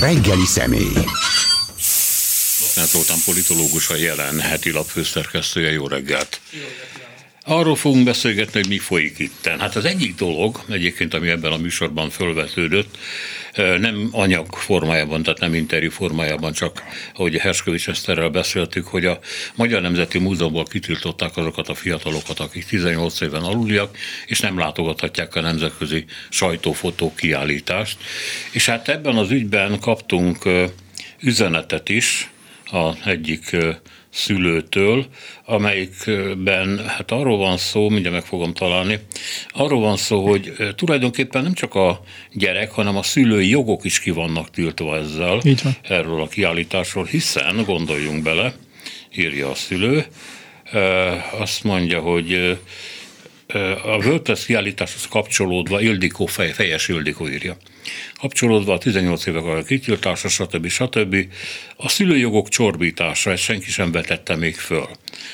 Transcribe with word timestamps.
reggeli 0.00 0.46
személy. 0.46 1.04
Mert 2.76 2.90
voltam 2.90 3.18
politológus, 3.24 3.88
a 3.88 3.96
jelen 3.96 4.40
heti 4.40 4.70
lap 4.70 4.88
főszerkesztője. 4.88 5.70
Jó 5.70 5.86
reggelt! 5.86 6.40
Arról 7.44 7.76
fogunk 7.76 8.04
beszélgetni, 8.04 8.60
hogy 8.60 8.68
mi 8.68 8.78
folyik 8.78 9.18
itt. 9.18 9.46
Hát 9.58 9.76
az 9.76 9.84
egyik 9.84 10.14
dolog, 10.14 10.60
egyébként, 10.68 11.14
ami 11.14 11.28
ebben 11.28 11.52
a 11.52 11.56
műsorban 11.56 12.10
fölvetődött, 12.10 12.98
nem 13.56 14.08
anyag 14.12 14.54
formájában, 14.54 15.22
tehát 15.22 15.38
nem 15.38 15.54
interjú 15.54 15.90
formájában, 15.90 16.52
csak 16.52 16.82
ahogy 17.14 17.36
Herskovics 17.36 17.88
Eszterrel 17.88 18.28
beszéltük, 18.28 18.86
hogy 18.86 19.04
a 19.04 19.18
Magyar 19.54 19.82
Nemzeti 19.82 20.18
Múzeumból 20.18 20.64
kitiltották 20.64 21.36
azokat 21.36 21.68
a 21.68 21.74
fiatalokat, 21.74 22.40
akik 22.40 22.64
18 22.64 23.20
éven 23.20 23.42
aluliak, 23.42 23.96
és 24.26 24.40
nem 24.40 24.58
látogathatják 24.58 25.34
a 25.34 25.40
nemzetközi 25.40 26.04
sajtófotó 26.28 27.14
kiállítást. 27.14 27.98
És 28.52 28.66
hát 28.66 28.88
ebben 28.88 29.16
az 29.16 29.30
ügyben 29.30 29.78
kaptunk 29.78 30.38
üzenetet 31.20 31.88
is, 31.88 32.30
a 32.64 33.08
egyik 33.08 33.56
szülőtől, 34.10 35.06
amelyikben 35.44 36.86
hát 36.86 37.10
arról 37.10 37.38
van 37.38 37.56
szó, 37.56 37.88
mindjárt 37.88 38.14
meg 38.14 38.24
fogom 38.24 38.52
találni, 38.52 38.98
arról 39.48 39.80
van 39.80 39.96
szó, 39.96 40.26
hogy 40.28 40.52
tulajdonképpen 40.76 41.42
nem 41.42 41.52
csak 41.52 41.74
a 41.74 42.00
gyerek, 42.32 42.70
hanem 42.70 42.96
a 42.96 43.02
szülői 43.02 43.48
jogok 43.48 43.84
is 43.84 44.00
ki 44.00 44.10
vannak 44.10 44.50
tiltva 44.50 44.96
ezzel, 44.96 45.40
erről 45.82 46.22
a 46.22 46.28
kiállításról, 46.28 47.04
hiszen 47.04 47.64
gondoljunk 47.64 48.22
bele, 48.22 48.54
írja 49.16 49.50
a 49.50 49.54
szülő, 49.54 50.04
azt 51.38 51.64
mondja, 51.64 52.00
hogy 52.00 52.58
a 53.84 54.06
WordPress 54.06 54.44
kiállításhoz 54.46 55.06
kapcsolódva 55.08 55.80
Ildikó, 55.80 56.26
fej, 56.26 56.52
fejes 56.52 56.88
Ildikó 56.88 57.28
írja 57.28 57.56
kapcsolódva 58.20 58.72
a 58.72 58.78
18 58.78 59.26
évek 59.26 59.42
alatt 59.42 59.66
kitiltása, 59.66 60.28
stb. 60.28 60.68
stb. 60.68 61.16
A 61.76 61.88
szülőjogok 61.88 62.48
csorbítása, 62.48 63.30
ezt 63.30 63.42
senki 63.42 63.70
sem 63.70 63.92
vetette 63.92 64.36
még 64.36 64.54
föl. 64.54 64.88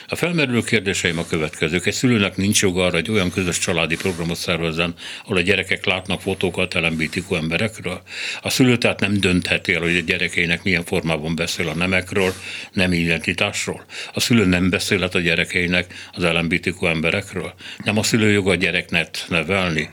A 0.09 0.17
felmerülő 0.17 0.63
kérdéseim 0.63 1.19
a 1.19 1.27
következők. 1.27 1.87
Egy 1.87 1.95
szülőnek 1.95 2.37
nincs 2.37 2.63
joga 2.63 2.85
arra, 2.85 2.95
hogy 2.95 3.11
olyan 3.11 3.31
közös 3.31 3.59
családi 3.59 3.97
programot 3.97 4.37
szervezzen, 4.37 4.95
ahol 5.25 5.37
a 5.37 5.41
gyerekek 5.41 5.85
látnak 5.85 6.21
fotókat 6.21 6.75
LMBTQ 6.75 7.35
emberekről. 7.35 8.03
A 8.43 8.51
szülő 8.51 8.79
tehát 8.79 9.01
nem 9.01 9.21
döntheti 9.21 9.75
el, 9.75 9.81
hogy 9.81 9.97
a 9.97 10.01
gyerekeinek 10.01 10.63
milyen 10.63 10.85
formában 10.85 11.35
beszél 11.35 11.69
a 11.69 11.75
nemekről, 11.75 12.33
nem 12.73 12.93
identitásról. 12.93 13.85
A 14.13 14.21
szülő 14.21 14.45
nem 14.45 14.71
beszélhet 14.71 15.15
a 15.15 15.21
gyerekeinek 15.21 15.95
az 16.13 16.23
LMBTQ 16.23 16.87
emberekről. 16.87 17.55
Nem 17.85 17.99
a 17.99 18.03
szülő 18.03 18.31
joga 18.31 18.51
a 18.51 18.55
gyereknet 18.55 19.27
nevelni. 19.29 19.89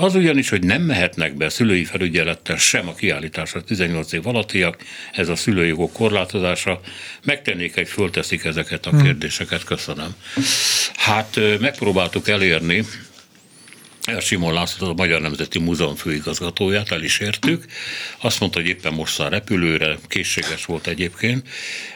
Az 0.00 0.14
ugyanis, 0.14 0.48
hogy 0.48 0.62
nem 0.62 0.82
mehetnek 0.82 1.34
be 1.34 1.48
szülői 1.48 1.84
felügyelettel 1.84 2.56
sem 2.56 2.88
a 2.88 2.94
kiállításra 2.94 3.62
18 3.62 4.12
év 4.12 4.26
alattiak, 4.26 4.76
ez 5.12 5.28
a 5.28 5.36
szülői 5.36 5.68
jogok 5.68 5.92
korlátozása. 5.92 6.80
Megtennék 7.24 7.76
egy, 7.76 7.88
fölteszik 7.88 8.44
ezeket 8.44 8.86
a 8.86 8.90
hmm. 8.90 9.02
kérdéseket, 9.02 9.64
köszönöm. 9.64 10.14
Hát 10.96 11.40
megpróbáltuk 11.60 12.28
elérni, 12.28 12.84
Simon 14.20 14.52
László, 14.52 14.88
a 14.88 14.92
Magyar 14.92 15.20
Nemzeti 15.20 15.58
Múzeum 15.58 15.94
főigazgatóját 15.94 16.90
el 16.92 17.02
is 17.02 17.18
értük. 17.18 17.64
Azt 18.20 18.40
mondta, 18.40 18.58
hogy 18.58 18.68
éppen 18.68 18.92
most 18.92 19.14
száll 19.14 19.28
repülőre, 19.28 19.98
készséges 20.06 20.64
volt 20.64 20.86
egyébként, 20.86 21.48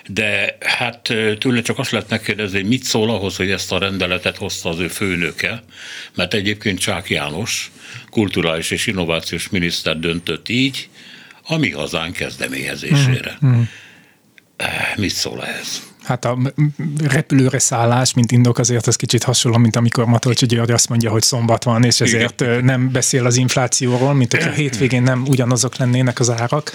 de 0.07 0.57
hát 0.61 1.01
tőle 1.39 1.63
csak 1.63 1.79
azt 1.79 1.91
lehet 1.91 2.09
megkérdezni, 2.09 2.61
hogy 2.61 2.69
mit 2.69 2.85
szól 2.85 3.11
ahhoz, 3.11 3.37
hogy 3.37 3.51
ezt 3.51 3.73
a 3.73 3.79
rendeletet 3.79 4.37
hozta 4.37 4.69
az 4.69 4.79
ő 4.79 4.89
főnöke, 4.89 5.63
mert 6.15 6.35
egyébként 6.35 6.79
Csák 6.79 7.11
János, 7.11 7.71
kulturális 8.11 8.71
és 8.71 8.87
innovációs 8.87 9.49
miniszter 9.49 9.99
döntött 9.99 10.49
így, 10.49 10.89
a 11.43 11.57
mi 11.57 11.71
hazánk 11.71 12.17
kezdeményezésére. 12.17 13.39
Mm. 13.47 13.49
Mm. 13.49 13.63
Mit 14.97 15.11
szól 15.11 15.45
ehhez? 15.45 15.92
Hát 16.05 16.25
a 16.25 16.39
repülőre 17.09 17.59
szállás, 17.59 18.15
mint 18.15 18.33
indok 18.33 18.59
azért 18.59 18.87
az 18.87 18.97
kicsit 18.97 19.23
hasonló, 19.23 19.59
mint 19.59 19.77
amikor 19.77 20.05
Matolcsi 20.05 20.47
György 20.47 20.71
azt 20.71 20.89
mondja, 20.89 21.11
hogy 21.11 21.23
szombat 21.23 21.65
van, 21.65 21.85
és 21.85 22.01
ezért 22.01 22.41
Igen. 22.41 22.65
nem 22.65 22.91
beszél 22.93 23.27
az 23.27 23.37
inflációról, 23.37 24.15
mint 24.15 24.33
hogyha 24.33 24.51
hétvégén 24.51 25.03
nem 25.03 25.25
ugyanazok 25.27 25.77
lennének 25.77 26.21
az 26.21 26.31
árak. 26.31 26.73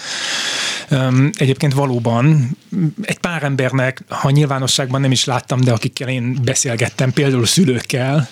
Egyébként 1.33 1.73
valóban 1.73 2.57
egy 3.01 3.19
pár 3.19 3.43
embernek, 3.43 4.03
ha 4.07 4.29
nyilvánosságban 4.29 5.01
nem 5.01 5.11
is 5.11 5.25
láttam, 5.25 5.61
de 5.61 5.71
akikkel 5.71 6.09
én 6.09 6.37
beszélgettem, 6.43 7.13
például 7.13 7.45
szülőkkel, 7.45 8.29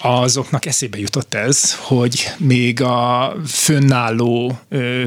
azoknak 0.00 0.66
eszébe 0.66 0.98
jutott 0.98 1.34
ez, 1.34 1.74
hogy 1.74 2.30
még 2.36 2.82
a 2.82 3.32
fönnálló 3.46 4.58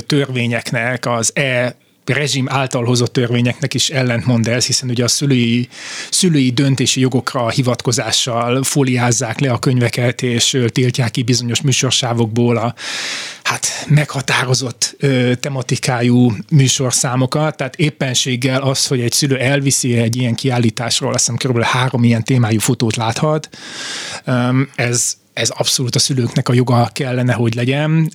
törvényeknek 0.05 1.05
az 1.05 1.31
e 1.35 1.75
rezsim 2.09 2.49
által 2.49 2.83
hozott 2.83 3.13
törvényeknek 3.13 3.73
is 3.73 3.89
ellentmond 3.89 4.47
ez, 4.47 4.65
hiszen 4.65 4.89
ugye 4.89 5.03
a 5.03 5.07
szülői, 5.07 5.67
szülői 6.09 6.51
döntési 6.51 6.99
jogokra 6.99 7.49
hivatkozással 7.49 8.63
fóliázzák 8.63 9.39
le 9.39 9.51
a 9.51 9.59
könyveket, 9.59 10.21
és 10.21 10.57
tiltják 10.67 11.11
ki 11.11 11.23
bizonyos 11.23 11.61
műsorsávokból 11.61 12.57
a 12.57 12.73
hát 13.43 13.85
meghatározott 13.87 14.95
ö, 14.99 15.31
tematikájú 15.35 16.31
műsorszámokat, 16.51 17.57
tehát 17.57 17.75
éppenséggel 17.75 18.61
az, 18.61 18.87
hogy 18.87 19.01
egy 19.01 19.11
szülő 19.11 19.37
elviszi 19.37 19.97
egy 19.97 20.15
ilyen 20.15 20.35
kiállításról, 20.35 21.13
azt 21.13 21.31
hiszem 21.31 21.51
kb. 21.51 21.61
három 21.63 22.03
ilyen 22.03 22.23
témájú 22.23 22.59
fotót 22.59 22.95
láthat, 22.95 23.49
ez 24.75 25.17
ez 25.37 25.49
abszolút 25.49 25.95
a 25.95 25.99
szülőknek 25.99 26.49
a 26.49 26.53
joga 26.53 26.89
kellene, 26.93 27.33
hogy 27.33 27.55
legyen. 27.55 28.11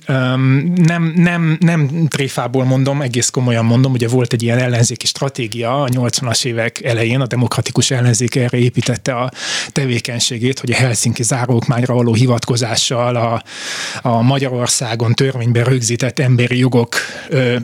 Nem, 0.75 1.13
nem, 1.15 1.57
nem 1.59 2.07
tréfából 2.07 2.63
mondom, 2.63 3.01
egész 3.01 3.29
komolyan 3.29 3.65
mondom, 3.65 3.91
ugye 3.91 4.07
volt 4.07 4.33
egy 4.33 4.43
ilyen 4.43 4.57
ellenzéki 4.57 5.05
stratégia 5.05 5.81
a 5.81 5.87
80-as 5.87 6.45
évek 6.45 6.83
elején, 6.83 7.21
a 7.21 7.27
demokratikus 7.27 7.91
ellenzék 7.91 8.35
erre 8.35 8.57
építette 8.57 9.13
a 9.13 9.31
tevékenységét, 9.71 10.59
hogy 10.59 10.71
a 10.71 10.75
Helsinki 10.75 11.23
zárókmányra 11.23 11.93
való 11.93 12.13
hivatkozással 12.13 13.15
a, 13.15 13.43
a 14.01 14.21
Magyarországon 14.21 15.13
törvényben 15.13 15.63
rögzített 15.63 16.19
emberi 16.19 16.57
jogok 16.57 16.95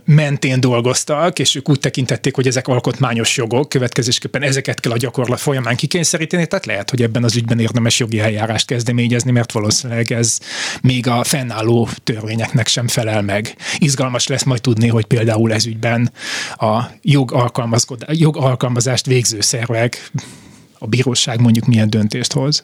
mentén 0.06 0.60
dolgoztak, 0.60 1.40
és 1.40 1.56
ők 1.56 1.70
úgy 1.70 1.80
tekintették, 1.80 2.36
hogy 2.36 2.48
ezek 2.48 2.68
alkotmányos 2.68 3.38
jogok, 3.38 3.70
következésképpen 3.70 4.42
ezeket 4.42 4.80
kell 4.80 4.92
a 4.92 4.98
gyakorlat 4.98 5.40
folyamán 5.40 5.76
kikényszeríteni, 5.76 6.48
tehát 6.48 6.66
lehet, 6.66 6.90
hogy 6.90 7.02
ebben 7.02 7.24
az 7.24 7.36
ügyben 7.36 7.60
érdemes 7.60 8.00
jogi 8.00 8.20
eljárást 8.20 8.68
kezdeményezni, 8.68 9.32
mert 9.32 9.49
mert 9.54 9.66
valószínűleg 9.66 10.12
ez 10.12 10.40
még 10.82 11.08
a 11.08 11.24
fennálló 11.24 11.88
törvényeknek 12.04 12.68
sem 12.68 12.88
felel 12.88 13.22
meg. 13.22 13.56
Izgalmas 13.78 14.28
lesz 14.28 14.44
majd 14.44 14.62
tudni, 14.62 14.88
hogy 14.88 15.06
például 15.06 15.54
ez 15.54 15.66
ügyben 15.66 16.12
a 16.58 16.84
jogalkalmazást 18.12 19.06
végző 19.06 19.42
szervek, 19.42 20.12
a 20.80 20.88
bíróság 20.88 21.40
mondjuk 21.40 21.66
milyen 21.66 21.90
döntést 21.90 22.34
hoz. 22.34 22.64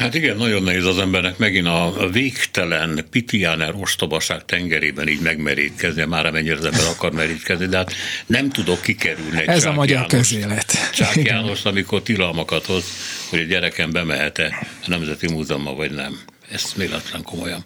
Hát 0.00 0.14
igen, 0.14 0.36
nagyon 0.36 0.62
nehéz 0.62 0.84
az 0.84 0.98
embernek 0.98 1.38
megint 1.38 1.66
a 1.66 2.08
végtelen 2.12 3.06
pitiáner 3.10 3.74
ostobaság 3.74 4.44
tengerében 4.44 5.08
így 5.08 5.20
megmerítkezni, 5.20 6.04
már 6.04 6.26
amennyire 6.26 6.56
az 6.56 6.64
ember 6.64 6.86
akar 6.86 7.12
merítkezni, 7.12 7.66
de 7.66 7.76
hát 7.76 7.92
nem 8.26 8.50
tudok 8.50 8.82
kikerülni 8.82 9.46
Ez 9.46 9.62
Csák 9.62 9.72
a 9.72 9.74
magyar 9.74 9.96
János, 9.96 10.10
közélet. 10.10 10.90
Csák 10.92 11.16
János, 11.22 11.64
amikor 11.64 12.02
tilalmakat 12.02 12.66
hoz, 12.66 12.84
hogy 13.30 13.40
a 13.40 13.44
gyerekem 13.44 13.90
bemehet-e 13.90 14.58
a 14.82 14.86
Nemzeti 14.86 15.32
Múzeumban, 15.32 15.76
vagy 15.76 15.90
nem 15.90 16.18
ezt 16.52 16.76
méletlen 16.76 17.22
komolyan. 17.22 17.64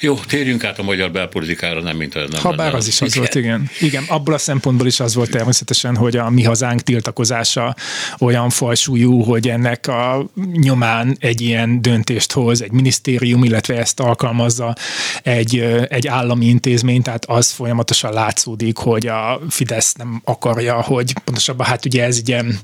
Jó, 0.00 0.14
térjünk 0.14 0.64
át 0.64 0.78
a 0.78 0.82
magyar 0.82 1.10
belpolitikára, 1.10 1.82
nem 1.82 1.96
mint 1.96 2.14
nem 2.14 2.28
Ha 2.42 2.52
bár 2.52 2.74
az 2.74 2.86
is 2.86 3.00
az 3.00 3.16
volt, 3.16 3.34
igen. 3.34 3.70
Igen, 3.80 4.04
abból 4.08 4.34
a 4.34 4.38
szempontból 4.38 4.86
is 4.86 5.00
az 5.00 5.14
volt 5.14 5.30
természetesen, 5.30 5.96
hogy 5.96 6.16
a 6.16 6.30
mi 6.30 6.42
hazánk 6.42 6.80
tiltakozása 6.80 7.76
olyan 8.18 8.50
fajsúlyú, 8.50 9.22
hogy 9.22 9.48
ennek 9.48 9.86
a 9.86 10.30
nyomán 10.52 11.16
egy 11.20 11.40
ilyen 11.40 11.82
döntést 11.82 12.32
hoz 12.32 12.62
egy 12.62 12.72
minisztérium, 12.72 13.44
illetve 13.44 13.78
ezt 13.78 14.00
alkalmazza 14.00 14.74
egy, 15.22 15.58
egy 15.88 16.06
állami 16.06 16.46
intézmény, 16.46 17.02
tehát 17.02 17.24
az 17.24 17.50
folyamatosan 17.50 18.12
látszódik, 18.12 18.76
hogy 18.76 19.06
a 19.06 19.40
Fidesz 19.48 19.92
nem 19.92 20.20
akarja, 20.24 20.82
hogy 20.82 21.12
pontosabban 21.24 21.66
hát 21.66 21.84
ugye 21.84 22.04
ez 22.04 22.20
ilyen 22.24 22.58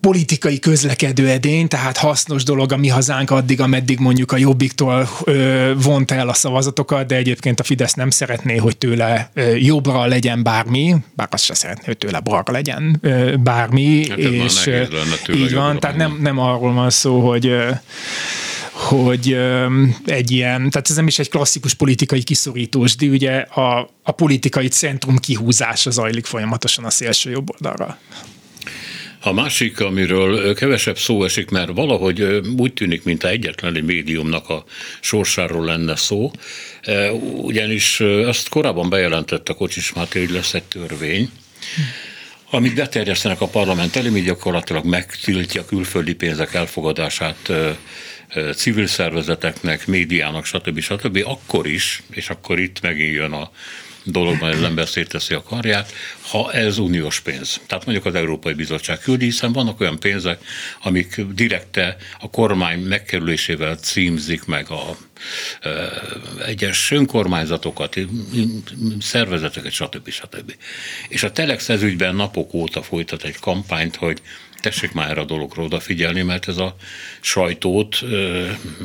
politikai 0.00 0.58
közlekedő 0.58 1.28
edény, 1.28 1.68
tehát 1.68 1.96
hasznos 1.96 2.42
dolog 2.42 2.72
a 2.72 2.76
mi 2.76 2.88
hazánk 2.88 3.30
addig, 3.30 3.60
ameddig 3.60 3.98
mondjuk 3.98 4.32
a 4.32 4.36
Jobbiktól 4.36 5.08
vonta 5.76 6.14
el 6.14 6.28
a 6.28 6.34
szavazatokat, 6.34 7.06
de 7.06 7.16
egyébként 7.16 7.60
a 7.60 7.62
Fidesz 7.62 7.94
nem 7.94 8.10
szeretné, 8.10 8.56
hogy 8.56 8.76
tőle 8.76 9.30
jobbra 9.58 10.06
legyen 10.06 10.42
bármi, 10.42 10.94
bár 11.14 11.28
azt 11.30 11.44
se 11.44 11.54
szeretné, 11.54 11.84
hogy 11.84 11.98
tőle 11.98 12.20
balra 12.20 12.52
legyen 12.52 13.00
bármi, 13.42 14.08
hát 14.08 14.18
és 14.18 14.70
így 15.34 15.54
van, 15.54 15.80
tehát 15.80 15.96
nem, 15.96 16.18
nem 16.20 16.38
arról 16.38 16.72
van 16.72 16.90
szó, 16.90 17.28
hogy 17.28 17.52
hogy 18.72 19.38
egy 20.06 20.30
ilyen, 20.30 20.70
tehát 20.70 20.90
ez 20.90 20.96
nem 20.96 21.06
is 21.06 21.18
egy 21.18 21.30
klasszikus 21.30 21.74
politikai 21.74 22.22
kiszorítós, 22.22 22.96
de 22.96 23.06
ugye 23.06 23.36
a, 23.38 23.90
a 24.02 24.12
politikai 24.12 24.68
centrum 24.68 25.16
kihúzása 25.16 25.90
zajlik 25.90 26.26
folyamatosan 26.26 26.84
a 26.84 26.90
szélső 26.90 27.30
jobb 27.30 27.50
oldalra. 27.50 27.98
A 29.28 29.32
másik, 29.32 29.80
amiről 29.80 30.54
kevesebb 30.54 30.98
szó 30.98 31.24
esik, 31.24 31.50
mert 31.50 31.70
valahogy 31.74 32.22
úgy 32.56 32.72
tűnik, 32.72 33.04
mint 33.04 33.24
a 33.24 33.28
egyetlen 33.28 33.84
médiumnak 33.84 34.48
a 34.48 34.64
sorsáról 35.00 35.64
lenne 35.64 35.96
szó, 35.96 36.30
ugyanis 37.20 38.00
azt 38.00 38.48
korábban 38.48 38.88
bejelentette 38.88 39.52
Kocsis 39.52 39.92
Máté, 39.92 40.18
hogy 40.18 40.30
lesz 40.30 40.54
egy 40.54 40.62
törvény, 40.62 41.30
amit 42.50 42.74
beterjesztenek 42.74 43.40
a 43.40 43.46
parlament 43.46 43.96
elé, 43.96 44.08
mi 44.08 44.20
gyakorlatilag 44.20 44.84
megtiltja 44.84 45.64
külföldi 45.64 46.14
pénzek 46.14 46.54
elfogadását 46.54 47.52
civil 48.54 48.86
szervezeteknek, 48.86 49.86
médiának, 49.86 50.44
stb. 50.44 50.80
stb. 50.80 51.22
akkor 51.24 51.66
is, 51.66 52.02
és 52.10 52.30
akkor 52.30 52.60
itt 52.60 52.80
megint 52.80 53.14
jön 53.14 53.32
a 53.32 53.50
dologban 54.10 54.52
az 54.52 54.62
ember 54.62 54.88
szétteszi 54.88 55.34
a 55.34 55.42
karját, 55.42 55.92
ha 56.20 56.52
ez 56.52 56.78
uniós 56.78 57.20
pénz. 57.20 57.60
Tehát 57.66 57.84
mondjuk 57.84 58.06
az 58.06 58.14
Európai 58.14 58.52
Bizottság 58.52 58.98
küldi, 58.98 59.24
hiszen 59.24 59.52
vannak 59.52 59.80
olyan 59.80 59.98
pénzek, 59.98 60.44
amik 60.82 61.20
direkte 61.34 61.96
a 62.20 62.30
kormány 62.30 62.80
megkerülésével 62.80 63.76
címzik 63.76 64.44
meg 64.44 64.70
a 64.70 64.96
e, 65.60 65.70
egyes 66.46 66.90
önkormányzatokat, 66.90 67.96
szervezeteket, 69.00 69.72
stb. 69.72 70.10
stb. 70.10 70.54
És 71.08 71.22
a 71.22 71.32
Telex 71.32 71.68
ezügyben 71.68 72.14
napok 72.14 72.54
óta 72.54 72.82
folytat 72.82 73.24
egy 73.24 73.38
kampányt, 73.38 73.96
hogy 73.96 74.20
tessék 74.60 74.92
már 74.92 75.10
erre 75.10 75.20
a 75.20 75.24
dologra 75.24 75.62
odafigyelni, 75.62 76.22
mert 76.22 76.48
ez 76.48 76.56
a 76.56 76.76
sajtót 77.20 78.04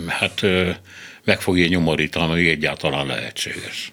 hát 0.07 0.41
meg 1.23 1.41
fogja 1.41 1.67
nyomorítani, 1.67 2.31
ami 2.31 2.49
egyáltalán 2.49 3.05
lehetséges. 3.05 3.92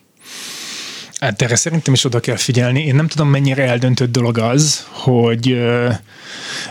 Hát 1.20 1.42
erre 1.42 1.56
szerintem 1.56 1.94
is 1.94 2.04
oda 2.04 2.20
kell 2.20 2.36
figyelni. 2.36 2.84
Én 2.84 2.94
nem 2.94 3.08
tudom, 3.08 3.28
mennyire 3.28 3.62
eldöntött 3.62 4.12
dolog 4.12 4.38
az, 4.38 4.86
hogy 4.90 5.58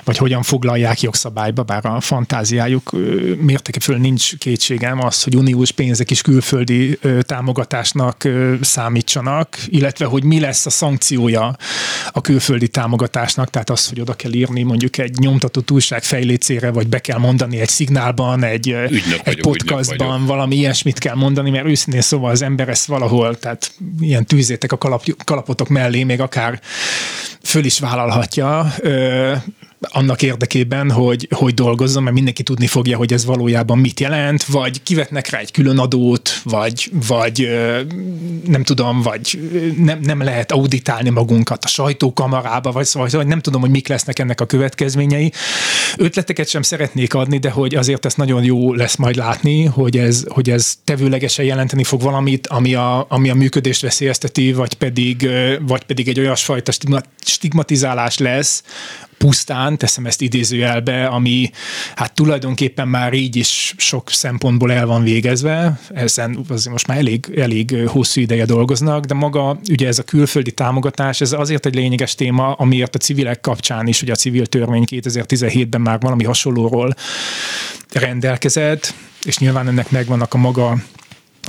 vagy 0.04 0.18
hogyan 0.18 0.44
foglalják 0.44 1.02
jogszabályba, 1.02 1.64
bár 1.64 1.86
a 1.86 2.02
fantáziájuk 2.02 2.92
mértéke 3.42 3.80
föl 3.80 3.98
nincs 3.98 4.38
kétségem 4.38 5.06
az, 5.06 5.24
hogy 5.24 5.36
uniós 5.36 5.72
pénzek 5.72 6.12
is 6.12 6.22
külföldi 6.22 7.00
támogatásnak 7.22 8.28
számítsanak, 8.62 9.58
illetve 9.68 10.06
hogy 10.06 10.24
mi 10.24 10.40
lesz 10.40 10.66
a 10.66 10.70
szankciója 10.70 11.56
a 12.12 12.22
külföldi 12.22 12.68
támogatásnak, 12.68 13.50
tehát 13.50 13.70
az, 13.70 13.88
hogy 13.88 14.02
oda 14.02 14.14
kell 14.14 14.34
írni 14.34 14.64
mondjuk 14.64 14.98
egy 14.98 15.18
nyomtatott 15.18 15.72
újság 15.72 16.04
fejlécére, 16.04 16.72
vagy 16.72 16.88
be 16.88 17.00
kell 17.00 17.18
mondani 17.18 17.60
egy 17.60 17.70
szignálban, 17.70 18.44
egy, 18.44 18.68
ügynök 18.68 19.20
egy 19.20 19.24
vagyok, 19.24 19.42
podcastban, 19.42 20.26
valami 20.26 20.56
ilyesmit 20.56 21.00
kell 21.00 21.16
mondani, 21.16 21.50
mert 21.50 21.66
őszintén 21.66 22.02
szóval 22.02 22.32
az 22.32 22.42
ember 22.42 22.70
ezt 22.70 22.86
valahol, 22.86 23.38
tehát 23.38 23.72
ilyen 24.00 24.26
tűzétek 24.40 24.72
a 24.72 24.78
kalap, 24.78 25.04
kalapotok 25.24 25.68
mellé, 25.68 26.04
még 26.04 26.22
akár 26.22 26.62
föl 27.44 27.66
is 27.66 27.80
vállalhatja 27.80 28.74
annak 29.82 30.22
érdekében, 30.22 30.92
hogy, 30.92 31.28
hogy 31.36 31.54
dolgozzon, 31.54 32.04
mert 32.04 32.16
mindenki 32.16 32.44
tudni 32.44 32.68
fogja, 32.68 32.98
hogy 32.98 33.14
ez 33.14 33.26
valójában 33.26 33.78
mit 33.78 34.00
jelent, 34.00 34.44
vagy 34.44 34.84
kivetnek 34.84 35.30
rá 35.30 35.40
egy 35.40 35.52
külön 35.52 35.78
adót, 35.78 36.42
vagy, 36.44 36.92
vagy 37.08 37.50
nem 38.46 38.64
tudom, 38.64 39.02
vagy 39.02 39.40
nem, 39.78 40.00
nem 40.00 40.24
lehet 40.24 40.52
auditálni 40.52 41.10
magunkat 41.10 41.64
a 41.64 41.68
sajtókamarába, 41.68 42.72
vagy 42.72 42.86
szóval, 42.86 43.10
vagy 43.12 43.28
nem 43.28 43.40
tudom, 43.40 43.62
hogy 43.62 43.70
mik 43.70 43.88
lesznek 43.88 44.20
ennek 44.20 44.42
a 44.42 44.46
következményei. 44.46 45.32
Ötleteket 45.98 46.48
sem 46.48 46.62
szeretnék 46.62 47.14
adni, 47.14 47.38
de 47.38 47.50
hogy 47.50 47.76
azért 47.76 48.06
ez 48.06 48.14
nagyon 48.14 48.44
jó 48.44 48.74
lesz 48.74 48.96
majd 48.96 49.16
látni, 49.16 49.66
hogy 49.66 49.98
ez, 49.98 50.24
hogy 50.28 50.50
ez 50.50 50.76
tevőlegesen 50.84 51.46
jelenteni 51.46 51.84
fog 51.84 52.02
valamit, 52.02 52.48
ami 52.48 52.74
a, 52.74 53.06
ami 53.10 53.30
a 53.30 53.36
működést 53.36 53.82
veszélyezteti, 53.82 54.54
vagy 54.54 54.74
pedig, 54.74 55.30
vagy 55.62 55.84
pedig 55.84 56.08
egy 56.08 56.20
olyasfajta 56.20 56.72
stigmatizálás 57.22 58.18
lesz, 58.18 58.64
pusztán, 59.20 59.78
teszem 59.78 60.06
ezt 60.06 60.22
idézőjelbe, 60.22 61.06
ami 61.06 61.52
hát 61.96 62.14
tulajdonképpen 62.14 62.88
már 62.88 63.14
így 63.14 63.36
is 63.36 63.74
sok 63.78 64.10
szempontból 64.10 64.72
el 64.72 64.86
van 64.86 65.04
végezve, 65.04 65.80
ezen 65.94 66.46
azért 66.50 66.72
most 66.72 66.88
már 66.88 66.98
elég, 66.98 67.34
elég 67.38 67.76
hosszú 67.88 68.22
ideje 68.22 68.46
dolgoznak, 68.46 69.06
de 69.06 69.14
maga 69.14 69.60
ugye 69.70 69.88
ez 69.88 70.00
a 70.00 70.04
külföldi 70.04 70.52
támogatás, 70.52 71.22
ez 71.22 71.32
azért 71.32 71.66
egy 71.66 71.76
lényeges 71.76 72.16
téma, 72.16 72.52
amiért 72.52 72.96
a 72.96 73.00
civilek 73.00 73.42
kapcsán 73.42 73.88
is, 73.88 74.02
ugye 74.02 74.12
a 74.12 74.16
civil 74.16 74.46
törvény 74.46 74.84
2017-ben 74.90 75.82
már 75.82 76.00
valami 76.00 76.24
hasonlóról 76.24 76.96
rendelkezett, 77.92 78.94
és 79.24 79.38
nyilván 79.38 79.68
ennek 79.68 79.92
megvannak 79.92 80.34
a 80.34 80.38
maga 80.38 80.78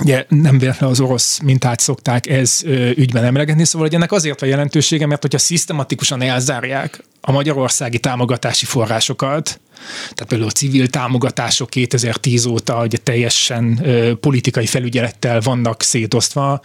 Ugye 0.01 0.25
nem 0.27 0.57
véletlenül 0.57 0.95
az 0.95 1.01
orosz 1.01 1.39
mintát 1.39 1.79
szokták 1.79 2.27
ez 2.27 2.61
ügyben 2.95 3.23
emlegetni, 3.23 3.65
szóval 3.65 3.87
hogy 3.87 3.95
ennek 3.95 4.11
azért 4.11 4.41
a 4.41 4.45
jelentősége, 4.45 5.05
mert 5.05 5.21
hogyha 5.21 5.37
szisztematikusan 5.37 6.21
elzárják 6.21 7.03
a 7.21 7.31
magyarországi 7.31 7.99
támogatási 7.99 8.65
forrásokat, 8.65 9.59
tehát 10.01 10.25
például 10.27 10.49
a 10.49 10.53
civil 10.53 10.87
támogatások 10.87 11.69
2010 11.69 12.45
óta 12.45 12.83
ugye 12.83 12.97
teljesen 12.97 13.85
politikai 14.19 14.65
felügyelettel 14.65 15.39
vannak 15.41 15.81
szétosztva. 15.81 16.61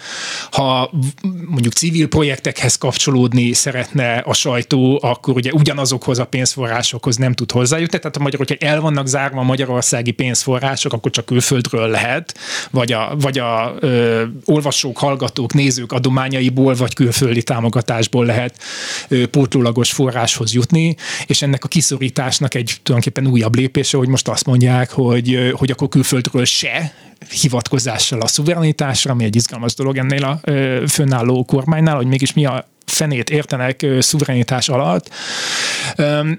Ha 0.50 0.90
mondjuk 1.46 1.72
civil 1.72 2.08
projektekhez 2.08 2.76
kapcsolódni 2.76 3.52
szeretne 3.52 4.14
a 4.14 4.32
sajtó, 4.32 4.98
akkor 5.02 5.34
ugye 5.34 5.52
ugyanazokhoz 5.52 6.18
a 6.18 6.24
pénzforrásokhoz 6.24 7.16
nem 7.16 7.32
tud 7.32 7.50
hozzájutni. 7.50 7.98
Tehát 7.98 8.16
a 8.16 8.20
magyar, 8.20 8.38
hogyha 8.38 8.66
el 8.66 8.80
vannak 8.80 9.06
zárva 9.06 9.40
a 9.40 9.42
magyarországi 9.42 10.10
pénzforrások, 10.10 10.92
akkor 10.92 11.10
csak 11.10 11.26
külföldről 11.26 11.88
lehet, 11.88 12.38
vagy 12.70 12.92
a, 12.92 13.16
vagy 13.20 13.38
a 13.38 13.74
ö, 13.80 14.24
olvasók, 14.44 14.98
hallgatók, 14.98 15.54
nézők 15.54 15.92
adományaiból, 15.92 16.74
vagy 16.74 16.94
külföldi 16.94 17.42
támogatásból 17.42 18.26
lehet 18.26 18.62
ö, 19.08 19.26
pótlólagos 19.26 19.92
forráshoz 19.92 20.52
jutni, 20.52 20.96
és 21.26 21.42
ennek 21.42 21.64
a 21.64 21.68
kiszorításnak 21.68 22.54
egy 22.54 22.74
tulajdonképpen 23.06 23.26
újabb 23.26 23.54
lépése, 23.54 23.96
hogy 23.96 24.08
most 24.08 24.28
azt 24.28 24.46
mondják, 24.46 24.90
hogy, 24.90 25.52
hogy 25.52 25.70
akkor 25.70 25.88
külföldről 25.88 26.44
se 26.44 26.94
hivatkozással 27.30 28.20
a 28.20 28.26
szuverenitásra, 28.26 29.12
ami 29.12 29.24
egy 29.24 29.36
izgalmas 29.36 29.74
dolog 29.74 29.96
ennél 29.96 30.24
a 30.24 30.40
fönnálló 30.88 31.44
kormánynál, 31.44 31.96
hogy 31.96 32.06
mégis 32.06 32.32
mi 32.32 32.46
a 32.46 32.68
fenét 32.86 33.30
értenek 33.30 33.86
szuverenitás 33.98 34.68
alatt, 34.68 35.10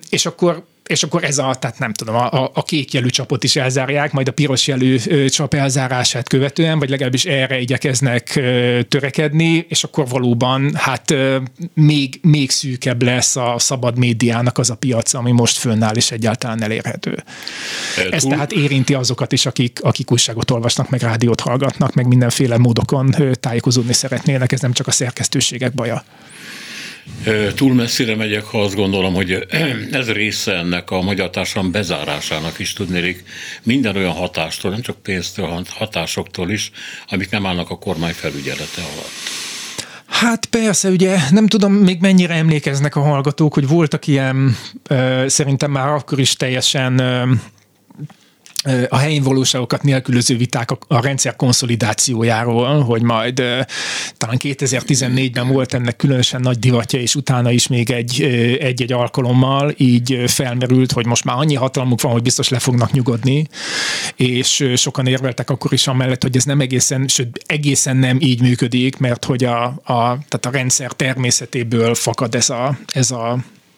és 0.09 0.25
akkor 0.25 0.65
és 0.87 1.03
akkor 1.03 1.23
ez 1.23 1.37
a, 1.37 1.55
tehát 1.59 1.79
nem 1.79 1.93
tudom, 1.93 2.15
a, 2.15 2.51
a 2.53 2.63
kék 2.63 2.93
jelű 2.93 3.07
csapot 3.07 3.43
is 3.43 3.55
elzárják, 3.55 4.11
majd 4.11 4.27
a 4.27 4.31
piros 4.31 4.67
jelű 4.67 4.97
csap 5.27 5.53
elzárását 5.53 6.27
követően, 6.27 6.79
vagy 6.79 6.89
legalábbis 6.89 7.25
erre 7.25 7.59
igyekeznek 7.59 8.39
törekedni, 8.87 9.65
és 9.69 9.83
akkor 9.83 10.07
valóban 10.07 10.75
hát 10.75 11.13
még, 11.73 12.19
még 12.21 12.49
szűkebb 12.49 13.01
lesz 13.01 13.35
a 13.35 13.55
szabad 13.57 13.97
médiának 13.97 14.57
az 14.57 14.69
a 14.69 14.75
piac, 14.75 15.13
ami 15.13 15.31
most 15.31 15.57
fönnáll 15.57 15.95
és 15.95 16.11
egyáltalán 16.11 16.63
elérhető. 16.63 17.23
Ez 18.11 18.23
tehát 18.23 18.51
érinti 18.51 18.93
azokat 18.93 19.31
is, 19.31 19.45
akik, 19.45 19.79
akik 19.81 20.11
újságot 20.11 20.51
olvasnak, 20.51 20.89
meg 20.89 21.01
rádiót 21.01 21.39
hallgatnak, 21.39 21.93
meg 21.93 22.07
mindenféle 22.07 22.57
módokon 22.57 23.15
tájékozódni 23.39 23.93
szeretnének, 23.93 24.51
ez 24.51 24.59
nem 24.59 24.73
csak 24.73 24.87
a 24.87 24.91
szerkesztőségek 24.91 25.73
baja. 25.73 26.03
Túl 27.55 27.73
messzire 27.73 28.15
megyek, 28.15 28.43
ha 28.43 28.61
azt 28.61 28.75
gondolom, 28.75 29.13
hogy 29.13 29.31
ez 29.91 30.11
része 30.11 30.53
ennek 30.53 30.91
a 30.91 31.01
magyar 31.01 31.29
társadalom 31.29 31.71
bezárásának 31.71 32.59
is 32.59 32.73
tudnélik 32.73 33.23
minden 33.63 33.95
olyan 33.95 34.11
hatástól, 34.11 34.71
nem 34.71 34.81
csak 34.81 35.01
pénztől, 35.01 35.45
hanem 35.45 35.63
hatásoktól 35.69 36.49
is, 36.49 36.71
amik 37.07 37.29
nem 37.29 37.45
állnak 37.45 37.69
a 37.69 37.77
kormány 37.77 38.13
felügyelete 38.13 38.81
alatt. 38.81 39.11
Hát 40.07 40.45
persze, 40.45 40.89
ugye 40.89 41.17
nem 41.31 41.47
tudom 41.47 41.73
még 41.73 42.01
mennyire 42.01 42.33
emlékeznek 42.33 42.95
a 42.95 43.01
hallgatók, 43.01 43.53
hogy 43.53 43.67
voltak 43.67 44.07
ilyen, 44.07 44.57
szerintem 45.25 45.71
már 45.71 45.87
akkor 45.87 46.19
is 46.19 46.33
teljesen 46.33 47.01
a 48.89 48.97
helyén 48.97 49.23
valóságokat 49.23 49.83
nélkülöző 49.83 50.37
viták 50.37 50.71
a, 50.87 51.01
rendszer 51.01 51.35
konszolidációjáról, 51.35 52.81
hogy 52.81 53.01
majd 53.01 53.35
talán 54.17 54.37
2014-ben 54.39 55.47
volt 55.47 55.73
ennek 55.73 55.95
különösen 55.95 56.41
nagy 56.41 56.59
divatja, 56.59 56.99
és 56.99 57.15
utána 57.15 57.51
is 57.51 57.67
még 57.67 57.89
egy, 57.89 58.21
egy-egy 58.59 58.93
alkalommal 58.93 59.73
így 59.77 60.23
felmerült, 60.27 60.91
hogy 60.91 61.05
most 61.05 61.23
már 61.23 61.37
annyi 61.37 61.55
hatalmuk 61.55 62.01
van, 62.01 62.11
hogy 62.11 62.21
biztos 62.21 62.49
le 62.49 62.59
fognak 62.59 62.91
nyugodni, 62.91 63.47
és 64.15 64.69
sokan 64.75 65.07
érveltek 65.07 65.49
akkor 65.49 65.73
is 65.73 65.87
amellett, 65.87 66.21
hogy 66.21 66.35
ez 66.35 66.43
nem 66.43 66.59
egészen, 66.59 67.07
sőt 67.07 67.43
egészen 67.45 67.97
nem 67.97 68.17
így 68.21 68.41
működik, 68.41 68.97
mert 68.97 69.25
hogy 69.25 69.43
a, 69.43 69.63
a, 69.65 70.17
tehát 70.27 70.45
a 70.45 70.49
rendszer 70.51 70.91
természetéből 70.91 71.95
fakad 71.95 72.35
ez 72.35 72.49
a, 72.49 72.77
ez 72.93 73.11
a 73.11 73.37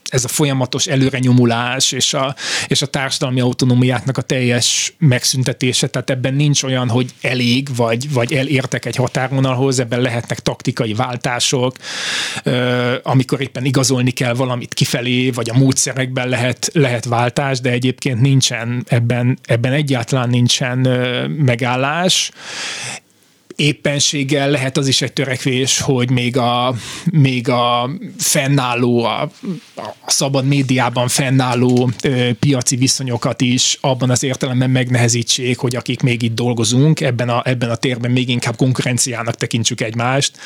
ez 0.09 0.23
a 0.23 0.27
folyamatos 0.27 0.87
előrenyomulás 0.87 1.91
és 1.91 2.13
a, 2.13 2.35
és 2.67 2.81
a 2.81 2.85
társadalmi 2.85 3.39
autonómiáknak 3.39 4.17
a 4.17 4.21
teljes 4.21 4.93
megszüntetése, 4.97 5.87
tehát 5.87 6.09
ebben 6.09 6.33
nincs 6.33 6.63
olyan, 6.63 6.89
hogy 6.89 7.09
elég, 7.21 7.75
vagy, 7.75 8.13
vagy 8.13 8.33
elértek 8.33 8.85
egy 8.85 8.95
határvonalhoz, 8.95 9.79
ebben 9.79 10.01
lehetnek 10.01 10.39
taktikai 10.39 10.93
váltások, 10.93 11.75
amikor 13.03 13.41
éppen 13.41 13.65
igazolni 13.65 14.11
kell 14.11 14.33
valamit 14.33 14.73
kifelé, 14.73 15.29
vagy 15.29 15.49
a 15.49 15.57
módszerekben 15.57 16.29
lehet, 16.29 16.69
lehet 16.73 17.05
váltás, 17.05 17.59
de 17.59 17.69
egyébként 17.69 18.21
nincsen 18.21 18.85
ebben, 18.87 19.39
ebben 19.43 19.73
egyáltalán 19.73 20.29
nincsen 20.29 20.77
megállás, 21.37 22.31
éppenséggel 23.59 24.49
lehet 24.49 24.77
az 24.77 24.87
is 24.87 25.01
egy 25.01 25.13
törekvés, 25.13 25.79
hogy 25.79 26.09
még 26.09 26.37
a, 26.37 26.75
még 27.11 27.49
a 27.49 27.89
fennálló, 28.17 29.03
a, 29.03 29.21
a 29.75 29.95
szabad 30.05 30.45
médiában 30.45 31.07
fennálló 31.07 31.89
ö, 32.03 32.29
piaci 32.39 32.75
viszonyokat 32.75 33.41
is 33.41 33.77
abban 33.81 34.09
az 34.09 34.23
értelemben 34.23 34.69
megnehezítsék, 34.69 35.57
hogy 35.57 35.75
akik 35.75 36.01
még 36.01 36.21
itt 36.21 36.35
dolgozunk, 36.35 37.01
ebben 37.01 37.29
a, 37.29 37.41
ebben 37.45 37.69
a 37.69 37.75
térben 37.75 38.11
még 38.11 38.29
inkább 38.29 38.55
konkurenciának 38.55 39.35
tekintsük 39.35 39.81
egymást, 39.81 40.37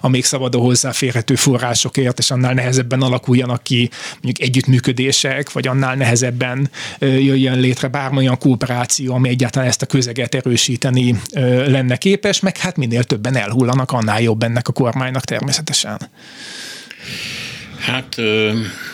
a 0.00 0.08
még 0.08 0.24
szabadon 0.24 0.62
hozzáférhető 0.62 1.34
forrásokért, 1.34 2.18
és 2.18 2.30
annál 2.30 2.54
nehezebben 2.54 3.02
alakuljanak 3.02 3.62
ki 3.62 3.90
mondjuk 4.22 4.48
együttműködések, 4.48 5.52
vagy 5.52 5.66
annál 5.66 5.94
nehezebben 5.94 6.70
jöjjön 6.98 7.60
létre 7.60 7.88
bármilyen 7.88 8.38
kooperáció, 8.38 9.14
ami 9.14 9.28
egyáltalán 9.28 9.68
ezt 9.68 9.82
a 9.82 9.86
közeget 9.86 10.34
erősíteni 10.34 11.20
ö, 11.32 11.70
lenne 11.70 11.96
képes, 11.96 12.40
meg 12.40 12.53
hát 12.58 12.76
minél 12.76 13.04
többen 13.04 13.36
elhullanak, 13.36 13.92
annál 13.92 14.20
jobb 14.22 14.42
ennek 14.42 14.68
a 14.68 14.72
kormánynak 14.72 15.24
természetesen. 15.24 16.10
Hát 17.78 18.16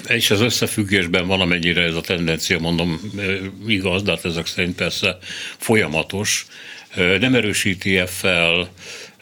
és 0.09 0.31
az 0.31 0.41
összefüggésben 0.41 1.27
valamennyire 1.27 1.83
ez 1.83 1.95
a 1.95 2.01
tendencia, 2.01 2.59
mondom, 2.59 3.01
igaz, 3.67 4.03
de 4.03 4.11
hát 4.11 4.25
ezek 4.25 4.47
szerint 4.47 4.75
persze 4.75 5.19
folyamatos. 5.57 6.47
Nem 6.95 7.35
erősíti 7.35 7.99
-e 7.99 8.07
fel 8.07 8.69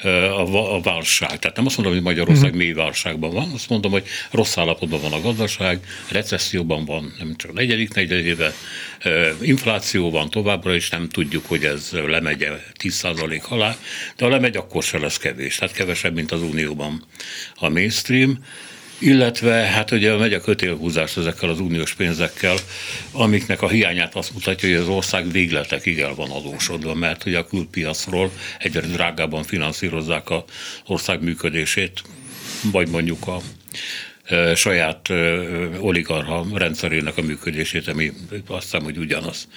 a, 0.02 0.74
a 0.74 0.80
válság. 0.80 1.38
Tehát 1.38 1.56
nem 1.56 1.66
azt 1.66 1.76
mondom, 1.76 1.94
hogy 1.94 2.04
Magyarország 2.04 2.44
uh-huh. 2.44 2.58
mély 2.58 2.72
válságban 2.72 3.30
van, 3.30 3.50
azt 3.54 3.68
mondom, 3.68 3.90
hogy 3.90 4.06
rossz 4.30 4.56
állapotban 4.56 5.00
van 5.00 5.12
a 5.12 5.20
gazdaság, 5.20 5.80
recesszióban 6.10 6.84
van, 6.84 7.14
nem 7.18 7.36
csak 7.36 7.50
a 7.50 7.54
negyedik 7.54 7.94
negyedéve, 7.94 8.52
infláció 9.40 10.10
van 10.10 10.30
továbbra 10.30 10.74
is, 10.74 10.88
nem 10.88 11.08
tudjuk, 11.08 11.46
hogy 11.46 11.64
ez 11.64 11.90
lemegy 12.06 12.46
10% 12.82 13.42
alá, 13.48 13.76
de 14.16 14.24
ha 14.24 14.30
lemegy, 14.30 14.56
akkor 14.56 14.82
se 14.82 14.98
lesz 14.98 15.18
kevés, 15.18 15.56
tehát 15.56 15.74
kevesebb, 15.74 16.14
mint 16.14 16.32
az 16.32 16.42
Unióban 16.42 17.04
a 17.54 17.68
mainstream 17.68 18.44
illetve 18.98 19.52
hát 19.52 19.90
ugye 19.90 20.16
megy 20.16 20.32
a 20.32 20.40
kötélhúzás 20.40 21.16
ezekkel 21.16 21.48
az 21.48 21.60
uniós 21.60 21.94
pénzekkel, 21.94 22.56
amiknek 23.12 23.62
a 23.62 23.68
hiányát 23.68 24.14
azt 24.14 24.34
mutatja, 24.34 24.68
hogy 24.68 24.78
az 24.78 24.88
ország 24.88 25.30
végletekig 25.30 25.98
el 25.98 26.14
van 26.14 26.30
adósodva, 26.30 26.94
mert 26.94 27.26
ugye 27.26 27.38
a 27.38 27.46
külpiacról 27.46 28.30
egyre 28.58 28.80
drágában 28.80 29.42
finanszírozzák 29.42 30.30
az 30.30 30.42
ország 30.86 31.22
működését, 31.22 32.02
vagy 32.72 32.88
mondjuk 32.88 33.26
a 33.26 33.40
e, 34.24 34.54
saját 34.54 35.10
e, 35.10 35.14
oligarha 35.80 36.46
rendszerének 36.54 37.16
a 37.16 37.22
működését, 37.22 37.88
ami 37.88 38.12
azt 38.46 38.62
hiszem, 38.62 38.82
hogy 38.82 38.98
ugyanaz, 38.98 39.48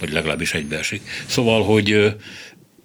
vagy 0.00 0.12
legalábbis 0.12 0.54
egybeesik. 0.54 1.02
Szóval, 1.26 1.64
hogy 1.64 1.90
e, 1.92 2.16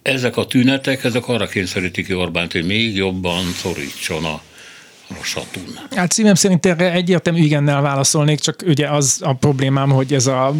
ezek 0.02 0.36
a 0.36 0.46
tünetek, 0.46 1.04
ezek 1.04 1.28
arra 1.28 1.46
kényszerítik 1.46 2.16
Orbánt, 2.16 2.52
hogy 2.52 2.66
még 2.66 2.96
jobban 2.96 3.44
szorítson 3.44 4.24
a 4.24 4.42
rosszatul. 5.16 5.62
Hát 5.90 6.12
szívem 6.12 6.34
szerint 6.34 6.66
erre 6.66 6.92
egyértelmű 6.92 7.42
igennel 7.42 7.80
válaszolnék, 7.80 8.40
csak 8.40 8.62
ugye 8.66 8.88
az 8.88 9.18
a 9.20 9.32
problémám, 9.32 9.90
hogy 9.90 10.14
ez 10.14 10.26
a 10.26 10.54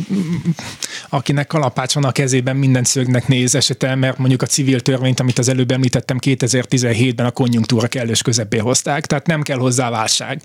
akinek 1.09 1.47
kalapács 1.47 1.95
van 1.95 2.05
a 2.05 2.13
kezében, 2.13 2.57
minden 2.57 2.85
szögnek 2.85 3.29
néz 3.29 3.55
esete, 3.55 3.95
mert 3.95 4.19
mondjuk 4.19 4.43
a 4.43 4.47
civil 4.47 4.81
törvényt, 4.81 5.21
amit 5.21 5.39
az 5.39 5.49
előbb 5.49 5.71
említettem 5.71 6.19
2017-ben 6.21 7.27
a 7.27 7.31
konjunktúra 7.31 7.87
kellős 7.87 8.23
közepé 8.23 8.59
hozták, 8.59 9.07
tehát 9.07 9.27
nem 9.27 9.43
kell 9.43 9.59
hozzá 9.59 9.91
válság. 9.91 10.43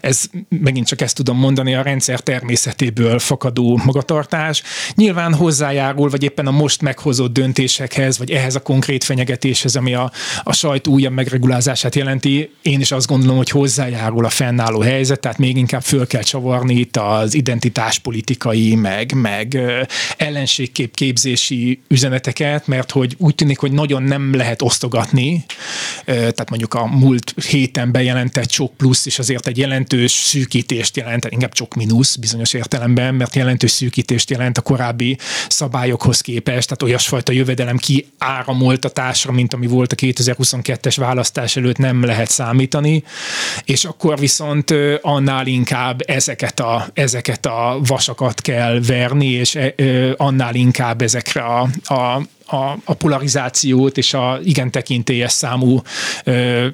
Ez 0.00 0.24
megint 0.48 0.86
csak 0.86 1.00
ezt 1.00 1.14
tudom 1.14 1.38
mondani, 1.38 1.74
a 1.74 1.82
rendszer 1.82 2.20
természetéből 2.20 3.18
fakadó 3.18 3.80
magatartás. 3.84 4.62
Nyilván 4.94 5.34
hozzájárul, 5.34 6.08
vagy 6.08 6.22
éppen 6.22 6.46
a 6.46 6.50
most 6.50 6.82
meghozott 6.82 7.32
döntésekhez, 7.32 8.18
vagy 8.18 8.30
ehhez 8.30 8.54
a 8.54 8.60
konkrét 8.60 9.04
fenyegetéshez, 9.04 9.76
ami 9.76 9.94
a, 9.94 10.12
a 10.42 10.52
sajt 10.52 10.86
újabb 10.86 11.12
megregulázását 11.12 11.94
jelenti. 11.94 12.50
Én 12.62 12.80
is 12.80 12.92
azt 12.92 13.06
gondolom, 13.06 13.37
hogy 13.38 13.50
hozzájárul 13.50 14.24
a 14.24 14.28
fennálló 14.28 14.80
helyzet, 14.80 15.20
tehát 15.20 15.38
még 15.38 15.56
inkább 15.56 15.82
föl 15.82 16.06
kell 16.06 16.22
csavarni 16.22 16.74
itt 16.74 16.96
az 16.96 17.34
identitáspolitikai, 17.34 18.74
meg, 18.74 19.12
meg 19.12 19.58
ellenségkép 20.16 20.94
képzési 20.94 21.80
üzeneteket, 21.88 22.66
mert 22.66 22.90
hogy 22.90 23.14
úgy 23.18 23.34
tűnik, 23.34 23.58
hogy 23.58 23.72
nagyon 23.72 24.02
nem 24.02 24.34
lehet 24.34 24.62
osztogatni, 24.62 25.44
tehát 26.04 26.50
mondjuk 26.50 26.74
a 26.74 26.86
múlt 26.86 27.34
héten 27.48 27.92
bejelentett 27.92 28.50
sok 28.50 28.74
plusz 28.76 29.06
is 29.06 29.18
azért 29.18 29.46
egy 29.46 29.58
jelentős 29.58 30.12
szűkítést 30.12 30.96
jelent, 30.96 31.26
inkább 31.30 31.54
sok 31.54 31.74
mínusz 31.74 32.16
bizonyos 32.16 32.52
értelemben, 32.52 33.14
mert 33.14 33.34
jelentős 33.34 33.70
szűkítést 33.70 34.30
jelent 34.30 34.58
a 34.58 34.60
korábbi 34.60 35.18
szabályokhoz 35.48 36.20
képest, 36.20 36.68
tehát 36.68 36.82
olyasfajta 36.82 37.32
jövedelem 37.32 37.76
kiáramoltatásra, 37.76 39.32
mint 39.32 39.54
ami 39.54 39.66
volt 39.66 39.92
a 39.92 39.96
2022-es 39.96 40.94
választás 40.96 41.56
előtt 41.56 41.76
nem 41.76 42.04
lehet 42.04 42.30
számítani, 42.30 43.02
és 43.64 43.84
akkor 43.84 44.18
viszont 44.18 44.74
annál 45.00 45.46
inkább 45.46 46.00
ezeket 46.06 46.60
a, 46.60 46.86
ezeket 46.94 47.46
a 47.46 47.78
vasakat 47.82 48.40
kell 48.40 48.80
verni, 48.86 49.26
és 49.26 49.58
annál 50.16 50.54
inkább 50.54 51.02
ezekre 51.02 51.42
a, 51.42 51.68
a 51.94 52.22
a, 52.50 52.78
a 52.84 52.94
polarizációt 52.94 53.98
és 53.98 54.14
a 54.14 54.38
igen 54.44 54.70
tekintélyes 54.70 55.32
számú 55.32 55.82
ö, 56.24 56.66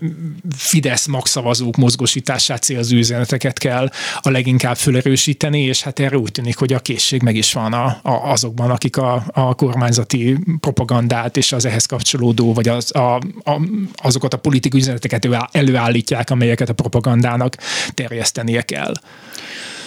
Fidesz 0.57 1.07
magszavazók 1.07 1.77
mozgósítását 1.77 2.63
célzó 2.63 2.97
üzeneteket 2.97 3.59
kell 3.59 3.91
a 4.21 4.31
leginkább 4.31 4.77
fölerősíteni, 4.77 5.61
és 5.61 5.83
hát 5.83 6.01
erre 6.01 6.19
úgy 6.19 6.33
tűnik, 6.33 6.57
hogy 6.57 6.73
a 6.73 6.79
készség 6.79 7.23
meg 7.23 7.37
is 7.37 7.53
van 7.53 7.73
a, 7.73 7.85
a, 8.03 8.31
azokban, 8.31 8.71
akik 8.71 8.97
a, 8.97 9.25
a 9.33 9.55
kormányzati 9.55 10.37
propagandát 10.61 11.37
és 11.37 11.53
az 11.53 11.65
ehhez 11.65 11.87
kapcsolódó, 11.87 12.53
vagy 12.53 12.69
az, 12.69 12.95
a, 12.95 13.15
a, 13.45 13.61
azokat 13.95 14.35
a 14.35 14.39
politikai 14.39 14.81
üzeneteket 14.81 15.29
előállítják, 15.51 16.31
amelyeket 16.31 16.69
a 16.69 16.73
propagandának 16.73 17.57
terjesztenie 17.95 18.63
kell. 18.63 18.93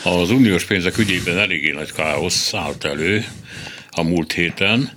Az 0.03 0.29
uniós 0.29 0.65
pénzek 0.65 0.97
ügyében 0.97 1.37
eléggé 1.37 1.71
nagy 1.71 1.91
káosz 1.91 2.53
állt 2.53 2.83
elő 2.83 3.25
a 3.91 4.03
múlt 4.03 4.33
héten. 4.33 4.91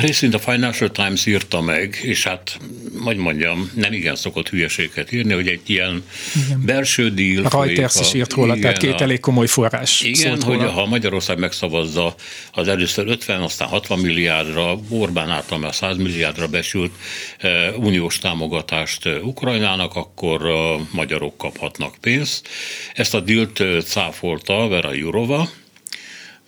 Részint 0.00 0.34
a 0.34 0.38
Financial 0.38 0.90
Times 0.90 1.26
írta 1.26 1.60
meg, 1.60 1.98
és 2.02 2.24
hát, 2.24 2.58
hogy 3.04 3.16
mondjam, 3.16 3.70
nem 3.74 3.92
igen 3.92 4.16
szokott 4.16 4.48
hülyeséget 4.48 5.12
írni, 5.12 5.32
hogy 5.32 5.48
egy 5.48 5.60
ilyen 5.66 6.04
igen. 6.44 6.62
belső 6.64 7.10
díl. 7.10 7.46
A 7.46 7.64
Reuters 7.64 8.00
is 8.00 8.14
írt 8.14 8.32
róla, 8.32 8.58
tehát 8.58 8.76
két 8.76 9.00
elég 9.00 9.20
komoly 9.20 9.46
forrás. 9.46 10.02
Igen, 10.02 10.42
hogy 10.42 10.56
róla. 10.56 10.70
ha 10.70 10.86
Magyarország 10.86 11.38
megszavazza 11.38 12.14
az 12.52 12.68
először 12.68 13.08
50, 13.08 13.40
aztán 13.40 13.68
60 13.68 13.98
milliárdra, 13.98 14.78
Orbán 14.88 15.30
által 15.30 15.58
már 15.58 15.74
100 15.74 15.96
milliárdra 15.96 16.48
besült 16.48 16.92
uh, 17.42 17.84
uniós 17.84 18.18
támogatást 18.18 19.08
Ukrajnának, 19.22 19.96
akkor 19.96 20.46
a 20.46 20.76
magyarok 20.92 21.36
kaphatnak 21.36 21.96
pénzt. 22.00 22.48
Ezt 22.94 23.14
a 23.14 23.20
dílt 23.20 23.62
cáfolta 23.84 24.68
Vera 24.68 24.92
Jurova, 24.92 25.48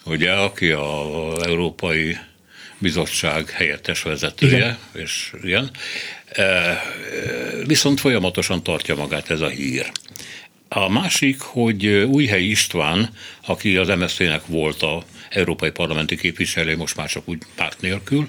ugye, 0.04 0.30
aki 0.30 0.70
az 0.70 1.46
európai 1.46 2.16
bizottság 2.82 3.50
helyettes 3.50 4.02
vezetője, 4.02 4.56
igen. 4.56 4.78
és 4.92 5.32
ilyen. 5.42 5.70
E, 6.32 6.82
viszont 7.66 8.00
folyamatosan 8.00 8.62
tartja 8.62 8.94
magát 8.94 9.30
ez 9.30 9.40
a 9.40 9.48
hír. 9.48 9.90
A 10.68 10.88
másik, 10.88 11.40
hogy 11.40 11.86
Újhely 11.86 12.42
István, 12.42 13.10
aki 13.46 13.76
az 13.76 13.88
MSZP-nek 13.88 14.46
volt 14.46 14.82
a 14.82 15.04
európai 15.28 15.70
parlamenti 15.70 16.16
képviselő, 16.16 16.76
most 16.76 16.96
már 16.96 17.08
csak 17.08 17.28
úgy 17.28 17.38
párt 17.54 17.80
nélkül, 17.80 18.28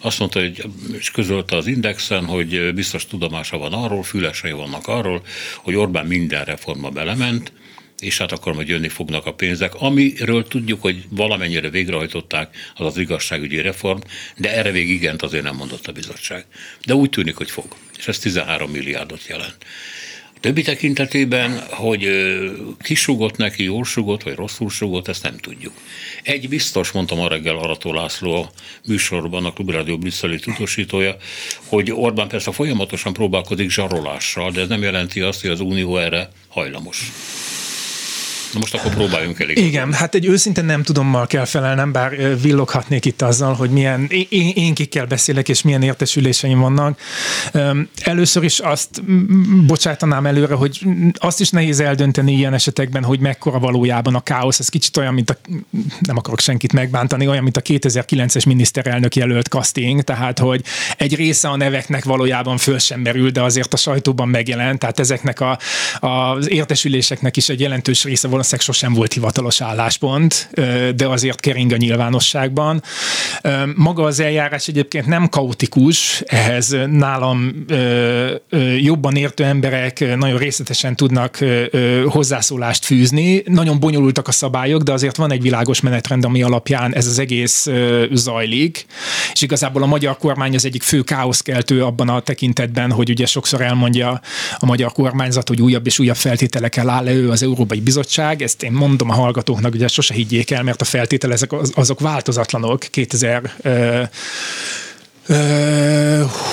azt 0.00 0.18
mondta, 0.18 0.40
hogy, 0.40 0.64
és 0.98 1.10
közölte 1.10 1.56
az 1.56 1.66
Indexen, 1.66 2.24
hogy 2.24 2.74
biztos 2.74 3.06
tudomása 3.06 3.58
van 3.58 3.72
arról, 3.72 4.02
fülesei 4.02 4.52
vannak 4.52 4.86
arról, 4.86 5.22
hogy 5.56 5.74
Orbán 5.74 6.06
minden 6.06 6.44
reforma 6.44 6.90
belement, 6.90 7.52
és 8.04 8.18
hát 8.18 8.32
akkor 8.32 8.54
majd 8.54 8.68
jönni 8.68 8.88
fognak 8.88 9.26
a 9.26 9.34
pénzek. 9.34 9.74
Amiről 9.74 10.48
tudjuk, 10.48 10.82
hogy 10.82 11.04
valamennyire 11.08 11.70
végrehajtották, 11.70 12.56
az 12.74 12.86
az 12.86 12.98
igazságügyi 12.98 13.60
reform, 13.60 13.98
de 14.36 14.56
erre 14.56 14.70
még 14.70 14.88
igent 14.88 15.22
azért 15.22 15.42
nem 15.42 15.56
mondott 15.56 15.86
a 15.86 15.92
bizottság. 15.92 16.44
De 16.84 16.94
úgy 16.94 17.10
tűnik, 17.10 17.36
hogy 17.36 17.50
fog. 17.50 17.76
És 17.98 18.08
ez 18.08 18.18
13 18.18 18.70
milliárdot 18.70 19.26
jelent. 19.26 19.56
A 20.36 20.40
többi 20.40 20.62
tekintetében, 20.62 21.60
hogy 21.70 22.08
kisugott 22.78 23.36
neki, 23.36 23.62
jól 23.62 23.84
sugott, 23.84 24.22
vagy 24.22 24.34
rosszul 24.34 24.70
sugott, 24.70 25.08
ezt 25.08 25.22
nem 25.22 25.36
tudjuk. 25.36 25.72
Egy 26.22 26.48
biztos, 26.48 26.90
mondtam 26.90 27.20
a 27.20 27.28
reggel 27.28 27.56
Arató 27.56 27.92
László 27.92 28.34
a 28.34 28.50
műsorban, 28.86 29.44
a 29.44 29.52
Klubrádió 29.52 29.98
brüsszeli 29.98 30.38
tudósítója, 30.38 31.16
hogy 31.66 31.92
Orbán 31.92 32.28
persze 32.28 32.52
folyamatosan 32.52 33.12
próbálkozik 33.12 33.70
zsarolással, 33.70 34.50
de 34.50 34.60
ez 34.60 34.68
nem 34.68 34.82
jelenti 34.82 35.20
azt, 35.20 35.40
hogy 35.40 35.50
az 35.50 35.60
Unió 35.60 35.98
erre 35.98 36.28
hajlamos. 36.48 37.12
Na 38.54 38.60
most 38.60 38.74
akkor 38.74 38.94
próbáljunk 38.94 39.40
elég. 39.40 39.58
Igen, 39.58 39.92
hát 39.92 40.14
egy 40.14 40.26
őszintén 40.26 40.64
nem 40.64 40.82
tudommal 40.82 41.26
kell 41.26 41.44
felelnem, 41.44 41.92
bár 41.92 42.40
villoghatnék 42.40 43.04
itt 43.04 43.22
azzal, 43.22 43.54
hogy 43.54 43.70
milyen, 43.70 44.06
én, 44.28 44.52
én 44.54 44.74
kikkel 44.74 45.06
beszélek, 45.06 45.48
és 45.48 45.62
milyen 45.62 45.82
értesüléseim 45.82 46.58
vannak. 46.58 47.00
Először 48.02 48.44
is 48.44 48.58
azt 48.58 49.04
bocsátanám 49.66 50.26
előre, 50.26 50.54
hogy 50.54 50.86
azt 51.14 51.40
is 51.40 51.50
nehéz 51.50 51.80
eldönteni 51.80 52.32
ilyen 52.32 52.54
esetekben, 52.54 53.04
hogy 53.04 53.20
mekkora 53.20 53.58
valójában 53.58 54.14
a 54.14 54.20
káosz. 54.20 54.58
Ez 54.58 54.68
kicsit 54.68 54.96
olyan, 54.96 55.14
mint 55.14 55.30
a, 55.30 55.36
nem 56.00 56.16
akarok 56.16 56.40
senkit 56.40 56.72
megbántani, 56.72 57.28
olyan, 57.28 57.42
mint 57.42 57.56
a 57.56 57.62
2009-es 57.62 58.46
miniszterelnök 58.46 59.16
jelölt 59.16 59.46
casting, 59.46 60.02
tehát 60.02 60.38
hogy 60.38 60.62
egy 60.96 61.14
része 61.14 61.48
a 61.48 61.56
neveknek 61.56 62.04
valójában 62.04 62.56
föl 62.56 62.78
sem 62.78 63.00
merül, 63.00 63.30
de 63.30 63.42
azért 63.42 63.72
a 63.72 63.76
sajtóban 63.76 64.28
megjelent, 64.28 64.78
tehát 64.78 64.98
ezeknek 64.98 65.40
a, 65.40 65.58
az 66.00 66.50
értesüléseknek 66.50 67.36
is 67.36 67.48
egy 67.48 67.60
jelentős 67.60 68.04
része 68.04 68.28
valószínűleg 68.50 68.76
sosem 68.76 68.92
volt 68.92 69.12
hivatalos 69.12 69.60
álláspont, 69.60 70.50
de 70.96 71.06
azért 71.06 71.40
kering 71.40 71.72
a 71.72 71.76
nyilvánosságban. 71.76 72.82
Maga 73.74 74.02
az 74.02 74.20
eljárás 74.20 74.68
egyébként 74.68 75.06
nem 75.06 75.28
kaotikus, 75.28 76.22
ehhez 76.26 76.76
nálam 76.90 77.64
jobban 78.78 79.16
értő 79.16 79.44
emberek 79.44 80.16
nagyon 80.16 80.38
részletesen 80.38 80.96
tudnak 80.96 81.38
hozzászólást 82.06 82.84
fűzni. 82.84 83.42
Nagyon 83.46 83.80
bonyolultak 83.80 84.28
a 84.28 84.32
szabályok, 84.32 84.82
de 84.82 84.92
azért 84.92 85.16
van 85.16 85.32
egy 85.32 85.42
világos 85.42 85.80
menetrend, 85.80 86.24
ami 86.24 86.42
alapján 86.42 86.94
ez 86.94 87.06
az 87.06 87.18
egész 87.18 87.68
zajlik, 88.12 88.86
és 89.32 89.42
igazából 89.42 89.82
a 89.82 89.86
magyar 89.86 90.16
kormány 90.16 90.54
az 90.54 90.64
egyik 90.64 90.82
fő 90.82 91.02
káoszkeltő 91.02 91.84
abban 91.84 92.08
a 92.08 92.20
tekintetben, 92.20 92.90
hogy 92.90 93.10
ugye 93.10 93.26
sokszor 93.26 93.60
elmondja 93.60 94.20
a 94.58 94.66
magyar 94.66 94.92
kormányzat, 94.92 95.48
hogy 95.48 95.62
újabb 95.62 95.86
és 95.86 95.98
újabb 95.98 96.16
feltételekkel 96.16 96.88
áll 96.88 97.08
elő 97.08 97.30
az 97.30 97.42
Európai 97.42 97.80
Bizottság. 97.80 98.23
Ezt 98.32 98.62
én 98.62 98.72
mondom 98.72 99.10
a 99.10 99.14
hallgatóknak, 99.14 99.74
ugye 99.74 99.88
sose 99.88 100.14
higgyék 100.14 100.50
el, 100.50 100.62
mert 100.62 100.80
a 100.80 100.84
feltételek 100.84 101.52
azok 101.74 102.00
változatlanok. 102.00 102.80
2000 102.80 103.52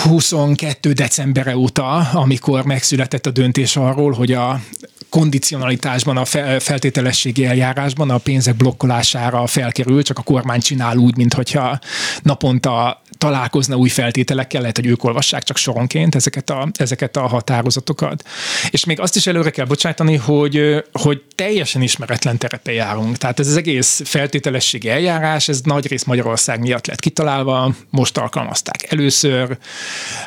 22 0.03 0.91
decembere 0.93 1.57
óta, 1.57 1.95
amikor 2.13 2.65
megszületett 2.65 3.25
a 3.25 3.31
döntés 3.31 3.75
arról, 3.75 4.11
hogy 4.11 4.31
a 4.33 4.61
kondicionalitásban, 5.11 6.17
a 6.17 6.25
feltételességi 6.59 7.45
eljárásban 7.45 8.09
a 8.09 8.17
pénzek 8.17 8.55
blokkolására 8.55 9.47
felkerül, 9.47 10.03
csak 10.03 10.17
a 10.17 10.21
kormány 10.21 10.59
csinál 10.59 10.97
úgy, 10.97 11.17
mintha 11.17 11.79
naponta 12.21 13.01
találkozna 13.17 13.75
új 13.75 13.89
feltételekkel, 13.89 14.61
lehet, 14.61 14.75
hogy 14.75 14.85
ők 14.85 15.03
olvassák 15.03 15.43
csak 15.43 15.57
soronként 15.57 16.15
ezeket 16.15 16.49
a, 16.49 16.67
ezeket 16.73 17.17
a 17.17 17.27
határozatokat. 17.27 18.23
És 18.69 18.85
még 18.85 18.99
azt 18.99 19.15
is 19.15 19.27
előre 19.27 19.49
kell 19.49 19.65
bocsájtani, 19.65 20.15
hogy, 20.15 20.83
hogy 20.91 21.21
teljesen 21.35 21.81
ismeretlen 21.81 22.37
terepe 22.37 22.71
járunk. 22.71 23.17
Tehát 23.17 23.39
ez 23.39 23.47
az 23.47 23.57
egész 23.57 24.01
feltételességi 24.05 24.89
eljárás, 24.89 25.47
ez 25.47 25.61
nagy 25.61 25.87
rész 25.87 26.03
Magyarország 26.03 26.59
miatt 26.59 26.87
lett 26.87 26.99
kitalálva, 26.99 27.75
most 27.89 28.17
alkalmazták 28.17 28.91
először. 28.91 29.57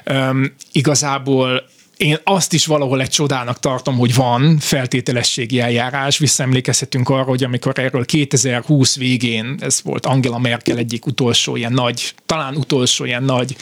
Üm, 0.05 0.55
igazából 0.73 1.73
én 1.97 2.19
azt 2.25 2.53
is 2.53 2.67
valahol 2.67 3.01
egy 3.01 3.09
csodának 3.09 3.61
tartom, 3.61 3.97
hogy 3.97 4.15
van 4.15 4.59
feltételességi 4.59 5.61
eljárás. 5.61 6.19
Visszaemlékezhetünk 6.19 7.09
arra, 7.09 7.23
hogy 7.23 7.45
amikor 7.45 7.79
erről 7.79 8.05
2020 8.05 8.97
végén, 8.97 9.59
ez 9.61 9.81
volt 9.83 10.07
Angela 10.07 10.39
Merkel 10.39 10.77
egyik 10.77 11.07
utolsó 11.07 11.57
ilyen 11.57 11.73
nagy, 11.73 12.15
talán 12.27 12.57
utolsó 12.57 13.05
ilyen 13.05 13.23
nagy 13.23 13.57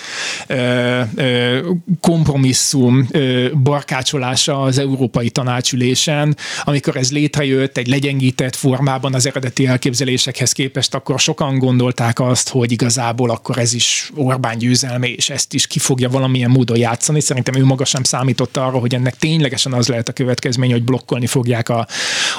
ö, 0.47 1.01
ö, 1.15 1.71
kompromisszum 2.01 3.09
ö, 3.11 3.49
barkácsolása 3.63 4.63
az 4.63 4.79
Európai 4.79 5.31
Tanácsülésen, 5.31 6.37
amikor 6.63 6.97
ez 6.97 7.13
létrejött 7.13 7.77
egy 7.77 7.87
legyengített 7.87 8.57
formában 8.57 9.15
az 9.15 9.27
eredeti 9.27 9.67
elképzelésekhez 9.67 10.53
képest, 10.53 10.95
akkor 10.95 11.21
sokan 11.21 11.59
gondolták 11.59 12.21
azt, 12.21 12.49
hogy 12.49 12.73
igazából 12.73 13.31
akkor 13.31 13.59
ez 13.59 13.73
is 13.73 14.11
Orbán 14.15 14.59
győzelme, 14.59 15.09
és 15.09 15.31
ezt 15.31 15.55
is 15.55 15.67
ki 15.67 15.79
fogja 15.79 16.09
valamilyen 16.09 16.51
módon 16.51 16.77
játszani. 16.79 17.21
Szerintem 17.21 17.55
ő 17.55 17.65
maga 17.65 17.85
sem 17.85 18.03
számít 18.03 18.22
számított 18.23 18.57
arra, 18.57 18.79
hogy 18.79 18.95
ennek 18.95 19.17
ténylegesen 19.17 19.73
az 19.73 19.89
lehet 19.89 20.09
a 20.09 20.13
következmény, 20.13 20.71
hogy 20.71 20.83
blokkolni 20.83 21.27
fogják 21.27 21.69
a, 21.69 21.87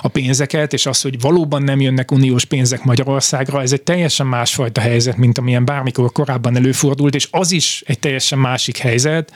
a 0.02 0.08
pénzeket, 0.08 0.74
és 0.74 0.86
az, 0.86 1.02
hogy 1.02 1.20
valóban 1.20 1.62
nem 1.62 1.82
jönnek 1.82 2.12
uniós 2.12 2.46
pénzek 2.46 2.84
Magyarországra, 2.84 3.62
ez 3.62 3.72
egy 3.72 3.82
teljesen 3.82 4.28
másfajta 4.28 4.82
helyzet, 4.82 5.18
mint 5.18 5.38
amilyen 5.38 5.66
bármikor 5.66 6.12
korábban 6.12 6.56
előfordult, 6.56 7.16
és 7.16 7.28
az 7.32 7.52
is 7.52 7.84
egy 7.86 8.00
teljesen 8.00 8.40
másik 8.40 8.78
helyzet, 8.78 9.32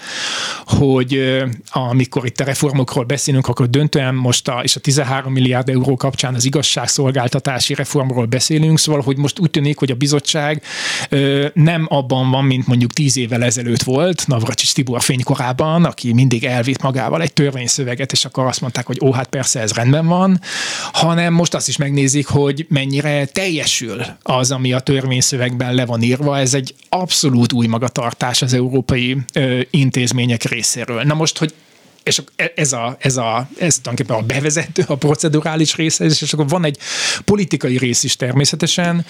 hogy 0.65 1.37
amikor 1.69 2.25
itt 2.25 2.39
a 2.39 2.43
reformokról 2.43 3.03
beszélünk, 3.03 3.47
akkor 3.47 3.69
döntően 3.69 4.15
most 4.15 4.47
a, 4.47 4.59
és 4.63 4.75
a 4.75 4.79
13 4.79 5.31
milliárd 5.31 5.69
euró 5.69 5.95
kapcsán 5.95 6.35
az 6.35 6.45
igazságszolgáltatási 6.45 7.73
reformról 7.73 8.25
beszélünk, 8.25 8.79
szóval, 8.79 9.01
hogy 9.01 9.17
most 9.17 9.39
úgy 9.39 9.51
tűnik, 9.51 9.77
hogy 9.77 9.91
a 9.91 9.95
bizottság 9.95 10.63
nem 11.53 11.85
abban 11.89 12.29
van, 12.29 12.45
mint 12.45 12.67
mondjuk 12.67 12.93
tíz 12.93 13.17
évvel 13.17 13.43
ezelőtt 13.43 13.83
volt, 13.83 14.27
Navracsics 14.27 14.73
Tibor 14.73 15.01
fénykorában, 15.01 15.85
aki 15.85 16.13
mindig 16.13 16.36
elvitt 16.43 16.81
magával 16.81 17.21
egy 17.21 17.33
törvényszöveget, 17.33 18.11
és 18.11 18.25
akkor 18.25 18.45
azt 18.45 18.61
mondták, 18.61 18.85
hogy 18.85 18.99
ó, 19.01 19.11
hát 19.11 19.27
persze 19.27 19.59
ez 19.59 19.71
rendben 19.71 20.07
van, 20.07 20.41
hanem 20.91 21.33
most 21.33 21.53
azt 21.53 21.67
is 21.67 21.77
megnézik, 21.77 22.27
hogy 22.27 22.65
mennyire 22.69 23.25
teljesül 23.25 24.05
az, 24.21 24.51
ami 24.51 24.73
a 24.73 24.79
törvényszövegben 24.79 25.73
le 25.73 25.85
van 25.85 26.01
írva. 26.01 26.37
Ez 26.37 26.53
egy 26.53 26.75
abszolút 26.89 27.53
új 27.53 27.67
magatartás 27.67 28.41
az 28.41 28.53
európai 28.53 29.17
ö, 29.33 29.59
intézmények 29.69 30.43
részéről. 30.43 31.03
Na 31.03 31.13
most, 31.13 31.37
hogy 31.37 31.53
és 32.07 32.21
ez, 32.55 32.73
a, 32.73 32.95
ez, 32.99 33.17
a, 33.17 33.49
ez 33.59 33.79
tulajdonképpen 33.79 34.23
a 34.23 34.25
bevezető, 34.25 34.83
a 34.87 34.95
procedurális 34.95 35.75
része, 35.75 36.05
és 36.05 36.33
akkor 36.33 36.47
van 36.47 36.65
egy 36.65 36.77
politikai 37.25 37.77
rész 37.77 38.03
is 38.03 38.15
természetesen, 38.15 39.05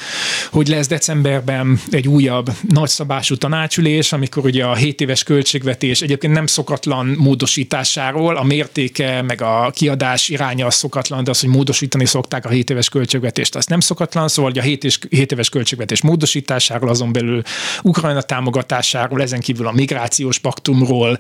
hogy 0.52 0.68
lesz 0.68 0.88
decemberben 0.88 1.80
egy 1.90 2.08
újabb 2.08 2.52
nagyszabású 2.70 3.36
tanácsülés, 3.36 4.12
amikor 4.14 4.46
ugye 4.46 4.66
a 4.66 4.76
7 4.76 5.02
éves 5.02 5.24
költségvetés 5.24 6.02
egyébként 6.02 6.34
nem 6.34 6.46
szokatlan 6.46 7.06
módosításáról, 7.06 8.36
a 8.38 8.44
mértéke, 8.44 9.22
meg 9.22 9.42
a 9.42 9.72
kiadás 9.76 10.30
iránya 10.30 10.66
az 10.66 10.76
szokatlan, 10.76 11.24
de 11.24 11.30
az, 11.30 11.40
hogy 11.40 11.50
módosítani 11.50 12.06
szokták 12.06 12.46
a 12.46 12.50
7 12.50 12.70
éves 12.70 12.90
költségvetést, 12.90 13.56
az 13.56 13.66
nem 13.66 13.80
szokatlan, 13.80 14.28
szóval 14.28 14.52
hogy 14.52 14.60
a 14.60 14.64
7, 14.64 14.84
és, 14.84 15.00
7 15.10 15.32
éves 15.32 15.50
költségvetés 15.50 16.02
módosításáról, 16.02 16.90
azon 16.90 17.12
belül 17.12 17.42
Ukrajna 17.82 18.22
támogatásáról, 18.22 19.22
ezen 19.22 19.40
kívül 19.40 19.68
a 19.68 19.72
migrációs 19.72 20.40
paktumról 20.40 21.18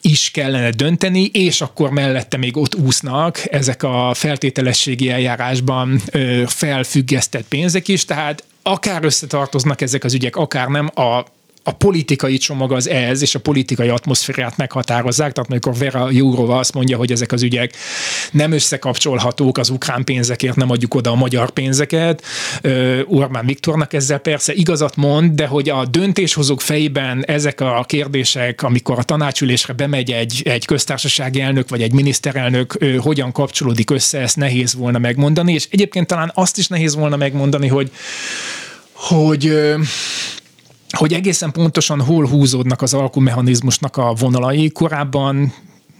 is 0.00 0.30
kellene 0.30 0.70
dönteni, 0.70 1.02
segíteni, 1.04 1.46
és 1.46 1.60
akkor 1.60 1.90
mellette 1.90 2.36
még 2.36 2.56
ott 2.56 2.74
úsznak 2.74 3.52
ezek 3.52 3.82
a 3.82 4.14
feltételességi 4.14 5.10
eljárásban 5.10 6.00
felfüggesztett 6.46 7.48
pénzek 7.48 7.88
is, 7.88 8.04
tehát 8.04 8.44
akár 8.62 9.04
összetartoznak 9.04 9.80
ezek 9.80 10.04
az 10.04 10.14
ügyek, 10.14 10.36
akár 10.36 10.68
nem, 10.68 10.90
a 10.94 11.24
a 11.66 11.72
politikai 11.72 12.36
csomag 12.36 12.72
az 12.72 12.88
ez, 12.88 13.22
és 13.22 13.34
a 13.34 13.38
politikai 13.38 13.88
atmoszférát 13.88 14.56
meghatározzák. 14.56 15.32
Tehát 15.32 15.50
amikor 15.50 15.74
Vera 15.74 16.10
Jourova 16.10 16.58
azt 16.58 16.74
mondja, 16.74 16.96
hogy 16.96 17.12
ezek 17.12 17.32
az 17.32 17.42
ügyek 17.42 17.76
nem 18.30 18.52
összekapcsolhatók 18.52 19.58
az 19.58 19.68
ukrán 19.68 20.04
pénzekért, 20.04 20.56
nem 20.56 20.70
adjuk 20.70 20.94
oda 20.94 21.10
a 21.10 21.14
magyar 21.14 21.50
pénzeket. 21.50 22.22
Orbán 23.06 23.46
Viktornak 23.46 23.92
ezzel 23.92 24.18
persze 24.18 24.52
igazat 24.52 24.96
mond, 24.96 25.30
de 25.34 25.46
hogy 25.46 25.68
a 25.68 25.84
döntéshozók 25.84 26.60
fejében 26.60 27.24
ezek 27.24 27.60
a 27.60 27.84
kérdések, 27.88 28.62
amikor 28.62 28.98
a 28.98 29.02
tanácsülésre 29.02 29.72
bemegy 29.72 30.10
egy, 30.10 30.42
egy 30.44 30.64
köztársasági 30.64 31.40
elnök 31.40 31.68
vagy 31.68 31.82
egy 31.82 31.92
miniszterelnök, 31.92 32.78
hogyan 32.98 33.32
kapcsolódik 33.32 33.90
össze, 33.90 34.18
ezt 34.18 34.36
nehéz 34.36 34.74
volna 34.74 34.98
megmondani, 34.98 35.52
és 35.52 35.68
egyébként 35.70 36.06
talán 36.06 36.30
azt 36.34 36.58
is 36.58 36.68
nehéz 36.68 36.94
volna 36.94 37.16
megmondani, 37.16 37.68
hogy 37.68 37.90
hogy 38.92 39.52
hogy 40.94 41.12
egészen 41.12 41.52
pontosan 41.52 42.00
hol 42.00 42.26
húzódnak 42.26 42.82
az 42.82 42.94
alkumechanizmusnak 42.94 43.96
a 43.96 44.14
vonalai. 44.18 44.70
Korábban 44.70 45.52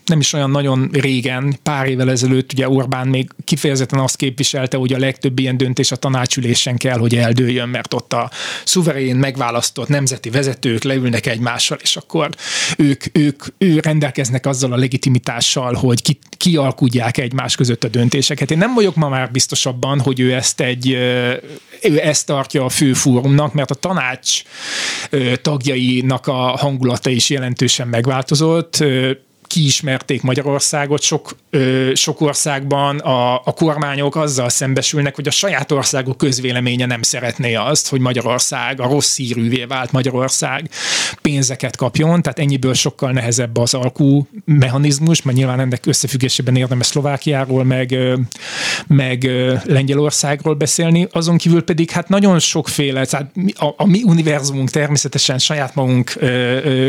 nem 0.06 0.20
is 0.20 0.32
olyan 0.32 0.50
nagyon 0.50 0.88
régen, 0.92 1.58
pár 1.62 1.86
évvel 1.86 2.10
ezelőtt 2.10 2.52
ugye 2.52 2.68
Orbán 2.68 3.08
még 3.08 3.30
kifejezetten 3.44 3.98
azt 3.98 4.16
képviselte, 4.16 4.76
hogy 4.76 4.92
a 4.92 4.98
legtöbb 4.98 5.38
ilyen 5.38 5.56
döntés 5.56 5.92
a 5.92 5.96
tanácsülésen 5.96 6.76
kell, 6.76 6.98
hogy 6.98 7.16
eldőljön, 7.16 7.68
mert 7.68 7.94
ott 7.94 8.12
a 8.12 8.30
szuverén 8.64 9.16
megválasztott 9.16 9.88
nemzeti 9.88 10.30
vezetők 10.30 10.82
leülnek 10.82 11.26
egymással, 11.26 11.78
és 11.82 11.96
akkor 11.96 12.30
ők, 12.76 13.04
ők, 13.12 13.42
ők 13.58 13.84
rendelkeznek 13.84 14.46
azzal 14.46 14.72
a 14.72 14.76
legitimitással, 14.76 15.74
hogy 15.74 16.02
ki, 16.02 16.18
kialkudják 16.36 17.18
egymás 17.18 17.56
között 17.56 17.84
a 17.84 17.88
döntéseket. 17.88 18.50
Én 18.50 18.58
nem 18.58 18.74
vagyok 18.74 18.94
ma 18.94 19.08
már 19.08 19.30
biztosabban, 19.30 20.00
hogy 20.00 20.20
ő 20.20 20.34
ezt 20.34 20.60
egy 20.60 20.88
ő 21.82 22.00
ezt 22.00 22.26
tartja 22.26 22.64
a 22.64 22.68
fő 22.68 22.92
fórumnak, 22.92 23.52
mert 23.52 23.70
a 23.70 23.74
tanács 23.74 24.42
tagjainak 25.42 26.26
a 26.26 26.32
hangulata 26.32 27.10
is 27.10 27.30
jelentősen 27.30 27.88
megváltozott 27.88 28.84
kiismerték 29.54 30.22
Magyarországot, 30.22 31.02
sok, 31.02 31.36
ö, 31.50 31.90
sok 31.94 32.20
országban 32.20 32.98
a, 32.98 33.34
a 33.34 33.52
kormányok 33.52 34.16
azzal 34.16 34.48
szembesülnek, 34.48 35.14
hogy 35.14 35.26
a 35.26 35.30
saját 35.30 35.72
országok 35.72 36.16
közvéleménye 36.16 36.86
nem 36.86 37.02
szeretné 37.02 37.54
azt, 37.54 37.88
hogy 37.88 38.00
Magyarország, 38.00 38.80
a 38.80 38.88
rossz 38.88 39.08
szírűvé 39.08 39.64
vált 39.64 39.92
Magyarország 39.92 40.70
pénzeket 41.22 41.76
kapjon, 41.76 42.22
tehát 42.22 42.38
ennyiből 42.38 42.74
sokkal 42.74 43.12
nehezebb 43.12 43.56
az 43.56 43.74
alkú 43.74 44.26
mechanizmus, 44.44 45.22
mert 45.22 45.36
nyilván 45.36 45.60
ennek 45.60 45.86
összefüggésében 45.86 46.56
érdemes 46.56 46.86
Szlovákiáról, 46.86 47.64
meg, 47.64 47.98
meg 48.86 49.30
Lengyelországról 49.64 50.54
beszélni, 50.54 51.08
azon 51.12 51.36
kívül 51.36 51.62
pedig 51.62 51.90
hát 51.90 52.08
nagyon 52.08 52.38
sokféle, 52.38 53.06
tehát 53.06 53.30
a, 53.54 53.66
a 53.76 53.86
mi 53.86 54.02
univerzumunk 54.02 54.70
természetesen 54.70 55.38
saját 55.38 55.74
magunk 55.74 56.12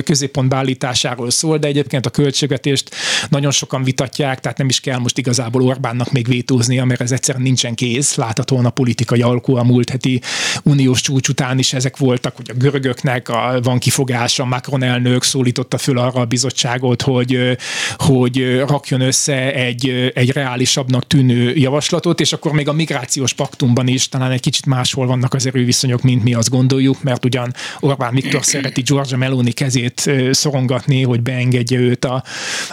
középpontba 0.03 0.55
állításáról 0.55 1.29
szól, 1.29 1.57
de 1.57 1.67
egyébként 1.67 2.05
a 2.05 2.09
költségvetést 2.55 2.95
nagyon 3.29 3.51
sokan 3.51 3.83
vitatják, 3.83 4.39
tehát 4.39 4.57
nem 4.57 4.69
is 4.69 4.79
kell 4.79 4.97
most 4.97 5.17
igazából 5.17 5.61
Orbánnak 5.61 6.11
még 6.11 6.27
vétóznia, 6.27 6.85
mert 6.85 7.01
ez 7.01 7.11
egyszerűen 7.11 7.43
nincsen 7.43 7.75
kész. 7.75 8.15
Láthatóan 8.15 8.65
a 8.65 8.69
politikai 8.69 9.21
alkú 9.21 9.55
a 9.55 9.63
múlt 9.63 9.89
heti 9.89 10.21
uniós 10.63 11.01
csúcs 11.01 11.27
után 11.27 11.59
is 11.59 11.73
ezek 11.73 11.97
voltak, 11.97 12.35
hogy 12.35 12.49
a 12.49 12.57
görögöknek 12.57 13.29
a, 13.29 13.59
van 13.63 13.79
kifogása, 13.79 14.45
Macron 14.45 14.83
elnök 14.83 15.23
szólította 15.23 15.77
föl 15.77 15.97
arra 15.97 16.19
a 16.19 16.25
bizottságot, 16.25 17.01
hogy, 17.01 17.57
hogy 17.95 18.59
rakjon 18.67 19.01
össze 19.01 19.53
egy, 19.53 20.11
egy 20.13 20.31
reálisabbnak 20.31 21.07
tűnő 21.07 21.55
javaslatot, 21.55 22.19
és 22.19 22.33
akkor 22.33 22.51
még 22.51 22.67
a 22.67 22.73
migrációs 22.73 23.33
paktumban 23.33 23.87
is 23.87 24.09
talán 24.09 24.31
egy 24.31 24.41
kicsit 24.41 24.65
máshol 24.65 25.07
vannak 25.07 25.33
az 25.33 25.45
erőviszonyok, 25.45 26.01
mint 26.01 26.23
mi 26.23 26.33
azt 26.33 26.49
gondoljuk, 26.49 27.03
mert 27.03 27.25
ugyan 27.25 27.53
Orbán 27.79 28.13
Viktor 28.13 28.45
szereti 28.45 28.81
Giorgia 28.81 29.17
Meloni 29.17 29.51
kezét 29.51 30.11
szorongatni, 30.31 31.03
hogy 31.03 31.21
beengedje 31.21 31.79
őt 31.79 32.05
a, 32.05 32.23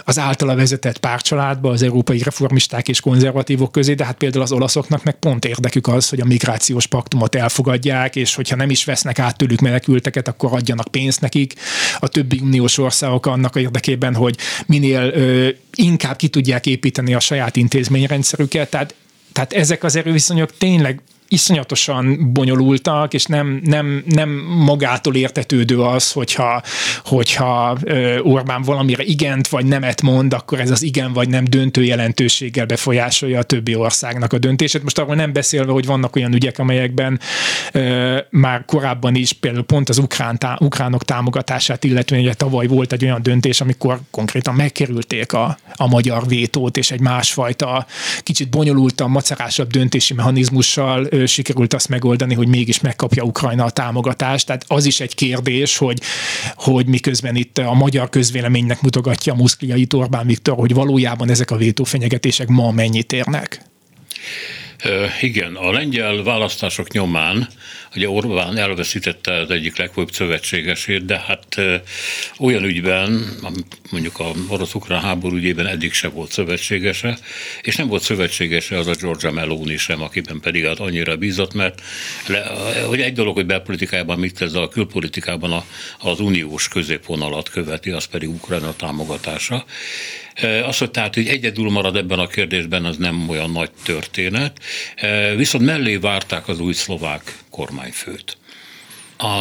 az 0.03 0.19
általa 0.19 0.55
vezetett 0.55 0.97
párcsaládba, 0.97 1.69
az 1.69 1.81
európai 1.81 2.21
reformisták 2.23 2.87
és 2.87 2.99
konzervatívok 2.99 3.71
közé, 3.71 3.93
de 3.93 4.05
hát 4.05 4.17
például 4.17 4.43
az 4.43 4.51
olaszoknak 4.51 5.03
meg 5.03 5.15
pont 5.15 5.45
érdekük 5.45 5.87
az, 5.87 6.09
hogy 6.09 6.21
a 6.21 6.25
migrációs 6.25 6.87
paktumot 6.87 7.35
elfogadják, 7.35 8.15
és 8.15 8.35
hogyha 8.35 8.55
nem 8.55 8.69
is 8.69 8.85
vesznek 8.85 9.19
át 9.19 9.37
tőlük 9.37 9.59
menekülteket, 9.59 10.27
akkor 10.27 10.53
adjanak 10.53 10.87
pénzt 10.87 11.21
nekik. 11.21 11.53
A 11.99 12.07
többi 12.07 12.39
uniós 12.43 12.77
országok 12.77 13.25
annak 13.25 13.55
érdekében, 13.55 14.15
hogy 14.15 14.37
minél 14.65 15.11
ö, 15.13 15.49
inkább 15.75 16.15
ki 16.15 16.27
tudják 16.27 16.65
építeni 16.65 17.13
a 17.13 17.19
saját 17.19 17.55
intézményrendszerüket. 17.55 18.69
Tehát 18.69 18.95
tehát 19.33 19.53
ezek 19.53 19.83
az 19.83 19.95
erőviszonyok 19.95 20.57
tényleg 20.57 21.01
iszonyatosan 21.33 22.33
bonyolultak, 22.33 23.13
és 23.13 23.25
nem, 23.25 23.61
nem, 23.63 24.03
nem 24.05 24.29
magától 24.65 25.15
értetődő 25.15 25.81
az, 25.81 26.11
hogyha, 26.11 26.61
hogyha 27.03 27.77
Orbán 28.21 28.61
valamire 28.61 29.03
igent 29.03 29.47
vagy 29.47 29.65
nemet 29.65 30.01
mond, 30.01 30.33
akkor 30.33 30.59
ez 30.59 30.71
az 30.71 30.81
igen 30.81 31.13
vagy 31.13 31.29
nem 31.29 31.43
döntő 31.43 31.83
jelentőséggel 31.83 32.65
befolyásolja 32.65 33.39
a 33.39 33.43
többi 33.43 33.75
országnak 33.75 34.33
a 34.33 34.37
döntését. 34.37 34.83
Most 34.83 34.99
arról 34.99 35.15
nem 35.15 35.33
beszélve, 35.33 35.71
hogy 35.71 35.85
vannak 35.85 36.15
olyan 36.15 36.33
ügyek, 36.33 36.59
amelyekben 36.59 37.19
már 38.29 38.65
korábban 38.65 39.15
is, 39.15 39.33
például 39.33 39.63
pont 39.63 39.89
az 39.89 39.97
ukrán 39.97 40.37
ukránok 40.59 41.03
támogatását 41.03 41.83
illetően, 41.83 42.21
ugye 42.21 42.33
tavaly 42.33 42.67
volt 42.67 42.91
egy 42.93 43.03
olyan 43.03 43.21
döntés, 43.21 43.61
amikor 43.61 43.99
konkrétan 44.11 44.55
megkerülték 44.55 45.33
a, 45.33 45.57
a 45.75 45.87
magyar 45.87 46.27
vétót, 46.27 46.77
és 46.77 46.91
egy 46.91 46.99
másfajta, 46.99 47.85
kicsit 48.23 48.49
bonyolultabb, 48.49 49.09
macerásabb 49.09 49.69
döntési 49.69 50.13
mechanizmussal 50.13 51.07
ö, 51.09 51.22
sikerült 51.31 51.73
azt 51.73 51.89
megoldani, 51.89 52.33
hogy 52.33 52.47
mégis 52.47 52.79
megkapja 52.79 53.23
Ukrajna 53.23 53.65
a 53.65 53.69
támogatást. 53.69 54.45
Tehát 54.45 54.65
az 54.67 54.85
is 54.85 54.99
egy 54.99 55.15
kérdés, 55.15 55.77
hogy, 55.77 56.01
hogy 56.55 56.85
miközben 56.85 57.35
itt 57.35 57.57
a 57.57 57.73
magyar 57.73 58.09
közvéleménynek 58.09 58.81
mutogatja 58.81 59.33
a 59.33 59.35
muszkliait 59.35 59.93
Orbán 59.93 60.25
Viktor, 60.25 60.55
hogy 60.57 60.73
valójában 60.73 61.29
ezek 61.29 61.51
a 61.51 61.55
vétófenyegetések 61.55 62.47
ma 62.47 62.71
mennyit 62.71 63.13
érnek. 63.13 63.61
Igen, 65.21 65.55
a 65.55 65.71
lengyel 65.71 66.23
választások 66.23 66.91
nyomán 66.91 67.47
ugye 67.95 68.09
Orbán 68.09 68.57
elveszítette 68.57 69.33
az 69.33 69.49
egyik 69.49 69.77
legfőbb 69.77 70.11
szövetségesét, 70.11 71.05
de 71.05 71.19
hát 71.19 71.61
olyan 72.39 72.63
ügyben, 72.63 73.37
mondjuk 73.91 74.19
a 74.19 74.31
orosz-ukrán 74.47 75.01
háború 75.01 75.35
ügyében 75.35 75.67
eddig 75.67 75.93
se 75.93 76.07
volt 76.07 76.31
szövetségese, 76.31 77.17
és 77.61 77.75
nem 77.75 77.87
volt 77.87 78.01
szövetségese 78.01 78.77
az 78.77 78.87
a 78.87 78.93
Georgia 79.01 79.31
Meloni 79.31 79.77
sem, 79.77 80.01
akiben 80.01 80.39
pedig 80.39 80.65
hát 80.65 80.79
annyira 80.79 81.17
bízott, 81.17 81.53
mert 81.53 81.81
le, 82.27 82.51
hogy 82.85 83.01
egy 83.01 83.13
dolog, 83.13 83.35
hogy 83.35 83.45
belpolitikában 83.45 84.19
mit 84.19 84.37
tesz, 84.37 84.53
a 84.53 84.67
külpolitikában 84.67 85.51
a, 85.51 85.65
az 85.99 86.19
uniós 86.19 86.67
középvonalat 86.67 87.49
követi, 87.49 87.89
az 87.89 88.05
pedig 88.05 88.29
Ukrajna 88.29 88.75
támogatása. 88.75 89.65
Az, 90.65 90.77
hogy 90.77 90.91
tehát 90.91 91.13
hogy 91.13 91.27
egyedül 91.27 91.69
marad 91.69 91.95
ebben 91.95 92.19
a 92.19 92.27
kérdésben, 92.27 92.85
az 92.85 92.97
nem 92.97 93.29
olyan 93.29 93.51
nagy 93.51 93.71
történet. 93.83 94.59
Viszont 95.35 95.65
mellé 95.65 95.95
várták 95.95 96.47
az 96.47 96.59
új 96.59 96.73
szlovák 96.73 97.37
kormányfőt. 97.49 98.37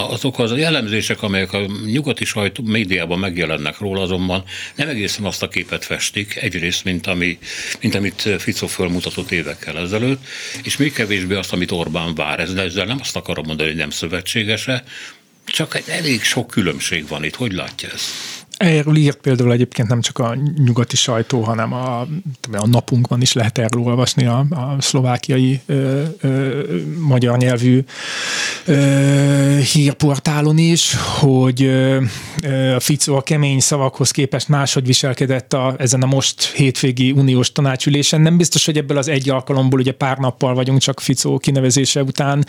azok 0.08 0.38
az 0.38 0.56
jellemzések, 0.56 1.22
amelyek 1.22 1.52
a 1.52 1.66
nyugati 1.86 2.24
sajtó 2.24 2.62
médiában 2.62 3.18
megjelennek 3.18 3.78
róla, 3.78 4.02
azonban 4.02 4.44
nem 4.74 4.88
egészen 4.88 5.24
azt 5.24 5.42
a 5.42 5.48
képet 5.48 5.84
festik, 5.84 6.36
egyrészt, 6.36 6.84
mint, 6.84 7.06
ami, 7.06 7.38
mint 7.80 7.94
amit 7.94 8.28
Fico 8.38 8.66
fölmutatott 8.66 9.30
évekkel 9.30 9.78
ezelőtt, 9.78 10.24
és 10.62 10.76
még 10.76 10.92
kevésbé 10.92 11.34
azt, 11.34 11.52
amit 11.52 11.70
Orbán 11.70 12.14
vár. 12.14 12.40
Ezzel 12.40 12.84
nem 12.84 12.98
azt 13.00 13.16
akarom 13.16 13.46
mondani, 13.46 13.68
hogy 13.68 13.78
nem 13.78 13.90
szövetségese, 13.90 14.84
csak 15.44 15.74
egy 15.74 15.88
elég 15.88 16.22
sok 16.22 16.46
különbség 16.46 17.08
van 17.08 17.24
itt. 17.24 17.34
Hogy 17.34 17.52
látja 17.52 17.88
ezt? 17.88 18.10
Erről 18.62 18.96
írt 18.96 19.16
például 19.16 19.52
egyébként 19.52 19.88
nem 19.88 20.00
csak 20.00 20.18
a 20.18 20.36
nyugati 20.64 20.96
sajtó, 20.96 21.40
hanem 21.40 21.72
a, 21.72 22.00
a 22.52 22.66
napunkban 22.66 23.20
is 23.20 23.32
lehet 23.32 23.58
erről 23.58 23.82
olvasni 23.82 24.26
a, 24.26 24.46
a 24.50 24.76
szlovákiai 24.78 25.60
ö, 25.66 26.02
ö, 26.20 26.60
magyar 26.98 27.38
nyelvű 27.38 27.84
ö, 28.64 29.58
hírportálon 29.72 30.58
is, 30.58 30.96
hogy 31.18 31.62
ö, 31.62 32.02
a 32.74 32.80
Fico 32.80 33.16
a 33.16 33.22
kemény 33.22 33.60
szavakhoz 33.60 34.10
képest 34.10 34.48
máshogy 34.48 34.86
viselkedett 34.86 35.52
a, 35.52 35.74
ezen 35.78 36.02
a 36.02 36.06
most 36.06 36.44
hétvégi 36.44 37.12
uniós 37.12 37.52
tanácsülésen. 37.52 38.20
Nem 38.20 38.36
biztos, 38.36 38.64
hogy 38.64 38.76
ebből 38.76 38.96
az 38.96 39.08
egy 39.08 39.30
alkalomból, 39.30 39.80
ugye 39.80 39.92
pár 39.92 40.18
nappal 40.18 40.54
vagyunk 40.54 40.80
csak 40.80 41.00
Fico 41.00 41.38
kinevezése 41.38 42.02
után 42.02 42.46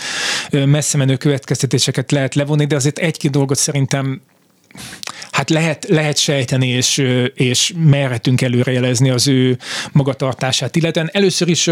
messze 0.66 0.98
menő 0.98 1.16
következtetéseket 1.16 2.12
lehet 2.12 2.36
levonni, 2.36 2.66
de 2.66 2.76
azért 2.76 2.98
egy-két 2.98 3.32
dolgot 3.32 3.58
szerintem 3.58 4.22
hát 5.34 5.50
lehet, 5.50 5.86
lehet 5.90 6.18
sejteni, 6.18 6.68
és, 6.68 7.04
és 7.34 7.74
merhetünk 7.78 8.42
előrejelezni 8.42 9.10
az 9.10 9.28
ő 9.28 9.58
magatartását. 9.92 10.76
Illetve 10.76 11.10
először 11.12 11.48
is 11.48 11.70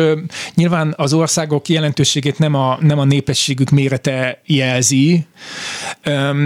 nyilván 0.56 0.94
az 0.98 1.14
országok 1.14 1.68
jelentőségét 1.68 2.40
nem 2.40 2.56
a, 2.56 2.78
nem 2.82 3.00
a 3.00 3.06
népességük 3.06 3.70
mérete 3.70 4.42
jelzi, 4.46 5.26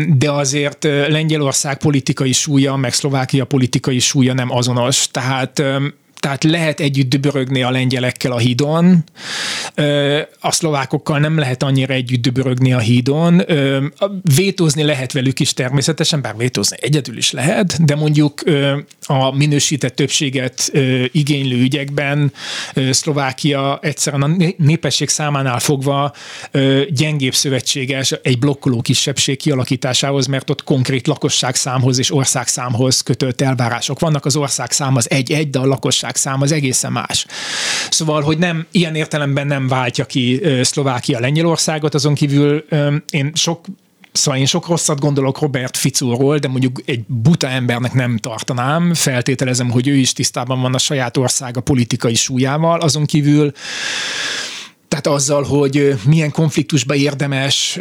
de 0.08 0.32
azért 0.32 0.84
Lengyelország 0.84 1.78
politikai 1.78 2.32
súlya, 2.32 2.76
meg 2.76 2.94
Szlovákia 2.94 3.46
politikai 3.46 4.00
súlya 4.00 4.34
nem 4.34 4.52
azonos. 4.52 5.08
Tehát 5.12 5.64
tehát 6.26 6.44
lehet 6.44 6.80
együtt 6.80 7.10
dübörögni 7.10 7.64
a 7.64 7.70
lengyelekkel 7.70 8.32
a 8.32 8.38
hídon, 8.38 9.04
a 10.40 10.52
szlovákokkal 10.52 11.20
nem 11.20 11.38
lehet 11.38 11.64
annyira 11.64 11.94
együtt 11.94 12.22
dübörögni 12.22 12.74
a 12.74 12.80
hídon, 12.80 13.42
vétózni 14.36 14.84
lehet 14.84 15.12
velük 15.12 15.40
is 15.40 15.54
természetesen, 15.54 16.22
bár 16.22 16.38
vétózni 16.38 16.78
egyedül 16.80 17.18
is 17.18 17.32
lehet, 17.32 17.84
de 17.86 17.96
mondjuk 17.96 18.44
a 19.02 19.36
minősített 19.36 19.96
többséget 19.96 20.72
igénylő 21.12 21.62
ügyekben 21.62 22.34
Szlovákia 22.92 23.80
egyszerűen 23.82 24.22
a 24.22 24.54
népesség 24.58 25.10
számánál 25.10 25.60
fogva 25.60 26.14
gyengébb 26.90 27.34
szövetséges 27.34 28.12
egy 28.12 28.40
blokkoló 28.40 28.82
kisebbség 28.82 29.38
kialakításához, 29.38 30.28
mert 30.28 30.50
ott 30.50 30.64
konkrét 30.64 31.08
lakosságszámhoz 31.08 32.00
és 32.00 32.14
országszámhoz 32.14 33.02
kötött 33.02 33.42
elvárások 33.42 34.00
vannak. 34.00 34.26
Az 34.26 34.36
országszám 34.36 34.96
az 34.96 35.10
egy-egy, 35.10 35.50
de 35.50 35.60
a 35.60 35.66
lakosság 35.66 36.14
szám 36.18 36.42
az 36.42 36.52
egészen 36.52 36.92
más. 36.92 37.26
Szóval, 37.90 38.22
hogy 38.22 38.38
nem, 38.38 38.66
ilyen 38.72 38.96
értelemben 38.96 39.48
nem 39.48 39.68
váltja 39.68 40.06
ki 40.06 40.42
Szlovákia 40.62 41.20
Lengyelországot, 41.20 41.94
azon 41.94 42.14
kívül 42.14 42.66
én 43.10 43.32
sok 43.34 43.66
Szóval 44.12 44.40
én 44.40 44.46
sok 44.46 44.68
rosszat 44.68 45.00
gondolok 45.00 45.40
Robert 45.40 45.78
Ficóról, 45.78 46.38
de 46.38 46.48
mondjuk 46.48 46.82
egy 46.86 47.04
buta 47.08 47.48
embernek 47.48 47.94
nem 47.94 48.18
tartanám. 48.18 48.94
Feltételezem, 48.94 49.70
hogy 49.70 49.88
ő 49.88 49.96
is 49.96 50.14
tisztában 50.14 50.62
van 50.62 50.74
a 50.74 50.78
saját 50.78 51.18
országa 51.18 51.62
politikai 51.62 52.14
súlyával. 52.14 52.80
Azon 52.80 53.06
kívül 53.06 53.52
tehát 54.96 55.20
azzal, 55.20 55.44
hogy 55.44 55.96
milyen 56.06 56.32
konfliktusba 56.32 56.96
érdemes 56.96 57.80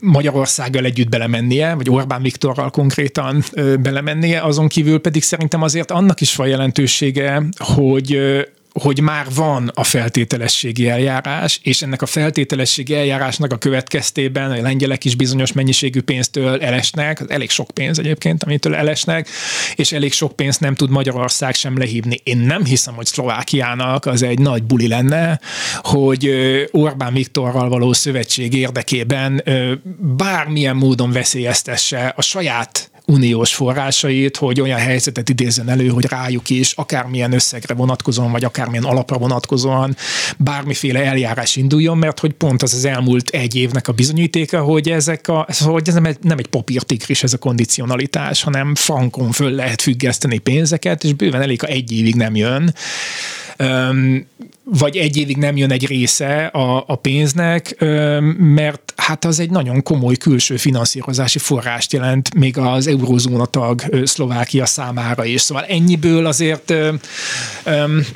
Magyarországgal 0.00 0.84
együtt 0.84 1.08
belemennie, 1.08 1.74
vagy 1.74 1.90
Orbán 1.90 2.22
Viktorral 2.22 2.70
konkrétan 2.70 3.44
belemennie, 3.80 4.40
azon 4.40 4.68
kívül 4.68 5.00
pedig 5.00 5.22
szerintem 5.22 5.62
azért 5.62 5.90
annak 5.90 6.20
is 6.20 6.36
van 6.36 6.48
jelentősége, 6.48 7.42
hogy 7.58 8.18
hogy 8.82 9.00
már 9.00 9.26
van 9.34 9.70
a 9.74 9.84
feltételességi 9.84 10.88
eljárás, 10.88 11.60
és 11.62 11.82
ennek 11.82 12.02
a 12.02 12.06
feltételességi 12.06 12.94
eljárásnak 12.94 13.52
a 13.52 13.56
következtében 13.56 14.50
a 14.50 14.62
lengyelek 14.62 15.04
is 15.04 15.14
bizonyos 15.14 15.52
mennyiségű 15.52 16.00
pénztől 16.00 16.60
elesnek, 16.62 17.22
elég 17.28 17.50
sok 17.50 17.70
pénz 17.70 17.98
egyébként, 17.98 18.42
amitől 18.42 18.74
elesnek, 18.74 19.28
és 19.74 19.92
elég 19.92 20.12
sok 20.12 20.36
pénzt 20.36 20.60
nem 20.60 20.74
tud 20.74 20.90
Magyarország 20.90 21.54
sem 21.54 21.78
lehívni. 21.78 22.20
Én 22.22 22.38
nem 22.38 22.64
hiszem, 22.64 22.94
hogy 22.94 23.06
Szlovákiának 23.06 24.06
az 24.06 24.22
egy 24.22 24.38
nagy 24.38 24.62
buli 24.62 24.88
lenne, 24.88 25.40
hogy 25.74 26.30
Orbán 26.70 27.12
Viktorral 27.12 27.68
való 27.68 27.92
szövetség 27.92 28.54
érdekében 28.54 29.42
bármilyen 30.16 30.76
módon 30.76 31.12
veszélyeztesse 31.12 32.12
a 32.16 32.22
saját 32.22 32.90
uniós 33.06 33.54
forrásait, 33.54 34.36
hogy 34.36 34.60
olyan 34.60 34.78
helyzetet 34.78 35.28
idézzen 35.28 35.68
elő, 35.68 35.88
hogy 35.88 36.06
rájuk 36.06 36.50
is 36.50 36.72
akármilyen 36.72 37.32
összegre 37.32 37.74
vonatkozóan, 37.74 38.32
vagy 38.32 38.44
akármilyen 38.44 38.84
alapra 38.84 39.18
vonatkozóan 39.18 39.96
bármiféle 40.36 41.04
eljárás 41.04 41.56
induljon, 41.56 41.98
mert 41.98 42.20
hogy 42.20 42.32
pont 42.32 42.62
az 42.62 42.74
az 42.74 42.84
elmúlt 42.84 43.28
egy 43.28 43.54
évnek 43.54 43.88
a 43.88 43.92
bizonyítéka, 43.92 44.60
hogy 44.62 44.90
ezek 44.90 45.28
a, 45.28 45.46
hogy 45.64 45.88
ez 45.88 45.94
nem 45.94 46.04
egy, 46.04 46.18
nem 46.20 46.38
egy 46.38 46.46
papírtikris 46.46 47.22
ez 47.22 47.32
a 47.32 47.38
kondicionalitás, 47.38 48.42
hanem 48.42 48.74
frankon 48.74 49.32
föl 49.32 49.50
lehet 49.50 49.82
függeszteni 49.82 50.38
pénzeket, 50.38 51.04
és 51.04 51.12
bőven 51.12 51.42
elég, 51.42 51.60
ha 51.60 51.66
egy 51.66 51.92
évig 51.92 52.14
nem 52.14 52.36
jön 52.36 52.74
vagy 54.70 54.96
egy 54.96 55.16
évig 55.16 55.36
nem 55.36 55.56
jön 55.56 55.70
egy 55.70 55.86
része 55.86 56.46
a, 56.46 56.84
a 56.86 56.96
pénznek, 56.96 57.76
mert 58.38 58.92
hát 58.96 59.24
az 59.24 59.40
egy 59.40 59.50
nagyon 59.50 59.82
komoly 59.82 60.16
külső 60.16 60.56
finanszírozási 60.56 61.38
forrást 61.38 61.92
jelent 61.92 62.34
még 62.34 62.58
az 62.58 62.86
eurózóna 62.86 63.44
tag 63.44 63.82
Szlovákia 64.04 64.66
számára 64.66 65.24
is. 65.24 65.40
Szóval 65.40 65.64
ennyiből 65.64 66.26
azért, 66.26 66.74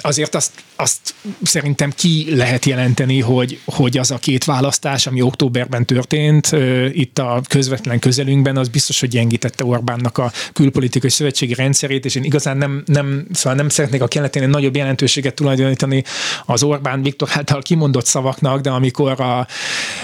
azért 0.00 0.34
azt, 0.34 0.52
azt 0.81 1.14
szerintem 1.43 1.93
ki 1.97 2.35
lehet 2.35 2.64
jelenteni, 2.64 3.21
hogy, 3.21 3.61
hogy 3.64 3.99
az 3.99 4.11
a 4.11 4.19
két 4.19 4.45
választás, 4.45 5.07
ami 5.07 5.23
októberben 5.23 5.87
történt, 5.87 6.57
itt 6.93 7.19
a 7.19 7.40
közvetlen 7.49 7.99
közelünkben, 7.99 8.57
az 8.57 8.69
biztos, 8.69 9.01
hogy 9.01 9.09
gyengítette 9.09 9.64
Orbánnak 9.64 10.19
a 10.19 10.33
külpolitikai 10.53 11.11
szövetségi 11.11 11.55
rendszerét, 11.55 12.05
és 12.05 12.14
én 12.14 12.25
igazán 12.25 12.57
nem, 12.57 12.83
nem, 12.87 13.27
szóval 13.33 13.55
nem 13.55 13.69
szeretnék 13.69 14.03
a 14.03 14.09
keletén 14.09 14.49
nagyobb 14.49 14.77
jelentőséget 14.77 15.35
tulajdonítani 15.35 16.05
az 16.47 16.62
Orbán 16.62 17.03
Viktor 17.03 17.29
által 17.33 17.62
kimondott 17.62 18.07
szavaknak, 18.07 18.61
de 18.61 18.71
amikor 18.71 19.21
a, 19.21 19.47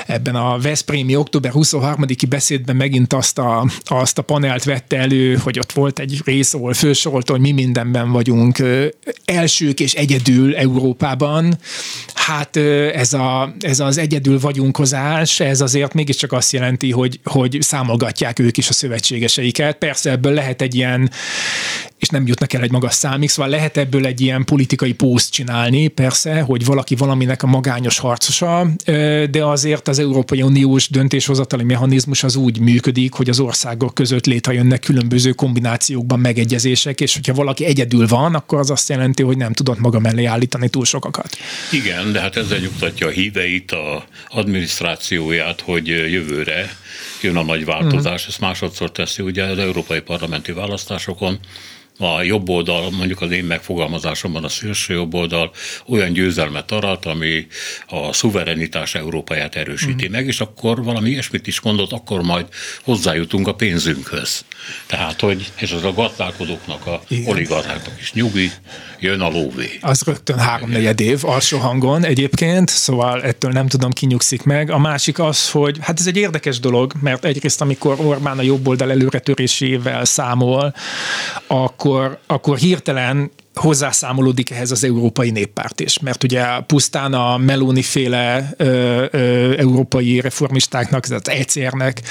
ebben 0.07 0.35
a 0.35 0.59
Veszprémi 0.59 1.17
október 1.17 1.53
23-i 1.55 2.27
beszédben 2.29 2.77
megint 2.77 3.13
azt 3.13 3.39
a, 3.39 3.67
azt 3.85 4.19
a 4.19 4.23
panelt 4.23 4.65
vette 4.65 4.97
elő, 4.97 5.35
hogy 5.35 5.59
ott 5.59 5.73
volt 5.73 5.99
egy 5.99 6.21
rész, 6.25 6.55
ahol 6.55 6.73
felsorolta, 6.73 7.33
hogy 7.33 7.41
mi 7.41 7.53
mindenben 7.53 8.13
vagyunk 8.13 8.63
elsők 9.25 9.81
és 9.81 9.95
egyedül 9.95 10.55
Európában. 10.67 11.59
Hát 12.15 12.57
ez, 12.95 13.13
a, 13.13 13.55
ez 13.61 13.81
az 13.81 13.99
egyedül 13.99 14.41
vagyunkozás, 14.41 15.41
ez 15.41 15.61
azért 15.61 15.95
mégiscsak 15.95 16.33
azt 16.33 16.53
jelenti, 16.53 16.93
hogy, 16.93 17.21
hogy 17.25 17.57
számolgatják 17.61 18.39
ők 18.39 18.57
is 18.57 18.69
a 18.69 18.73
szövetségeseiket. 18.73 19.77
Persze 19.77 20.11
ebből 20.11 20.33
lehet 20.33 20.63
egy 20.63 20.75
ilyen 20.75 21.11
és 21.99 22.09
nem 22.09 22.27
jutnak 22.27 22.53
el 22.53 22.63
egy 22.63 22.71
magas 22.71 22.95
számig, 22.95 23.29
szóval 23.29 23.51
lehet 23.51 23.77
ebből 23.77 24.07
egy 24.07 24.21
ilyen 24.21 24.45
politikai 24.45 24.93
pószt 24.93 25.33
csinálni, 25.33 25.89
persze, 25.89 26.41
hogy 26.41 26.65
valaki 26.65 26.95
valaminek 26.95 27.43
a 27.43 27.47
magányos 27.47 27.99
harcosa, 27.99 28.67
de 29.31 29.45
azért 29.45 29.89
az 29.89 29.99
Európai 29.99 30.43
Uniós 30.43 30.89
döntéshozatali 30.89 31.65
mechanizmus 31.65 32.23
az 32.23 32.37
úgy 32.37 32.59
működik, 32.61 33.13
hogy 33.13 33.29
az 33.29 33.41
országok 33.41 33.95
között 33.95 34.27
létrejönnek 34.27 34.81
különböző 34.81 35.31
kombinációkban 35.31 36.21
megegyezések, 36.21 37.01
és 37.01 37.15
hogyha 37.15 37.35
valaki 37.35 37.65
egyedül 37.65 38.07
van, 38.07 38.35
akkor 38.35 38.59
az 38.59 38.71
azt 38.71 38.89
jelenti, 38.89 39.23
hogy 39.23 39.37
nem 39.37 39.53
tudott 39.53 39.79
maga 39.79 39.99
mellé 39.99 40.25
állítani 40.25 40.56
túl 40.69 40.85
sokakat. 40.85 41.37
Igen, 41.73 42.13
de 42.13 42.21
hát 42.21 42.37
ezzel 42.37 42.59
nyugtatja 42.59 43.07
a 43.07 43.11
híveit, 43.11 43.73
a 43.73 44.07
adminisztrációját, 44.29 45.61
hogy 45.61 45.87
jövőre 45.87 46.77
jön 47.21 47.37
a 47.37 47.43
nagy 47.43 47.65
változás, 47.65 48.25
mm. 48.25 48.29
ezt 48.29 48.41
másodszor 48.41 48.93
teszi 48.93 49.23
ugye 49.23 49.45
az 49.45 49.59
európai 49.59 50.01
parlamenti 50.01 50.53
választásokon, 50.53 51.39
a 51.99 52.23
jobb 52.23 52.49
oldal, 52.49 52.91
mondjuk 52.91 53.21
az 53.21 53.31
én 53.31 53.45
megfogalmazásomban 53.45 54.45
a 54.45 54.49
szélső 54.49 54.95
jobb 54.95 55.15
oldal 55.15 55.51
olyan 55.87 56.13
győzelmet 56.13 56.73
arat, 56.73 57.05
ami 57.05 57.47
a 57.87 58.13
szuverenitás 58.13 58.95
Európáját 58.95 59.55
erősíti 59.55 60.09
mm. 60.09 60.11
meg, 60.11 60.27
és 60.27 60.41
akkor 60.41 60.85
valami 60.85 61.11
ilyesmit 61.11 61.47
is 61.47 61.61
mondott, 61.61 61.93
akkor 61.93 62.23
majd 62.23 62.47
hozzájutunk 62.83 63.47
a 63.47 63.55
pénzünkhöz. 63.55 64.45
Tehát, 64.87 65.21
hogy 65.21 65.53
és 65.61 65.73
az 65.73 65.85
a 65.85 65.93
gazdálkodóknak, 65.93 66.87
a 66.87 67.03
oligarcháknak 67.27 68.01
is 68.01 68.13
nyugi, 68.13 68.51
jön 69.01 69.21
a 69.21 69.29
lóvé. 69.29 69.79
Az 69.81 70.03
rögtön 70.03 70.39
háromnegyed 70.39 71.01
év 71.01 71.25
alsó 71.25 71.59
hangon 71.59 72.05
egyébként, 72.05 72.69
szóval 72.69 73.23
ettől 73.23 73.51
nem 73.51 73.69
tudom, 73.69 73.91
kinyugszik 73.91 74.43
meg. 74.43 74.71
A 74.71 74.79
másik 74.79 75.19
az, 75.19 75.51
hogy 75.51 75.79
hát 75.81 76.01
ez 76.01 76.07
egy 76.07 76.17
érdekes 76.17 76.61
dolog, 76.61 76.93
mert 77.01 77.25
egyrészt 77.25 77.61
amikor 77.61 78.01
Orbán 78.01 78.39
a 78.39 78.43
jobb 78.43 78.69
oldal 78.69 78.91
előretörésével 78.91 80.05
számol, 80.05 80.75
akkor, 81.47 81.86
akkor 82.27 82.57
hirtelen 82.57 83.31
hozzászámolódik 83.61 84.51
ehhez 84.51 84.71
az 84.71 84.85
Európai 84.85 85.31
Néppárt 85.31 85.81
is, 85.81 85.99
mert 85.99 86.25
ugye 86.25 86.45
pusztán 86.67 87.15
a 87.15 87.37
Meloni 87.37 87.83
féle 87.83 88.55
európai 89.57 90.21
reformistáknak, 90.21 91.05
az 91.11 91.29
ECR-nek, 91.29 92.03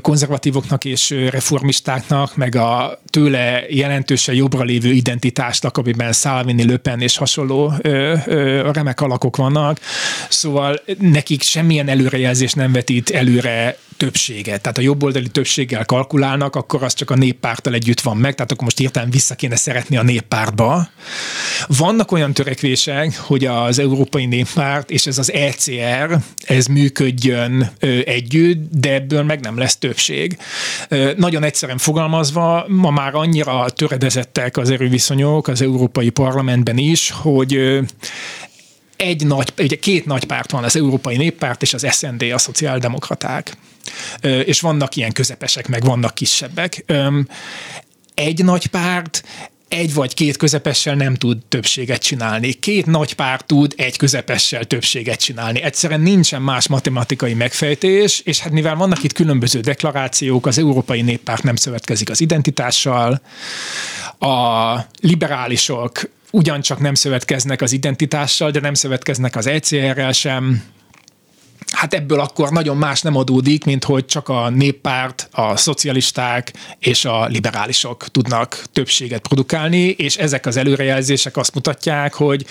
konzervatívoknak 0.00 0.84
és 0.84 1.10
reformistáknak, 1.10 2.36
meg 2.36 2.54
a 2.54 3.00
tőle 3.10 3.62
jelentősen 3.68 4.34
jobbra 4.34 4.62
lévő 4.62 4.92
identitásnak, 4.92 5.76
amiben 5.76 6.12
Salvini, 6.12 6.64
Löpen 6.64 7.00
és 7.00 7.16
hasonló 7.16 7.72
ö, 7.80 8.14
ö, 8.26 8.70
remek 8.72 9.00
alakok 9.00 9.36
vannak, 9.36 9.80
szóval 10.28 10.80
nekik 10.98 11.42
semmilyen 11.42 11.88
előrejelzés 11.88 12.52
nem 12.52 12.72
vetít 12.72 13.10
előre 13.10 13.78
többséget. 13.96 14.60
Tehát 14.60 14.78
a 14.78 14.80
jobboldali 14.80 15.28
többséggel 15.28 15.84
kalkulálnak, 15.84 16.56
akkor 16.56 16.82
az 16.82 16.94
csak 16.94 17.10
a 17.10 17.14
néppárttal 17.14 17.74
együtt 17.74 18.00
van 18.00 18.16
meg, 18.16 18.34
tehát 18.34 18.52
akkor 18.52 18.64
most 18.64 18.78
hirtelen 18.78 19.10
vissza 19.10 19.34
kéne 19.34 19.56
szeretni 19.56 19.96
a 19.96 20.02
néppártba. 20.02 20.79
Vannak 21.66 22.12
olyan 22.12 22.32
törekvések, 22.32 23.18
hogy 23.18 23.44
az 23.44 23.78
Európai 23.78 24.26
Néppárt 24.26 24.90
és 24.90 25.06
ez 25.06 25.18
az 25.18 25.32
ECR, 25.32 26.18
ez 26.44 26.66
működjön 26.66 27.70
együtt, 28.04 28.70
de 28.70 28.92
ebből 28.92 29.22
meg 29.22 29.40
nem 29.40 29.58
lesz 29.58 29.76
többség. 29.76 30.38
Nagyon 31.16 31.42
egyszerűen 31.42 31.78
fogalmazva, 31.78 32.64
ma 32.68 32.90
már 32.90 33.14
annyira 33.14 33.70
töredezettek 33.70 34.56
az 34.56 34.70
erőviszonyok 34.70 35.48
az 35.48 35.62
Európai 35.62 36.10
Parlamentben 36.10 36.78
is, 36.78 37.10
hogy 37.10 37.80
egy 38.96 39.26
nagy, 39.26 39.52
ugye 39.58 39.76
két 39.76 40.06
nagy 40.06 40.24
párt 40.24 40.50
van, 40.50 40.64
az 40.64 40.76
Európai 40.76 41.16
Néppárt 41.16 41.62
és 41.62 41.74
az 41.74 41.86
SND, 41.96 42.22
a 42.22 42.38
szociáldemokraták. 42.38 43.56
És 44.44 44.60
vannak 44.60 44.96
ilyen 44.96 45.12
közepesek, 45.12 45.68
meg 45.68 45.84
vannak 45.84 46.14
kisebbek. 46.14 46.84
Egy 48.14 48.44
nagy 48.44 48.66
párt 48.66 49.22
egy 49.70 49.94
vagy 49.94 50.14
két 50.14 50.36
közepessel 50.36 50.94
nem 50.94 51.14
tud 51.14 51.38
többséget 51.48 52.02
csinálni. 52.02 52.52
Két 52.52 52.86
nagy 52.86 53.14
párt 53.14 53.46
tud 53.46 53.74
egy 53.76 53.96
közepessel 53.96 54.64
többséget 54.64 55.20
csinálni. 55.20 55.62
Egyszerűen 55.62 56.00
nincsen 56.00 56.42
más 56.42 56.68
matematikai 56.68 57.34
megfejtés, 57.34 58.20
és 58.20 58.40
hát 58.40 58.52
mivel 58.52 58.74
vannak 58.74 59.02
itt 59.02 59.12
különböző 59.12 59.60
deklarációk, 59.60 60.46
az 60.46 60.58
Európai 60.58 61.02
Néppárt 61.02 61.42
nem 61.42 61.56
szövetkezik 61.56 62.10
az 62.10 62.20
identitással, 62.20 63.20
a 64.18 64.74
liberálisok 65.00 66.10
ugyancsak 66.30 66.80
nem 66.80 66.94
szövetkeznek 66.94 67.62
az 67.62 67.72
identitással, 67.72 68.50
de 68.50 68.60
nem 68.60 68.74
szövetkeznek 68.74 69.36
az 69.36 69.46
ECR-rel 69.46 70.12
sem, 70.12 70.62
hát 71.72 71.94
ebből 71.94 72.20
akkor 72.20 72.50
nagyon 72.50 72.76
más 72.76 73.00
nem 73.00 73.16
adódik, 73.16 73.64
mint 73.64 73.84
hogy 73.84 74.06
csak 74.06 74.28
a 74.28 74.48
néppárt, 74.48 75.28
a 75.32 75.56
szocialisták 75.56 76.52
és 76.78 77.04
a 77.04 77.26
liberálisok 77.26 78.08
tudnak 78.08 78.64
többséget 78.72 79.20
produkálni, 79.20 79.88
és 79.88 80.16
ezek 80.16 80.46
az 80.46 80.56
előrejelzések 80.56 81.36
azt 81.36 81.54
mutatják, 81.54 82.14
hogy 82.14 82.46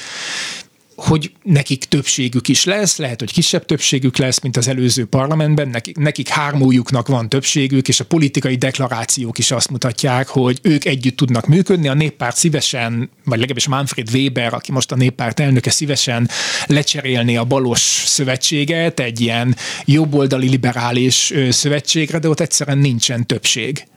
hogy 0.99 1.31
nekik 1.43 1.83
többségük 1.83 2.47
is 2.47 2.63
lesz, 2.63 2.97
lehet, 2.97 3.19
hogy 3.19 3.31
kisebb 3.31 3.65
többségük 3.65 4.17
lesz, 4.17 4.39
mint 4.39 4.57
az 4.57 4.67
előző 4.67 5.05
parlamentben, 5.05 5.67
nekik, 5.67 5.97
nekik 5.97 6.27
hármójuknak 6.27 7.07
van 7.07 7.29
többségük, 7.29 7.87
és 7.87 7.99
a 7.99 8.05
politikai 8.05 8.55
deklarációk 8.55 9.37
is 9.37 9.51
azt 9.51 9.69
mutatják, 9.69 10.27
hogy 10.27 10.59
ők 10.61 10.85
együtt 10.85 11.17
tudnak 11.17 11.47
működni, 11.47 11.87
a 11.87 11.93
néppárt 11.93 12.35
szívesen, 12.35 13.09
vagy 13.23 13.37
legalábbis 13.37 13.67
Manfred 13.67 14.09
Weber, 14.13 14.53
aki 14.53 14.71
most 14.71 14.91
a 14.91 14.95
néppárt 14.95 15.39
elnöke, 15.39 15.69
szívesen 15.69 16.29
lecserélni 16.65 17.37
a 17.37 17.43
balos 17.43 18.03
szövetséget 18.05 18.99
egy 18.99 19.19
ilyen 19.19 19.55
jobboldali 19.85 20.49
liberális 20.49 21.33
szövetségre, 21.49 22.19
de 22.19 22.29
ott 22.29 22.39
egyszerűen 22.39 22.77
nincsen 22.77 23.25
többség. 23.25 23.87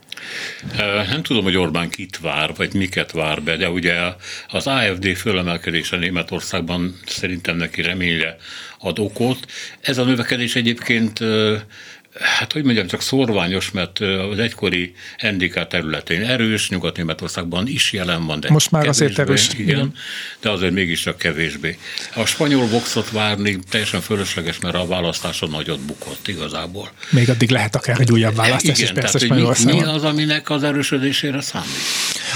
Nem 1.08 1.22
tudom, 1.22 1.42
hogy 1.42 1.56
Orbán 1.56 1.88
kit 1.88 2.18
vár, 2.18 2.54
vagy 2.56 2.74
miket 2.74 3.12
vár 3.12 3.42
be, 3.42 3.56
de 3.56 3.70
ugye 3.70 3.94
az 4.48 4.66
AFD 4.66 5.06
fölemelkedése 5.16 5.96
Németországban 5.96 7.00
szerintem 7.06 7.56
neki 7.56 7.82
reményre 7.82 8.36
ad 8.78 8.98
okot. 8.98 9.38
Ez 9.80 9.98
a 9.98 10.04
növekedés 10.04 10.56
egyébként 10.56 11.20
hát 12.20 12.52
hogy 12.52 12.64
mondjam, 12.64 12.86
csak 12.86 13.02
szorványos, 13.02 13.70
mert 13.70 13.98
az 14.30 14.38
egykori 14.38 14.94
NDK 15.32 15.66
területén 15.66 16.22
erős, 16.22 16.68
Nyugat-Németországban 16.68 17.68
is 17.68 17.92
jelen 17.92 18.26
van, 18.26 18.40
de 18.40 18.50
Most 18.50 18.70
már 18.70 18.82
kevésbé, 18.82 19.04
azért 19.04 19.18
erős. 19.18 19.48
Igen, 19.52 19.68
igen, 19.68 19.94
de 20.40 20.50
azért 20.50 20.72
mégiscsak 20.72 21.18
kevésbé. 21.18 21.78
A 22.14 22.24
spanyol 22.24 22.66
boxot 22.66 23.10
várni 23.10 23.58
teljesen 23.70 24.00
fölösleges, 24.00 24.58
mert 24.58 24.74
a 24.74 24.86
választáson 24.86 25.50
nagyot 25.50 25.80
bukott 25.80 26.28
igazából. 26.28 26.90
Még 27.10 27.28
addig 27.28 27.50
lehet 27.50 27.74
akár 27.74 28.00
egy 28.00 28.12
újabb 28.12 28.34
választás 28.34 28.78
igen, 28.78 28.94
is 28.94 29.00
persze 29.00 29.18
tehát, 29.18 29.64
mi, 29.64 29.72
mi 29.72 29.82
az, 29.82 30.04
aminek 30.04 30.50
az 30.50 30.62
erősödésére 30.62 31.40
számít? 31.40 31.68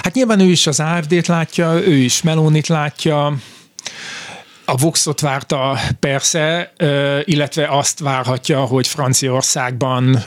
Hát 0.03 0.15
nyilván 0.15 0.41
ő 0.41 0.51
is 0.51 0.67
az 0.67 0.81
AFD-t 0.81 1.27
látja, 1.27 1.81
ő 1.87 1.95
is 1.95 2.23
Melónit 2.23 2.67
látja, 2.67 3.37
a 4.67 4.77
Voxot 4.77 5.21
várta 5.21 5.79
persze, 6.01 6.73
illetve 7.25 7.67
azt 7.69 7.99
várhatja, 7.99 8.61
hogy 8.61 8.87
Franciaországban 8.87 10.25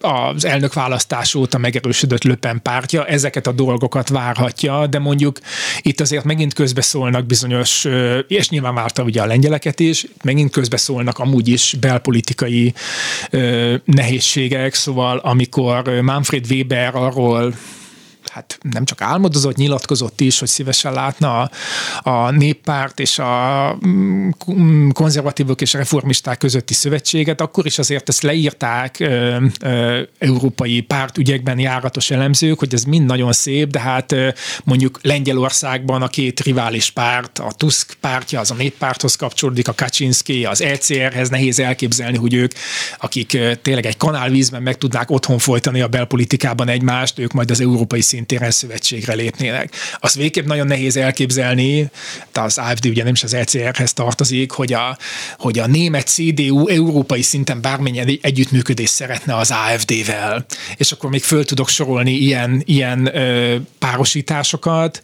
az 0.00 0.44
elnökválasztás 0.44 1.34
óta 1.34 1.58
megerősödött 1.58 2.22
Löpen 2.24 2.62
pártja, 2.62 3.06
ezeket 3.06 3.46
a 3.46 3.52
dolgokat 3.52 4.08
várhatja, 4.08 4.86
de 4.86 4.98
mondjuk 4.98 5.38
itt 5.80 6.00
azért 6.00 6.24
megint 6.24 6.54
közbeszólnak 6.54 7.26
bizonyos, 7.26 7.86
és 8.28 8.48
nyilván 8.48 8.74
várta 8.74 9.02
ugye 9.02 9.22
a 9.22 9.26
lengyeleket 9.26 9.80
is, 9.80 10.06
megint 10.22 10.50
közbeszólnak 10.50 11.18
amúgy 11.18 11.48
is 11.48 11.76
belpolitikai 11.80 12.74
nehézségek, 13.84 14.74
szóval 14.74 15.18
amikor 15.18 15.88
Manfred 15.88 16.50
Weber 16.50 16.94
arról 16.94 17.54
hát 18.36 18.58
nem 18.72 18.84
csak 18.84 19.00
álmodozott, 19.00 19.56
nyilatkozott 19.56 20.20
is, 20.20 20.38
hogy 20.38 20.48
szívesen 20.48 20.92
látna 20.92 21.40
a, 21.40 21.50
a 22.10 22.30
néppárt 22.30 23.00
és 23.00 23.18
a 23.18 23.78
mm, 23.86 24.88
konzervatívok 24.88 25.60
és 25.60 25.72
reformisták 25.72 26.38
közötti 26.38 26.74
szövetséget, 26.74 27.40
akkor 27.40 27.66
is 27.66 27.78
azért 27.78 28.08
ezt 28.08 28.22
leírták 28.22 29.00
ö, 29.00 29.36
ö, 29.60 30.02
európai 30.18 30.80
pártügyekben 30.80 31.58
járatos 31.58 32.10
elemzők, 32.10 32.58
hogy 32.58 32.74
ez 32.74 32.84
mind 32.84 33.06
nagyon 33.06 33.32
szép, 33.32 33.70
de 33.70 33.80
hát 33.80 34.12
ö, 34.12 34.28
mondjuk 34.64 34.98
Lengyelországban 35.02 36.02
a 36.02 36.08
két 36.08 36.40
rivális 36.40 36.90
párt, 36.90 37.38
a 37.38 37.52
Tusk 37.56 37.96
pártja 38.00 38.40
az 38.40 38.50
a 38.50 38.54
néppárthoz 38.54 39.16
kapcsolódik, 39.16 39.68
a 39.68 39.74
Kaczynski 39.74 40.44
az 40.44 40.62
ECR-hez 40.62 41.28
nehéz 41.28 41.58
elképzelni, 41.58 42.16
hogy 42.16 42.34
ők, 42.34 42.52
akik 42.98 43.38
tényleg 43.62 43.86
egy 43.86 43.96
kanálvízben 43.96 44.62
meg 44.62 44.78
tudnák 44.78 45.10
otthon 45.10 45.38
folytani 45.38 45.80
a 45.80 45.88
belpolitikában 45.88 46.68
egymást, 46.68 47.18
ők 47.18 47.32
majd 47.32 47.50
az 47.50 47.60
európai 47.60 48.00
szint 48.00 48.25
szintéren 48.26 48.50
szövetségre 48.50 49.14
lépnének. 49.14 49.74
Azt 50.00 50.14
végképp 50.14 50.46
nagyon 50.46 50.66
nehéz 50.66 50.96
elképzelni, 50.96 51.90
de 52.32 52.40
az 52.40 52.58
AFD 52.58 52.86
ugye 52.86 53.02
nem 53.04 53.12
is 53.12 53.22
az 53.22 53.34
ECR-hez 53.34 53.92
tartozik, 53.92 54.50
hogy 54.50 54.72
a, 54.72 54.98
hogy 55.38 55.58
a 55.58 55.66
német 55.66 56.06
CDU 56.08 56.66
európai 56.68 57.22
szinten 57.22 57.60
bármilyen 57.60 58.18
együttműködés 58.20 58.88
szeretne 58.88 59.36
az 59.36 59.50
AFD-vel. 59.50 60.44
És 60.76 60.92
akkor 60.92 61.10
még 61.10 61.22
föl 61.22 61.44
tudok 61.44 61.68
sorolni 61.68 62.12
ilyen, 62.12 62.62
ilyen 62.64 63.16
ö, 63.16 63.56
párosításokat, 63.78 65.02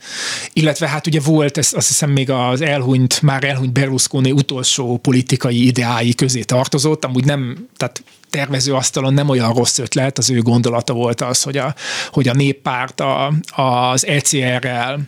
illetve 0.52 0.88
hát 0.88 1.06
ugye 1.06 1.20
volt, 1.20 1.58
ez 1.58 1.72
azt 1.72 1.88
hiszem 1.88 2.10
még 2.10 2.30
az 2.30 2.60
elhunyt, 2.60 3.22
már 3.22 3.44
elhunyt 3.44 3.72
Berlusconi 3.72 4.32
utolsó 4.32 4.96
politikai 4.96 5.66
ideái 5.66 6.14
közé 6.14 6.42
tartozott, 6.42 7.04
amúgy 7.04 7.24
nem, 7.24 7.68
tehát 7.76 8.02
tervezőasztalon 8.32 9.14
nem 9.14 9.28
olyan 9.28 9.52
rossz 9.52 9.78
ötlet, 9.78 10.18
az 10.18 10.30
ő 10.30 10.40
gondolata 10.40 10.92
volt 10.92 11.20
az, 11.20 11.42
hogy 11.42 11.56
a, 11.56 11.74
hogy 12.10 12.28
a 12.28 12.32
néppárt 12.32 13.00
a, 13.00 13.32
az 13.54 14.06
ECR-rel 14.06 15.00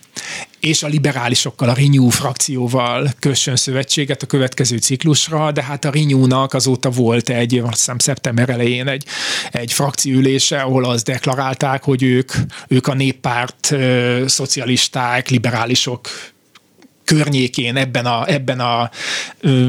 és 0.60 0.82
a 0.82 0.86
liberálisokkal, 0.86 1.68
a 1.68 1.74
Renew 1.74 2.08
frakcióval 2.08 3.10
kössön 3.18 3.56
szövetséget 3.56 4.22
a 4.22 4.26
következő 4.26 4.76
ciklusra, 4.76 5.52
de 5.52 5.62
hát 5.62 5.84
a 5.84 5.90
Renew-nak 5.90 6.54
azóta 6.54 6.90
volt 6.90 7.28
egy, 7.28 7.58
azt 7.58 7.72
hiszem 7.72 7.98
szeptember 7.98 8.48
elején 8.48 8.88
egy, 8.88 9.04
egy 9.50 9.72
frakcióülése, 9.72 10.60
ahol 10.60 10.84
azt 10.84 11.04
deklarálták, 11.04 11.82
hogy 11.82 12.02
ők, 12.02 12.32
ők 12.68 12.86
a 12.86 12.94
néppárt, 12.94 13.74
szocialisták, 14.26 15.28
liberálisok 15.28 16.08
környékén, 17.04 17.76
ebben 17.76 18.06
a, 18.06 18.28
ebben 18.28 18.60
a 18.60 18.90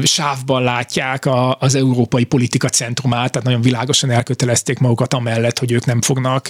sávban 0.02 0.62
látják 0.62 1.26
a, 1.26 1.56
az 1.60 1.74
európai 1.74 2.24
politika 2.24 2.68
centrumát, 2.68 3.30
tehát 3.30 3.46
nagyon 3.46 3.62
világosan 3.62 4.10
elkötelezték 4.10 4.78
magukat 4.78 5.14
amellett, 5.14 5.58
hogy 5.58 5.72
ők 5.72 5.84
nem 5.84 6.02
fognak 6.02 6.46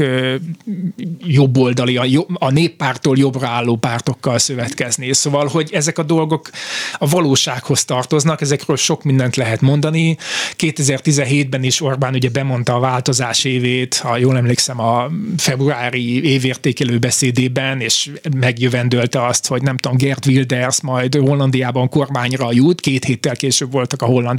jobboldali, 1.18 1.96
a, 1.96 2.27
a 2.35 2.51
néppártól 2.51 3.18
jobbra 3.18 3.49
álló 3.49 3.77
pártokkal 3.77 4.38
szövetkezni. 4.38 5.12
Szóval, 5.12 5.46
hogy 5.46 5.70
ezek 5.72 5.99
a 5.99 6.03
dolgok 6.03 6.51
a 6.99 7.09
valósághoz 7.09 7.85
tartoznak, 7.85 8.40
ezekről 8.40 8.77
sok 8.77 9.03
mindent 9.03 9.37
lehet 9.37 9.61
mondani. 9.61 10.16
2017-ben 10.59 11.62
is 11.62 11.81
Orbán 11.81 12.14
ugye 12.14 12.29
bemondta 12.29 12.75
a 12.75 12.81
változás 12.81 13.44
évét, 13.44 13.96
ha 13.96 14.16
jól 14.16 14.37
emlékszem, 14.37 14.81
a 14.81 15.11
februári 15.37 16.25
évértékelő 16.25 16.99
beszédében, 16.99 17.81
és 17.81 18.11
megjövendölte 18.37 19.27
azt, 19.27 19.46
hogy 19.46 19.62
nem 19.62 19.77
tudom, 19.77 19.96
Gert 19.96 20.27
Wilders 20.27 20.75
lesz 20.76 20.96
majd 20.96 21.14
Hollandiában 21.14 21.88
kormányra 21.88 22.52
jut. 22.52 22.80
Két 22.80 23.04
héttel 23.04 23.36
később 23.36 23.72
voltak 23.72 24.02
a 24.02 24.06
holland 24.06 24.38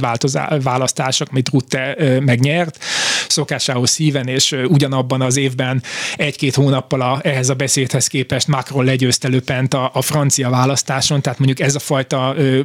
választások, 0.62 1.28
amit 1.30 1.48
Rutte 1.48 1.96
megnyert, 2.20 2.84
szokásához 3.28 3.96
híven, 3.96 4.26
és 4.28 4.56
ugyanabban 4.68 5.20
az 5.20 5.36
évben 5.36 5.82
egy-két 6.16 6.54
hónappal 6.54 7.00
a, 7.00 7.20
ehhez 7.22 7.48
a 7.48 7.54
beszédhez 7.54 8.06
képest 8.06 8.46
Macron 8.46 8.84
legyőzte 8.84 9.28
Löpent 9.28 9.74
a, 9.74 9.90
a 9.94 10.02
francia 10.02 10.50
választáson, 10.50 11.22
tehát 11.22 11.38
mondjuk 11.38 11.60
ez 11.60 11.74
a 11.74 11.78
fajta 11.78 12.34
ö, 12.36 12.60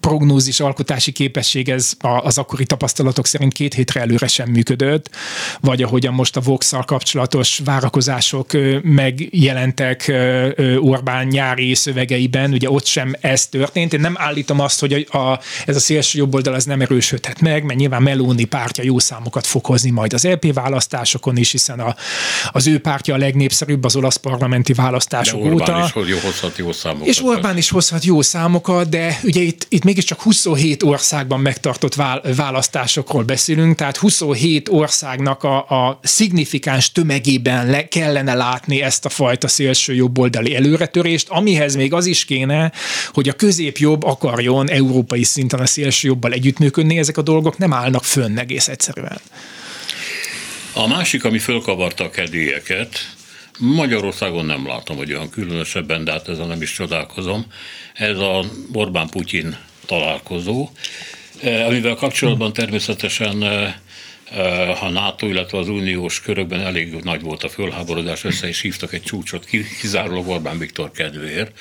prognózis 0.00 0.60
alkotási 0.60 1.12
képesség 1.12 1.68
ez 1.68 1.92
az 2.22 2.38
akkori 2.38 2.64
tapasztalatok 2.64 3.26
szerint 3.26 3.52
két 3.52 3.74
hétre 3.74 4.00
előre 4.00 4.26
sem 4.26 4.50
működött, 4.50 5.10
vagy 5.60 5.82
ahogyan 5.82 6.14
most 6.14 6.36
a 6.36 6.40
vox 6.40 6.72
kapcsolatos 6.84 7.60
várakozások 7.64 8.50
megjelentek 8.82 10.12
Orbán 10.78 11.26
nyári 11.26 11.74
szövegeiben, 11.74 12.52
ugye 12.52 12.70
ott 12.70 12.86
sem 12.86 13.07
sem 13.08 13.30
ez 13.30 13.46
történt. 13.46 13.92
Én 13.92 14.00
nem 14.00 14.14
állítom 14.18 14.60
azt, 14.60 14.80
hogy 14.80 15.06
a, 15.10 15.18
a, 15.18 15.40
ez 15.66 15.76
a 15.76 15.80
szélső 15.80 16.18
jobb 16.18 16.34
oldal 16.34 16.54
az 16.54 16.64
nem 16.64 16.80
erősödhet 16.80 17.40
meg, 17.40 17.64
mert 17.64 17.78
nyilván 17.78 18.02
Meloni 18.02 18.44
pártja 18.44 18.84
jó 18.84 18.98
számokat 18.98 19.46
fog 19.46 19.64
hozni 19.64 19.90
majd 19.90 20.12
az 20.12 20.24
LP 20.24 20.52
választásokon 20.52 21.36
is, 21.36 21.50
hiszen 21.50 21.80
a, 21.80 21.94
az 22.52 22.66
ő 22.66 22.78
pártja 22.78 23.14
a 23.14 23.18
legnépszerűbb 23.18 23.84
az 23.84 23.96
olasz 23.96 24.16
parlamenti 24.16 24.72
választások 24.72 25.42
de 25.42 25.48
Orbán 25.48 25.76
óta. 25.76 25.84
Is 25.84 25.92
hogy 25.92 26.20
hozhat 26.20 26.56
jó 26.56 26.72
számokat. 26.72 27.06
És 27.06 27.22
Orbán 27.24 27.56
is 27.56 27.70
hozhat 27.70 28.04
jó 28.04 28.22
számokat, 28.22 28.88
de 28.88 29.20
ugye 29.22 29.40
itt, 29.40 29.66
itt 29.68 29.84
mégiscsak 29.84 30.20
27 30.20 30.82
országban 30.82 31.40
megtartott 31.40 31.94
választásokról 32.36 33.22
beszélünk, 33.22 33.76
tehát 33.76 33.96
27 33.96 34.68
országnak 34.68 35.42
a, 35.42 35.56
a 35.56 35.98
szignifikáns 36.02 36.92
tömegében 36.92 37.70
le 37.70 37.88
kellene 37.88 38.34
látni 38.34 38.82
ezt 38.82 39.04
a 39.04 39.08
fajta 39.08 39.48
szélső 39.48 39.94
jobboldali 39.94 40.54
előretörést, 40.54 41.28
amihez 41.28 41.74
még 41.74 41.92
az 41.92 42.06
is 42.06 42.24
kéne, 42.24 42.72
hogy 43.12 43.28
a 43.28 43.32
középjobb 43.32 44.02
akarjon 44.02 44.70
európai 44.70 45.24
szinten 45.24 45.60
a 45.60 45.66
szélső 45.66 46.08
jobbal 46.08 46.32
együttműködni, 46.32 46.98
ezek 46.98 47.16
a 47.16 47.22
dolgok 47.22 47.58
nem 47.58 47.72
állnak 47.72 48.04
fönn 48.04 48.38
egész 48.38 48.68
egyszerűen. 48.68 49.20
A 50.72 50.86
másik, 50.86 51.24
ami 51.24 51.38
fölkavarta 51.38 52.04
a 52.04 52.10
kedélyeket, 52.10 53.16
Magyarországon 53.58 54.44
nem 54.44 54.66
látom, 54.66 54.96
hogy 54.96 55.12
olyan 55.12 55.30
különösebben, 55.30 56.04
de 56.04 56.12
hát 56.12 56.28
ezzel 56.28 56.46
nem 56.46 56.62
is 56.62 56.72
csodálkozom. 56.72 57.46
Ez 57.94 58.18
a 58.18 58.44
Orbán-Putyin 58.72 59.56
találkozó, 59.86 60.68
eh, 61.42 61.66
amivel 61.66 61.94
kapcsolatban 61.94 62.52
természetesen 62.52 63.42
eh, 63.42 63.74
a 64.80 64.88
NATO, 64.88 65.26
illetve 65.26 65.58
az 65.58 65.68
uniós 65.68 66.20
körökben 66.20 66.60
elég 66.60 66.94
nagy 67.02 67.20
volt 67.20 67.42
a 67.42 67.48
fölháborodás, 67.48 68.24
össze 68.24 68.48
is 68.48 68.60
hívtak 68.60 68.92
egy 68.92 69.02
csúcsot 69.02 69.46
kizárólag 69.80 70.28
Orbán 70.28 70.58
Viktor 70.58 70.90
kedvéért, 70.90 71.58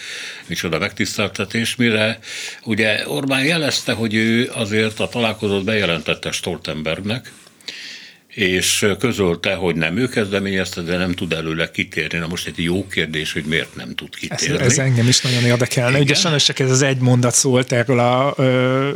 micsoda 0.47 0.79
megtiszteltetés, 0.79 1.75
mire 1.75 2.19
ugye 2.63 3.07
Orbán 3.07 3.43
jelezte, 3.45 3.93
hogy 3.93 4.13
ő 4.13 4.51
azért 4.53 4.99
a 4.99 5.07
találkozót 5.07 5.63
bejelentette 5.63 6.31
Stoltenbergnek, 6.31 7.31
és 8.37 8.87
közölte, 8.99 9.53
hogy 9.53 9.75
nem 9.75 9.97
ő 9.97 10.07
kezdeményezte, 10.07 10.81
de 10.81 10.97
nem 10.97 11.13
tud 11.13 11.33
előle 11.33 11.71
kitérni. 11.71 12.17
Na 12.17 12.27
most 12.27 12.47
egy 12.47 12.63
jó 12.63 12.87
kérdés, 12.87 13.33
hogy 13.33 13.43
miért 13.43 13.75
nem 13.75 13.95
tud 13.95 14.15
kitérni. 14.15 14.65
Ez, 14.65 14.71
ez 14.71 14.77
engem 14.77 15.07
is 15.07 15.21
nagyon 15.21 15.43
érdekelne. 15.43 15.89
Igen. 15.89 16.01
Ugye 16.01 16.13
sajnos 16.13 16.43
csak 16.43 16.59
ez 16.59 16.71
az 16.71 16.81
egy 16.81 16.97
mondat 16.97 17.33
szólt 17.33 17.71
erről 17.71 17.99
a, 17.99 18.33
ö, 18.37 18.89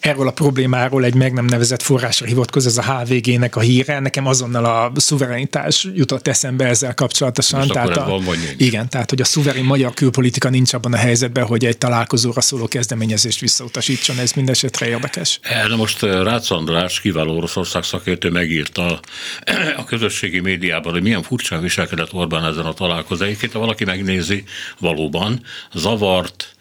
erről 0.00 0.28
a 0.28 0.30
problémáról, 0.30 1.04
egy 1.04 1.14
meg 1.14 1.32
nem 1.32 1.44
nevezett 1.44 1.82
forrásra 1.82 2.26
hivatkoz, 2.26 2.66
ez 2.66 2.78
a 2.78 2.82
HVG-nek 2.82 3.56
a 3.56 3.60
híre. 3.60 3.98
Nekem 3.98 4.26
azonnal 4.26 4.64
a 4.64 5.00
szuverenitás 5.00 5.88
jutott 5.94 6.28
eszembe 6.28 6.66
ezzel 6.66 6.94
kapcsolatosan. 6.94 7.58
Most 7.58 7.72
tehát 7.72 7.96
a, 7.96 8.04
van. 8.06 8.36
Igen, 8.56 8.88
tehát 8.88 9.10
hogy 9.10 9.20
a 9.20 9.24
szuverén 9.24 9.64
magyar 9.64 9.94
külpolitika 9.94 10.48
nincs 10.48 10.72
abban 10.72 10.92
a 10.92 10.96
helyzetben, 10.96 11.44
hogy 11.44 11.64
egy 11.64 11.78
találkozóra 11.78 12.40
szóló 12.40 12.68
kezdeményezést 12.68 13.40
visszautasítson. 13.40 14.18
Ez 14.18 14.32
mindesetre 14.32 14.88
érdekes. 14.88 15.40
Na 15.68 15.76
most 15.76 16.02
Rácz 16.02 16.50
András, 16.50 17.00
kiváló 17.00 17.36
Oroszország 17.36 17.82
szakértő 17.82 18.32
megírta 18.34 19.00
a 19.76 19.84
közösségi 19.84 20.40
médiában, 20.40 20.92
hogy 20.92 21.02
milyen 21.02 21.22
furcsán 21.22 21.62
viselkedett 21.62 22.12
Orbán 22.12 22.44
ezen 22.44 22.66
a 22.66 22.72
találkozóikét. 22.72 23.52
Ha 23.52 23.58
valaki 23.58 23.84
megnézi, 23.84 24.44
valóban 24.78 25.40
zavart, 25.72 26.54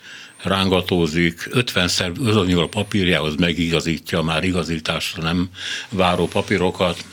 rángatózik, 0.43 1.49
50-szer 1.51 2.63
a 2.63 2.67
papírjához 2.67 3.35
megigazítja 3.35 4.21
már 4.21 4.43
igazításra 4.43 5.23
nem 5.23 5.49
váró 5.89 6.27
papírokat, 6.27 7.05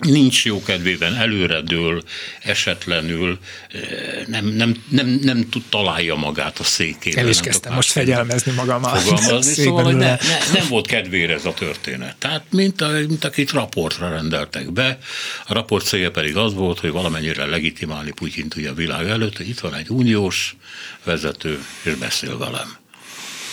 nincs 0.00 0.44
jó 0.44 0.62
kedvében, 0.62 1.14
előredől, 1.14 2.02
esetlenül, 2.42 3.38
eh, 3.72 3.80
nem, 4.26 4.46
nem, 4.46 4.84
nem, 4.88 5.06
nem 5.22 5.48
tud 5.48 5.62
találja 5.68 6.14
magát 6.14 6.58
a 6.58 6.64
székében. 6.64 7.24
El 7.24 7.30
is 7.30 7.40
kezdtem 7.40 7.74
most 7.74 7.90
fegyelmezni 7.90 8.52
magam. 8.52 8.82
Fogalmazni, 8.82 9.52
szóval 9.52 9.84
hogy 9.84 9.96
ne, 9.96 10.10
ne, 10.10 10.38
nem 10.52 10.68
volt 10.68 10.86
kedvére 10.86 11.34
ez 11.34 11.44
a 11.44 11.54
történet. 11.54 12.16
Tehát, 12.16 12.44
mint, 12.50 12.80
a, 12.80 12.88
mint 12.88 13.24
akit 13.24 13.50
raportra 13.50 14.08
rendeltek 14.08 14.72
be, 14.72 14.98
a 15.46 15.52
raport 15.52 15.86
célja 15.86 16.10
pedig 16.10 16.36
az 16.36 16.54
volt, 16.54 16.78
hogy 16.78 16.90
valamennyire 16.90 17.46
legitimálni 17.46 18.10
Putyint 18.10 18.54
ugye 18.54 18.70
a 18.70 18.74
világ 18.74 19.08
előtt, 19.08 19.36
hogy 19.36 19.48
itt 19.48 19.60
van 19.60 19.74
egy 19.74 19.88
uniós 19.88 20.56
vezető, 21.04 21.64
és 21.82 21.94
beszél 21.94 22.38
velem. 22.38 22.78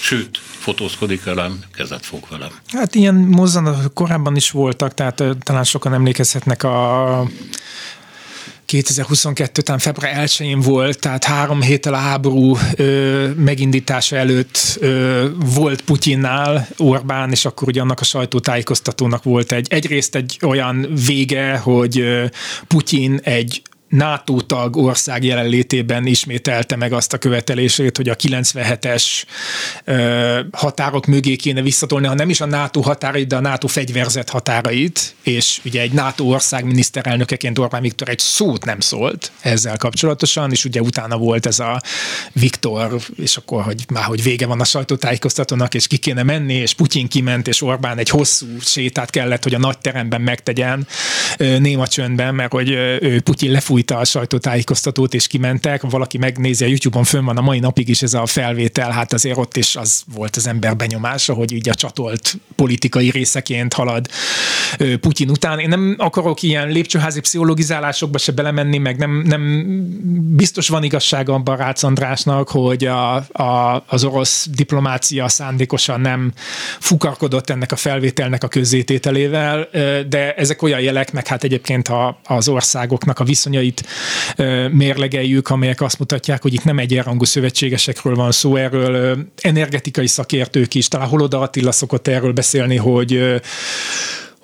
Sőt, 0.01 0.37
fotózkodik 0.37 1.23
velem, 1.23 1.59
kezet 1.75 2.05
fog 2.05 2.23
velem. 2.29 2.49
Hát 2.67 2.95
ilyen 2.95 3.15
mozzanatok 3.15 3.93
korábban 3.93 4.35
is 4.35 4.51
voltak, 4.51 4.93
tehát 4.93 5.23
talán 5.43 5.63
sokan 5.63 5.93
emlékezhetnek 5.93 6.63
a 6.63 7.29
2022 8.67 9.61
után 9.61 9.79
február 9.79 10.27
1-én 10.27 10.59
volt, 10.59 10.99
tehát 10.99 11.23
három 11.23 11.61
héttel 11.61 11.93
a 11.93 11.97
háború 11.97 12.57
ö, 12.75 13.29
megindítása 13.35 14.15
előtt 14.15 14.77
ö, 14.79 15.27
volt 15.55 15.81
Putyinnál 15.81 16.67
Orbán, 16.77 17.31
és 17.31 17.45
akkor 17.45 17.67
ugye 17.67 17.81
annak 17.81 17.99
a 17.99 18.03
sajtótájékoztatónak 18.03 19.23
volt 19.23 19.51
egy, 19.51 19.67
egyrészt 19.69 20.15
egy 20.15 20.37
olyan 20.41 20.87
vége, 21.05 21.57
hogy 21.57 21.99
ö, 21.99 22.25
Putyin 22.67 23.19
egy 23.23 23.61
NATO 23.89 24.41
tag 24.41 24.77
ország 24.77 25.23
jelenlétében 25.23 26.05
ismételte 26.05 26.75
meg 26.75 26.93
azt 26.93 27.13
a 27.13 27.17
követelését, 27.17 27.97
hogy 27.97 28.09
a 28.09 28.15
97-es 28.15 29.23
ö, 29.83 30.39
határok 30.51 31.05
mögé 31.05 31.35
kéne 31.35 31.61
visszatolni, 31.61 32.07
ha 32.07 32.13
nem 32.13 32.29
is 32.29 32.41
a 32.41 32.45
NATO 32.45 32.81
határait, 32.81 33.27
de 33.27 33.35
a 33.35 33.39
NATO 33.39 33.67
fegyverzet 33.67 34.29
határait, 34.29 35.15
és 35.23 35.59
ugye 35.65 35.81
egy 35.81 35.91
NATO 35.91 36.23
ország 36.23 36.65
miniszterelnökeként 36.65 37.59
Orbán 37.59 37.81
Viktor 37.81 38.09
egy 38.09 38.19
szót 38.19 38.65
nem 38.65 38.79
szólt 38.79 39.31
ezzel 39.41 39.77
kapcsolatosan, 39.77 40.51
és 40.51 40.65
ugye 40.65 40.81
utána 40.81 41.17
volt 41.17 41.45
ez 41.45 41.59
a 41.59 41.81
Viktor, 42.31 43.01
és 43.15 43.37
akkor, 43.37 43.63
hogy 43.63 43.85
már 43.93 44.03
hogy 44.03 44.23
vége 44.23 44.45
van 44.45 44.61
a 44.61 44.65
sajtótájékoztatónak, 44.65 45.73
és 45.73 45.87
ki 45.87 45.97
kéne 45.97 46.23
menni, 46.23 46.53
és 46.53 46.73
Putyin 46.73 47.07
kiment, 47.07 47.47
és 47.47 47.61
Orbán 47.61 47.97
egy 47.97 48.09
hosszú 48.09 48.45
sétát 48.59 49.09
kellett, 49.09 49.43
hogy 49.43 49.53
a 49.53 49.59
nagy 49.59 49.77
teremben 49.77 50.21
megtegyen 50.21 50.87
néma 51.37 51.87
csöndben, 51.87 52.35
mert 52.35 52.51
hogy 52.51 52.77
Putyin 53.23 53.51
lefújt 53.51 53.76
lefújta 53.77 53.97
a 53.97 54.05
sajtótájékoztatót, 54.05 55.13
és 55.13 55.27
kimentek. 55.27 55.81
Valaki 55.81 56.17
megnézi 56.17 56.63
a 56.63 56.67
YouTube-on, 56.67 57.03
fönn 57.03 57.25
van 57.25 57.37
a 57.37 57.41
mai 57.41 57.59
napig 57.59 57.89
is 57.89 58.01
ez 58.01 58.13
a 58.13 58.25
felvétel, 58.25 58.91
hát 58.91 59.13
azért 59.13 59.37
ott 59.37 59.57
is 59.57 59.75
az 59.75 60.03
volt 60.13 60.35
az 60.35 60.47
ember 60.47 60.75
benyomása, 60.75 61.33
hogy 61.33 61.51
így 61.51 61.69
a 61.69 61.73
csatolt 61.73 62.37
politikai 62.55 63.09
részeként 63.09 63.73
halad 63.73 64.07
Putyin 64.99 65.29
után. 65.29 65.59
Én 65.59 65.69
nem 65.69 65.95
akarok 65.97 66.41
ilyen 66.41 66.67
lépcsőházi 66.67 67.19
pszichologizálásokba 67.19 68.17
se 68.17 68.31
belemenni, 68.31 68.77
meg 68.77 68.97
nem, 68.97 69.23
nem 69.25 69.63
biztos 70.35 70.67
van 70.67 70.83
igazsága 70.83 71.33
abban 71.33 71.57
Rácz 71.57 71.83
Andrásnak, 71.83 72.49
hogy 72.49 72.85
a, 72.85 73.15
a, 73.15 73.83
az 73.87 74.03
orosz 74.03 74.47
diplomácia 74.51 75.27
szándékosan 75.27 76.01
nem 76.01 76.31
fukarkodott 76.79 77.49
ennek 77.49 77.71
a 77.71 77.75
felvételnek 77.75 78.43
a 78.43 78.47
közzétételével, 78.47 79.67
de 80.09 80.33
ezek 80.33 80.61
olyan 80.61 80.79
jelek, 80.79 81.11
meg 81.11 81.27
hát 81.27 81.43
egyébként 81.43 81.87
a, 81.87 82.19
az 82.23 82.47
országoknak 82.47 83.19
a 83.19 83.23
viszonyai 83.23 83.66
számait 83.67 84.73
mérlegeljük, 84.73 85.49
amelyek 85.49 85.81
azt 85.81 85.99
mutatják, 85.99 86.41
hogy 86.41 86.53
itt 86.53 86.63
nem 86.63 86.79
egyenrangú 86.79 87.25
szövetségesekről 87.25 88.15
van 88.15 88.31
szó, 88.31 88.55
erről 88.55 89.17
energetikai 89.41 90.07
szakértők 90.07 90.73
is, 90.73 90.87
talán 90.87 91.07
Holoda 91.07 91.39
Attila 91.39 91.71
szokott 91.71 92.07
erről 92.07 92.33
beszélni, 92.33 92.75
hogy 92.75 93.41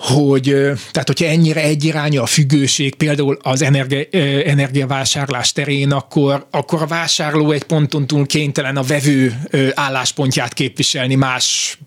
hogy 0.03 0.43
tehát 0.91 1.07
hogyha 1.07 1.25
ennyire 1.25 1.61
egyirányú 1.61 2.21
a 2.21 2.25
függőség 2.25 2.95
például 2.95 3.37
az 3.41 3.61
energi, 3.61 4.07
energiavásárlás 4.45 5.51
terén, 5.51 5.91
akkor, 5.91 6.47
akkor 6.51 6.81
a 6.81 6.87
vásárló 6.87 7.51
egy 7.51 7.63
ponton 7.63 8.07
túl 8.07 8.25
kénytelen 8.25 8.77
a 8.77 8.83
vevő 8.83 9.39
álláspontját 9.73 10.53
képviselni 10.53 11.15
más, 11.15 11.77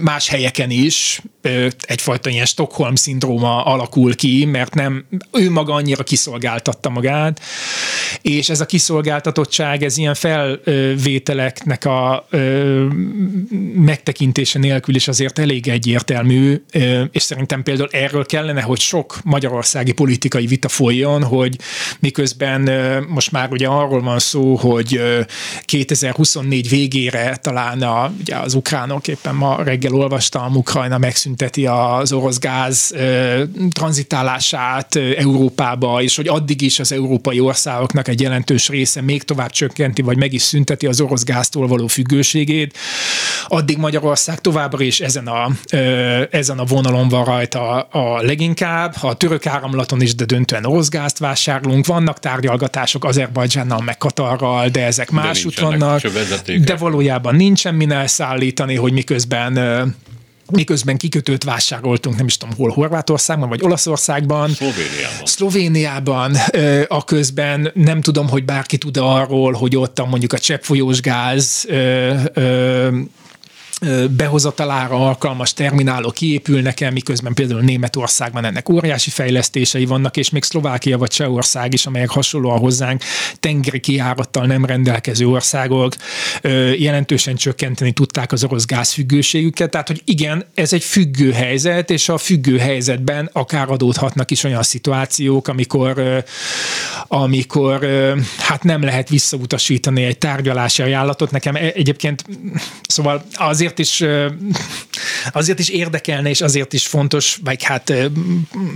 más 0.00 0.28
helyeken 0.28 0.70
is, 0.70 1.22
egyfajta 1.80 2.30
ilyen 2.30 2.46
Stockholm-szindróma 2.46 3.64
alakul 3.64 4.14
ki, 4.14 4.44
mert 4.44 4.74
nem, 4.74 5.06
ő 5.32 5.50
maga 5.50 5.74
annyira 5.74 6.02
kiszolgáltatta 6.02 6.88
magát, 6.88 7.40
és 8.22 8.48
ez 8.48 8.60
a 8.60 8.66
kiszolgáltatottság, 8.66 9.82
ez 9.82 9.96
ilyen 9.96 10.14
felvételeknek 10.14 11.84
a 11.84 12.28
megtekintése 13.74 14.58
nélkül 14.58 14.94
is 14.94 15.08
azért 15.08 15.38
elég 15.38 15.68
egyértelmű, 15.68 16.62
és 17.10 17.22
szerintem 17.22 17.62
például 17.64 17.88
erről 17.92 18.26
kellene, 18.26 18.60
hogy 18.60 18.80
sok 18.80 19.18
magyarországi 19.24 19.92
politikai 19.92 20.46
vita 20.46 20.68
folyjon, 20.68 21.24
hogy 21.24 21.56
miközben 21.98 22.70
most 23.08 23.32
már 23.32 23.52
ugye 23.52 23.66
arról 23.66 24.02
van 24.02 24.18
szó, 24.18 24.54
hogy 24.54 25.00
2024 25.64 26.68
végére 26.68 27.36
talán 27.36 27.82
a, 27.82 28.12
ugye 28.20 28.36
az 28.36 28.54
ukránok, 28.54 29.08
éppen 29.08 29.34
ma 29.34 29.62
reggel 29.62 29.94
olvastam, 29.94 30.56
Ukrajna 30.56 30.98
megszünteti 30.98 31.66
az 31.66 32.12
orosz 32.12 32.38
gáz 32.38 32.94
tranzitálását 33.72 34.96
Európába, 34.96 36.02
és 36.02 36.16
hogy 36.16 36.28
addig 36.28 36.62
is 36.62 36.78
az 36.78 36.92
európai 36.92 37.40
országoknak 37.40 38.08
egy 38.08 38.20
jelentős 38.20 38.68
része 38.68 39.00
még 39.00 39.22
tovább 39.22 39.50
csökkenti, 39.50 40.02
vagy 40.02 40.16
meg 40.16 40.32
is 40.32 40.42
szünteti 40.42 40.86
az 40.86 41.00
orosz 41.00 41.24
gáztól 41.24 41.66
való 41.66 41.86
függőségét, 41.86 42.78
addig 43.48 43.76
Magyarország 43.76 44.40
továbbra 44.40 44.84
is 44.84 45.00
ezen 45.00 45.26
a, 45.26 45.48
ezen 46.30 46.58
a 46.58 46.64
vonalon 46.64 47.08
van 47.08 47.24
rajta 47.24 47.53
a, 47.54 47.88
a 47.90 48.22
leginkább, 48.22 48.94
a 49.00 49.14
török 49.14 49.46
áramlaton 49.46 50.00
is, 50.00 50.14
de 50.14 50.24
döntően 50.24 50.64
orosz 50.64 50.88
gázt 50.88 51.18
vásárlunk, 51.18 51.86
vannak 51.86 52.18
tárgyalgatások 52.18 53.04
Azerbajdzsánnal, 53.04 53.80
meg 53.80 53.98
Katarral, 53.98 54.68
de 54.68 54.84
ezek 54.84 55.10
de 55.10 55.20
másút 55.20 55.60
vannak, 55.60 56.00
de 56.64 56.76
valójában 56.76 57.34
nincsen 57.34 57.74
min 57.74 57.92
elszállítani, 57.92 58.74
hogy 58.74 58.92
miközben 58.92 59.94
miközben 60.50 60.96
kikötőt 60.96 61.44
vásároltunk, 61.44 62.16
nem 62.16 62.26
is 62.26 62.36
tudom 62.36 62.54
hol, 62.56 62.70
Horvátországban 62.70 63.48
vagy 63.48 63.62
Olaszországban. 63.62 64.50
Szlovéniában. 64.50 65.24
Szlovéniában, 65.26 66.36
a 66.88 67.04
közben 67.04 67.70
nem 67.74 68.00
tudom, 68.00 68.28
hogy 68.28 68.44
bárki 68.44 68.78
tud 68.78 68.96
arról, 68.96 69.52
hogy 69.52 69.76
ott 69.76 70.06
mondjuk 70.06 70.32
a 70.32 70.38
cseppfolyós 70.38 71.00
gáz 71.00 71.66
behozatalára 74.16 75.06
alkalmas 75.06 75.52
terminálok 75.52 76.14
kiépülnek 76.14 76.80
el, 76.80 76.90
miközben 76.90 77.34
például 77.34 77.60
Németországban 77.60 78.44
ennek 78.44 78.68
óriási 78.68 79.10
fejlesztései 79.10 79.84
vannak, 79.84 80.16
és 80.16 80.30
még 80.30 80.42
Szlovákia 80.42 80.98
vagy 80.98 81.10
Csehország 81.10 81.72
is, 81.72 81.86
amelyek 81.86 82.10
hasonlóan 82.10 82.58
hozzánk 82.58 83.02
tengeri 83.40 83.80
kiárattal 83.80 84.46
nem 84.46 84.64
rendelkező 84.64 85.26
országok 85.26 85.94
jelentősen 86.78 87.34
csökkenteni 87.34 87.92
tudták 87.92 88.32
az 88.32 88.44
orosz 88.44 88.66
gázfüggőségüket. 88.66 89.70
Tehát, 89.70 89.88
hogy 89.88 90.02
igen, 90.04 90.44
ez 90.54 90.72
egy 90.72 90.84
függő 90.84 91.32
helyzet, 91.32 91.90
és 91.90 92.08
a 92.08 92.18
függő 92.18 92.58
helyzetben 92.58 93.30
akár 93.32 93.70
adódhatnak 93.70 94.30
is 94.30 94.44
olyan 94.44 94.62
szituációk, 94.62 95.48
amikor, 95.48 96.24
amikor 97.08 97.86
hát 98.38 98.62
nem 98.62 98.82
lehet 98.82 99.08
visszautasítani 99.08 100.02
egy 100.02 100.18
tárgyalási 100.18 100.82
ajánlatot. 100.82 101.30
Nekem 101.30 101.54
e- 101.54 101.72
egyébként, 101.74 102.24
szóval 102.88 103.24
azért 103.34 103.63
azért 103.64 103.78
is, 103.78 104.04
azért 105.40 105.58
is 105.58 105.68
érdekelne, 105.68 106.28
és 106.28 106.40
azért 106.40 106.72
is 106.72 106.86
fontos, 106.86 107.38
vagy 107.44 107.62
hát 107.62 107.92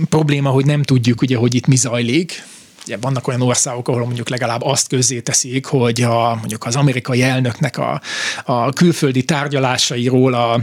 probléma, 0.09 0.49
hogy 0.49 0.65
nem 0.65 0.83
tudjuk, 0.83 1.21
ugye, 1.21 1.37
hogy 1.37 1.55
itt 1.55 1.67
mi 1.67 1.75
zajlik, 1.75 2.43
ugye 2.85 2.97
vannak 2.97 3.27
olyan 3.27 3.41
országok, 3.41 3.87
ahol 3.87 4.05
mondjuk 4.05 4.29
legalább 4.29 4.61
azt 4.63 4.87
közzéteszik, 4.87 5.65
hogy 5.65 6.01
a, 6.01 6.35
mondjuk 6.35 6.65
az 6.65 6.75
amerikai 6.75 7.21
elnöknek 7.21 7.77
a, 7.77 8.01
a 8.45 8.73
külföldi 8.73 9.23
tárgyalásairól 9.23 10.33
a, 10.33 10.53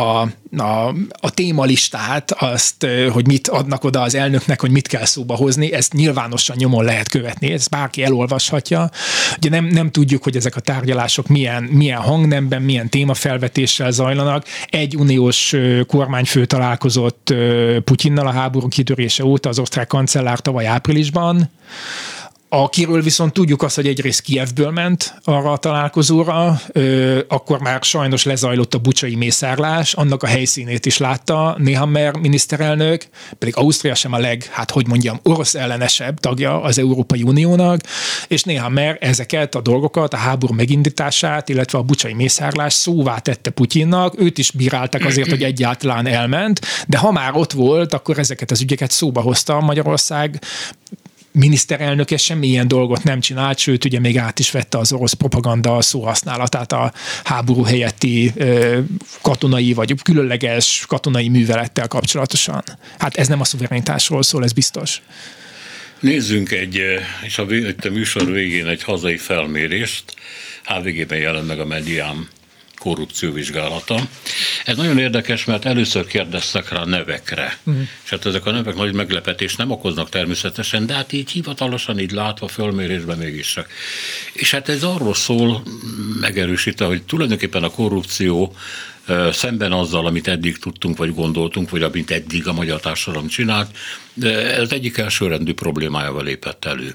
a 0.00 0.28
a, 0.58 0.94
a 1.20 1.30
témalistát, 1.30 2.30
azt, 2.30 2.86
hogy 3.12 3.26
mit 3.26 3.48
adnak 3.48 3.84
oda 3.84 4.00
az 4.00 4.14
elnöknek, 4.14 4.60
hogy 4.60 4.70
mit 4.70 4.86
kell 4.86 5.04
szóba 5.04 5.34
hozni, 5.34 5.72
ezt 5.72 5.92
nyilvánosan 5.92 6.56
nyomon 6.58 6.84
lehet 6.84 7.08
követni, 7.08 7.52
ezt 7.52 7.70
bárki 7.70 8.02
elolvashatja. 8.02 8.90
Ugye 9.36 9.50
nem, 9.50 9.64
nem 9.64 9.90
tudjuk, 9.90 10.22
hogy 10.22 10.36
ezek 10.36 10.56
a 10.56 10.60
tárgyalások 10.60 11.28
milyen, 11.28 11.62
milyen 11.62 12.00
hangnemben, 12.00 12.62
milyen 12.62 12.88
témafelvetéssel 12.88 13.90
zajlanak. 13.90 14.44
Egy 14.70 14.96
uniós 14.96 15.54
kormányfő 15.86 16.44
találkozott 16.44 17.34
Putyinnal 17.84 18.26
a 18.26 18.32
háború 18.32 18.68
kitörése 18.68 19.24
óta, 19.24 19.48
az 19.48 19.58
osztrák 19.58 19.86
kancellár 19.86 20.40
tavaly 20.40 20.66
áprilisban, 20.66 21.50
Akiről 22.56 23.02
viszont 23.02 23.32
tudjuk 23.32 23.62
azt, 23.62 23.74
hogy 23.74 23.86
egyrészt 23.86 24.20
Kievből 24.20 24.70
ment 24.70 25.14
arra 25.24 25.52
a 25.52 25.56
találkozóra, 25.56 26.60
akkor 27.28 27.58
már 27.58 27.82
sajnos 27.82 28.24
lezajlott 28.24 28.74
a 28.74 28.78
bucsai 28.78 29.14
mészárlás, 29.14 29.94
annak 29.94 30.22
a 30.22 30.26
helyszínét 30.26 30.86
is 30.86 30.98
látta 30.98 31.56
Nehammer 31.58 32.16
miniszterelnök, 32.16 33.06
pedig 33.38 33.56
Ausztria 33.56 33.94
sem 33.94 34.12
a 34.12 34.18
leg, 34.18 34.48
hát 34.50 34.70
hogy 34.70 34.86
mondjam, 34.86 35.20
orosz 35.22 35.54
ellenesebb 35.54 36.20
tagja 36.20 36.62
az 36.62 36.78
Európai 36.78 37.22
Uniónak, 37.22 37.80
és 38.28 38.42
Nehammer 38.42 38.96
ezeket 39.00 39.54
a 39.54 39.60
dolgokat, 39.60 40.14
a 40.14 40.16
háború 40.16 40.54
megindítását, 40.54 41.48
illetve 41.48 41.78
a 41.78 41.82
bucsai 41.82 42.12
mészárlás 42.12 42.72
szóvá 42.72 43.18
tette 43.18 43.50
Putyinnak, 43.50 44.20
őt 44.20 44.38
is 44.38 44.50
bíráltak 44.50 45.04
azért, 45.04 45.30
hogy 45.30 45.42
egyáltalán 45.42 46.06
elment, 46.06 46.60
de 46.86 46.98
ha 46.98 47.12
már 47.12 47.34
ott 47.34 47.52
volt, 47.52 47.94
akkor 47.94 48.18
ezeket 48.18 48.50
az 48.50 48.60
ügyeket 48.60 48.90
szóba 48.90 49.20
hozta 49.20 49.60
Magyarország, 49.60 50.38
miniszterelnöke 51.38 52.16
semmilyen 52.16 52.68
dolgot 52.68 53.02
nem 53.02 53.20
csinált, 53.20 53.58
sőt, 53.58 53.84
ugye 53.84 54.00
még 54.00 54.18
át 54.18 54.38
is 54.38 54.50
vette 54.50 54.78
az 54.78 54.92
orosz 54.92 55.12
propaganda 55.12 55.82
szóhasználatát 55.82 56.72
a 56.72 56.92
háború 57.24 57.62
helyetti 57.62 58.32
katonai 59.22 59.72
vagy 59.72 60.02
különleges 60.02 60.84
katonai 60.88 61.28
művelettel 61.28 61.88
kapcsolatosan. 61.88 62.62
Hát 62.98 63.16
ez 63.16 63.28
nem 63.28 63.40
a 63.40 63.44
szuverenitásról 63.44 64.22
szól, 64.22 64.44
ez 64.44 64.52
biztos. 64.52 65.02
Nézzünk 66.00 66.50
egy, 66.50 66.82
és 67.22 67.38
a, 67.38 67.46
műsor 67.90 68.30
végén 68.30 68.66
egy 68.66 68.82
hazai 68.82 69.16
felmérést. 69.16 70.14
HVG-ben 70.64 71.18
jelent 71.18 71.46
meg 71.46 71.60
a 71.60 71.66
mediám 71.66 72.28
korrupció 72.84 73.32
vizsgálata. 73.32 74.00
Ez 74.64 74.76
nagyon 74.76 74.98
érdekes, 74.98 75.44
mert 75.44 75.64
először 75.64 76.06
kérdeztek 76.06 76.68
rá 76.68 76.84
nevekre, 76.84 77.58
uh-huh. 77.64 77.82
és 78.04 78.10
hát 78.10 78.26
ezek 78.26 78.46
a 78.46 78.50
nevek 78.50 78.74
nagy 78.74 78.92
meglepetést 78.92 79.58
nem 79.58 79.70
okoznak 79.70 80.08
természetesen, 80.08 80.86
de 80.86 80.94
hát 80.94 81.12
így 81.12 81.30
hivatalosan, 81.30 81.98
így 81.98 82.10
látva 82.10 82.48
fölmérésben 82.48 83.18
mégis. 83.18 83.58
És 84.32 84.50
hát 84.50 84.68
ez 84.68 84.82
arról 84.82 85.14
szól, 85.14 85.62
megerősítve, 86.20 86.86
hogy 86.86 87.02
tulajdonképpen 87.02 87.62
a 87.62 87.70
korrupció 87.70 88.56
szemben 89.32 89.72
azzal, 89.72 90.06
amit 90.06 90.28
eddig 90.28 90.58
tudtunk, 90.58 90.96
vagy 90.96 91.14
gondoltunk, 91.14 91.70
vagy 91.70 91.82
amit 91.82 92.10
eddig 92.10 92.46
a 92.46 92.52
magyar 92.52 92.80
társadalom 92.80 93.28
csinált, 93.28 93.76
ez 94.22 94.72
egyik 94.72 94.98
elsőrendű 94.98 95.54
problémájával 95.54 96.24
lépett 96.24 96.64
elő 96.64 96.94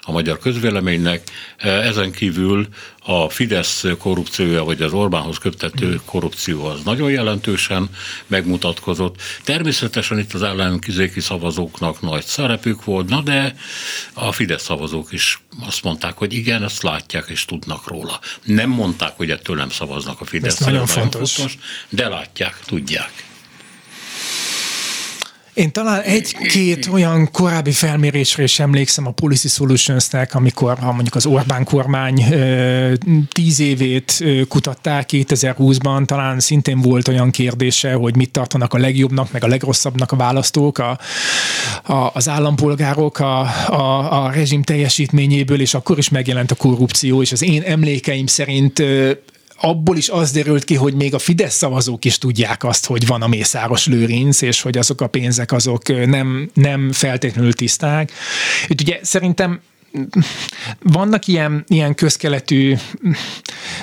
a 0.00 0.12
magyar 0.12 0.38
közvéleménynek. 0.38 1.22
Ezen 1.58 2.10
kívül 2.12 2.68
a 3.10 3.28
Fidesz 3.28 3.84
korrupciója, 3.98 4.64
vagy 4.64 4.82
az 4.82 4.92
Orbánhoz 4.92 5.38
köptető 5.38 6.00
korrupció 6.04 6.64
az 6.64 6.82
nagyon 6.84 7.10
jelentősen 7.10 7.88
megmutatkozott. 8.26 9.22
Természetesen 9.44 10.18
itt 10.18 10.32
az 10.32 10.42
ellenkizéki 10.42 11.20
szavazóknak 11.20 12.00
nagy 12.00 12.24
szerepük 12.24 12.84
volt, 12.84 13.08
na 13.08 13.20
de 13.20 13.54
a 14.12 14.32
Fidesz 14.32 14.62
szavazók 14.62 15.12
is 15.12 15.40
azt 15.66 15.82
mondták, 15.82 16.16
hogy 16.16 16.32
igen, 16.32 16.62
ezt 16.62 16.82
látják 16.82 17.28
és 17.28 17.44
tudnak 17.44 17.86
róla. 17.86 18.20
Nem 18.44 18.70
mondták, 18.70 19.12
hogy 19.16 19.30
ettől 19.30 19.56
nem 19.56 19.70
szavaznak 19.70 20.20
a 20.20 20.24
Fidesz. 20.24 20.60
Ez 20.60 20.66
nagyon 20.66 20.86
fontos. 20.86 21.32
fontos. 21.32 21.58
De 21.88 22.08
látják, 22.08 22.60
tudják. 22.66 23.27
Én 25.58 25.72
talán 25.72 26.00
egy-két 26.00 26.88
olyan 26.92 27.30
korábbi 27.32 27.70
felmérésre 27.70 28.42
is 28.42 28.58
emlékszem 28.58 29.06
a 29.06 29.10
Policy 29.10 29.48
Solutions-nek, 29.48 30.34
amikor 30.34 30.78
ha 30.78 30.92
mondjuk 30.92 31.14
az 31.14 31.26
Orbán 31.26 31.64
kormány 31.64 32.24
tíz 33.32 33.60
évét 33.60 34.24
kutatták 34.48 35.08
2020-ban, 35.12 36.04
talán 36.04 36.40
szintén 36.40 36.80
volt 36.80 37.08
olyan 37.08 37.30
kérdése, 37.30 37.92
hogy 37.92 38.16
mit 38.16 38.30
tartanak 38.30 38.74
a 38.74 38.78
legjobbnak, 38.78 39.32
meg 39.32 39.44
a 39.44 39.46
legrosszabbnak 39.46 40.12
a 40.12 40.16
választók, 40.16 40.78
a, 40.78 40.98
a, 41.82 42.10
az 42.14 42.28
állampolgárok 42.28 43.18
a, 43.18 43.40
a, 43.66 44.24
a 44.24 44.30
rezsim 44.30 44.62
teljesítményéből, 44.62 45.60
és 45.60 45.74
akkor 45.74 45.98
is 45.98 46.08
megjelent 46.08 46.50
a 46.50 46.54
korrupció, 46.54 47.22
és 47.22 47.32
az 47.32 47.42
én 47.42 47.62
emlékeim 47.62 48.26
szerint 48.26 48.82
abból 49.60 49.96
is 49.96 50.08
az 50.08 50.30
derült 50.30 50.64
ki, 50.64 50.74
hogy 50.74 50.94
még 50.94 51.14
a 51.14 51.18
Fidesz 51.18 51.54
szavazók 51.54 52.04
is 52.04 52.18
tudják 52.18 52.64
azt, 52.64 52.86
hogy 52.86 53.06
van 53.06 53.22
a 53.22 53.26
Mészáros 53.26 53.86
Lőrinc, 53.86 54.42
és 54.42 54.62
hogy 54.62 54.78
azok 54.78 55.00
a 55.00 55.06
pénzek 55.06 55.52
azok 55.52 56.06
nem, 56.06 56.50
nem 56.54 56.92
feltétlenül 56.92 57.52
tiszták. 57.52 58.12
Itt 58.66 58.80
ugye 58.80 58.98
szerintem 59.02 59.60
vannak 60.82 61.26
ilyen, 61.26 61.64
ilyen 61.68 61.94
közkeletű 61.94 62.74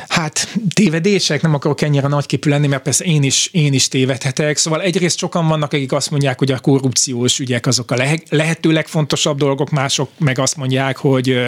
hát 0.07 0.47
tévedések, 0.73 1.41
nem 1.41 1.53
akarok 1.53 1.82
ennyire 1.82 2.07
nagyképű 2.07 2.49
lenni, 2.49 2.67
mert 2.67 2.84
persze 2.84 3.03
én 3.03 3.23
is, 3.23 3.49
én 3.51 3.73
is 3.73 3.88
tévedhetek. 3.88 4.57
Szóval 4.57 4.82
egyrészt 4.82 5.17
sokan 5.17 5.47
vannak, 5.47 5.73
akik 5.73 5.91
azt 5.91 6.11
mondják, 6.11 6.39
hogy 6.39 6.51
a 6.51 6.59
korrupciós 6.59 7.39
ügyek 7.39 7.65
azok 7.65 7.91
a 7.91 8.15
lehető 8.30 8.71
legfontosabb 8.71 9.38
dolgok, 9.38 9.69
mások 9.69 10.09
meg 10.17 10.39
azt 10.39 10.55
mondják, 10.55 10.97
hogy, 10.97 11.39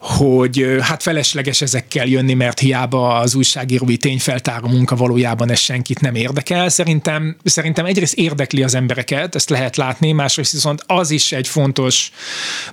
hogy 0.00 0.66
hát 0.80 1.02
felesleges 1.02 1.60
ezekkel 1.60 2.06
jönni, 2.06 2.34
mert 2.34 2.58
hiába 2.58 3.14
az 3.14 3.34
újságírói 3.34 3.96
tényfeltáró 3.96 4.68
munka 4.68 4.96
valójában 4.96 5.50
ez 5.50 5.58
senkit 5.58 6.00
nem 6.00 6.14
érdekel. 6.14 6.68
Szerintem, 6.68 7.36
szerintem 7.44 7.84
egyrészt 7.84 8.14
érdekli 8.14 8.62
az 8.62 8.74
embereket, 8.74 9.34
ezt 9.34 9.50
lehet 9.50 9.76
látni, 9.76 10.12
másrészt 10.12 10.52
viszont 10.52 10.84
az 10.86 11.10
is 11.10 11.32
egy 11.32 11.48
fontos 11.48 12.10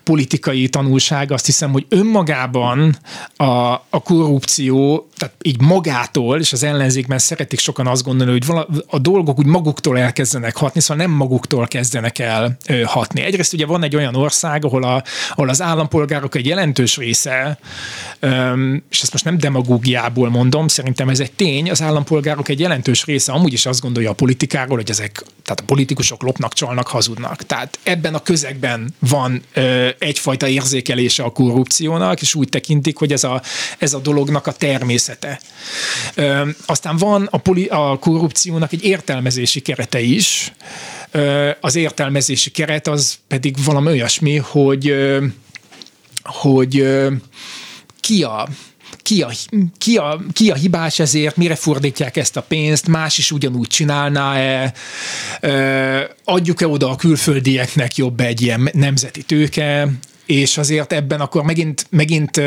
politikai 0.04 0.70
tanulság, 0.70 1.32
azt 1.32 1.46
hiszem, 1.46 1.72
hogy 1.72 1.86
önmagában 1.90 2.98
a, 3.36 3.46
a 3.90 4.02
korrupció, 4.04 4.55
viser 4.56 4.68
jo 4.72 5.06
tehát 5.18 5.36
így 5.42 5.62
magától, 5.62 6.40
és 6.40 6.54
az 6.54 6.64
ellenzékben 6.64 7.18
szeretik 7.18 7.60
sokan 7.60 7.88
azt 7.88 8.04
gondolni, 8.04 8.32
hogy 8.32 8.46
vala, 8.46 8.68
a 8.88 9.00
dolgok 9.00 9.40
úgy 9.40 9.46
maguktól 9.46 10.00
elkezdenek 10.00 10.56
hatni, 10.56 10.82
szóval 10.82 11.06
nem 11.06 11.16
maguktól 11.16 11.68
kezdenek 11.68 12.20
el 12.20 12.58
hatni. 12.84 13.22
Egyrészt 13.22 13.54
ugye 13.54 13.66
van 13.66 13.84
egy 13.84 13.96
olyan 13.96 14.16
ország, 14.16 14.66
ahol, 14.66 14.84
a, 14.84 15.04
ahol 15.32 15.50
az 15.50 15.62
állampolgárok 15.62 16.36
egy 16.36 16.46
jelentős 16.46 16.98
része 16.98 17.14
része, 17.16 17.58
és 18.90 19.02
ezt 19.02 19.12
most 19.12 19.24
nem 19.24 19.38
demagógiából 19.38 20.30
mondom, 20.30 20.68
szerintem 20.68 21.10
ez 21.10 21.20
egy 21.20 21.32
tény, 21.32 21.70
az 21.70 21.82
állampolgárok 21.82 22.50
egy 22.50 22.60
jelentős 22.60 23.06
része 23.06 23.32
amúgy 23.32 23.54
is 23.54 23.66
azt 23.66 23.82
gondolja 23.82 24.10
a 24.10 24.14
politikáról, 24.14 24.76
hogy 24.76 24.90
ezek, 24.90 25.24
tehát 25.44 25.60
a 25.60 25.64
politikusok 25.66 26.24
lopnak, 26.24 26.54
csalnak, 26.54 26.88
hazudnak. 26.88 27.44
Tehát 27.44 27.80
ebben 27.84 28.14
a 28.14 28.20
közegben 28.20 28.94
van 29.00 29.42
egyfajta 30.00 30.48
érzékelése 30.48 31.24
a 31.24 31.30
korrupciónak, 31.30 32.22
és 32.22 32.36
úgy 32.36 32.50
tekintik, 32.50 32.98
hogy 32.98 33.12
ez 33.12 33.24
a, 33.24 33.42
ez 33.78 33.94
a 33.94 34.00
dolognak 34.00 34.48
a 34.48 34.52
természete. 35.06 35.40
Aztán 36.66 36.98
van 36.98 37.28
a, 37.32 37.38
poli, 37.38 37.66
a 37.66 37.98
korrupciónak 38.00 38.74
egy 38.74 38.84
értelmezési 38.84 39.60
kerete 39.60 40.00
is, 40.00 40.54
az 41.62 41.76
értelmezési 41.76 42.50
keret 42.52 42.88
az 42.88 43.18
pedig 43.28 43.56
valami 43.64 43.88
olyasmi, 43.88 44.38
hogy 44.38 44.96
hogy 46.24 46.86
ki 48.00 48.24
a 48.24 48.48
ki 49.02 49.22
a, 49.22 49.32
ki, 49.78 49.98
a, 49.98 50.22
ki 50.34 50.52
a 50.52 50.56
hibás 50.56 51.00
ezért, 51.00 51.36
mire 51.36 51.56
fordítják 51.56 52.18
ezt 52.18 52.38
a 52.38 52.42
pénzt, 52.42 52.88
más 52.88 53.18
is 53.18 53.32
ugyanúgy 53.32 53.68
csinálná-e, 53.68 54.74
adjuk-e 56.24 56.68
oda 56.68 56.90
a 56.90 56.96
külföldieknek 56.96 57.96
jobb 57.96 58.20
egy 58.20 58.42
ilyen 58.42 58.70
nemzeti 58.74 59.24
tőke, 59.24 59.90
és 60.26 60.58
azért 60.58 60.94
ebben 60.94 61.22
akkor 61.22 61.44
megint, 61.44 61.86
megint, 61.90 62.42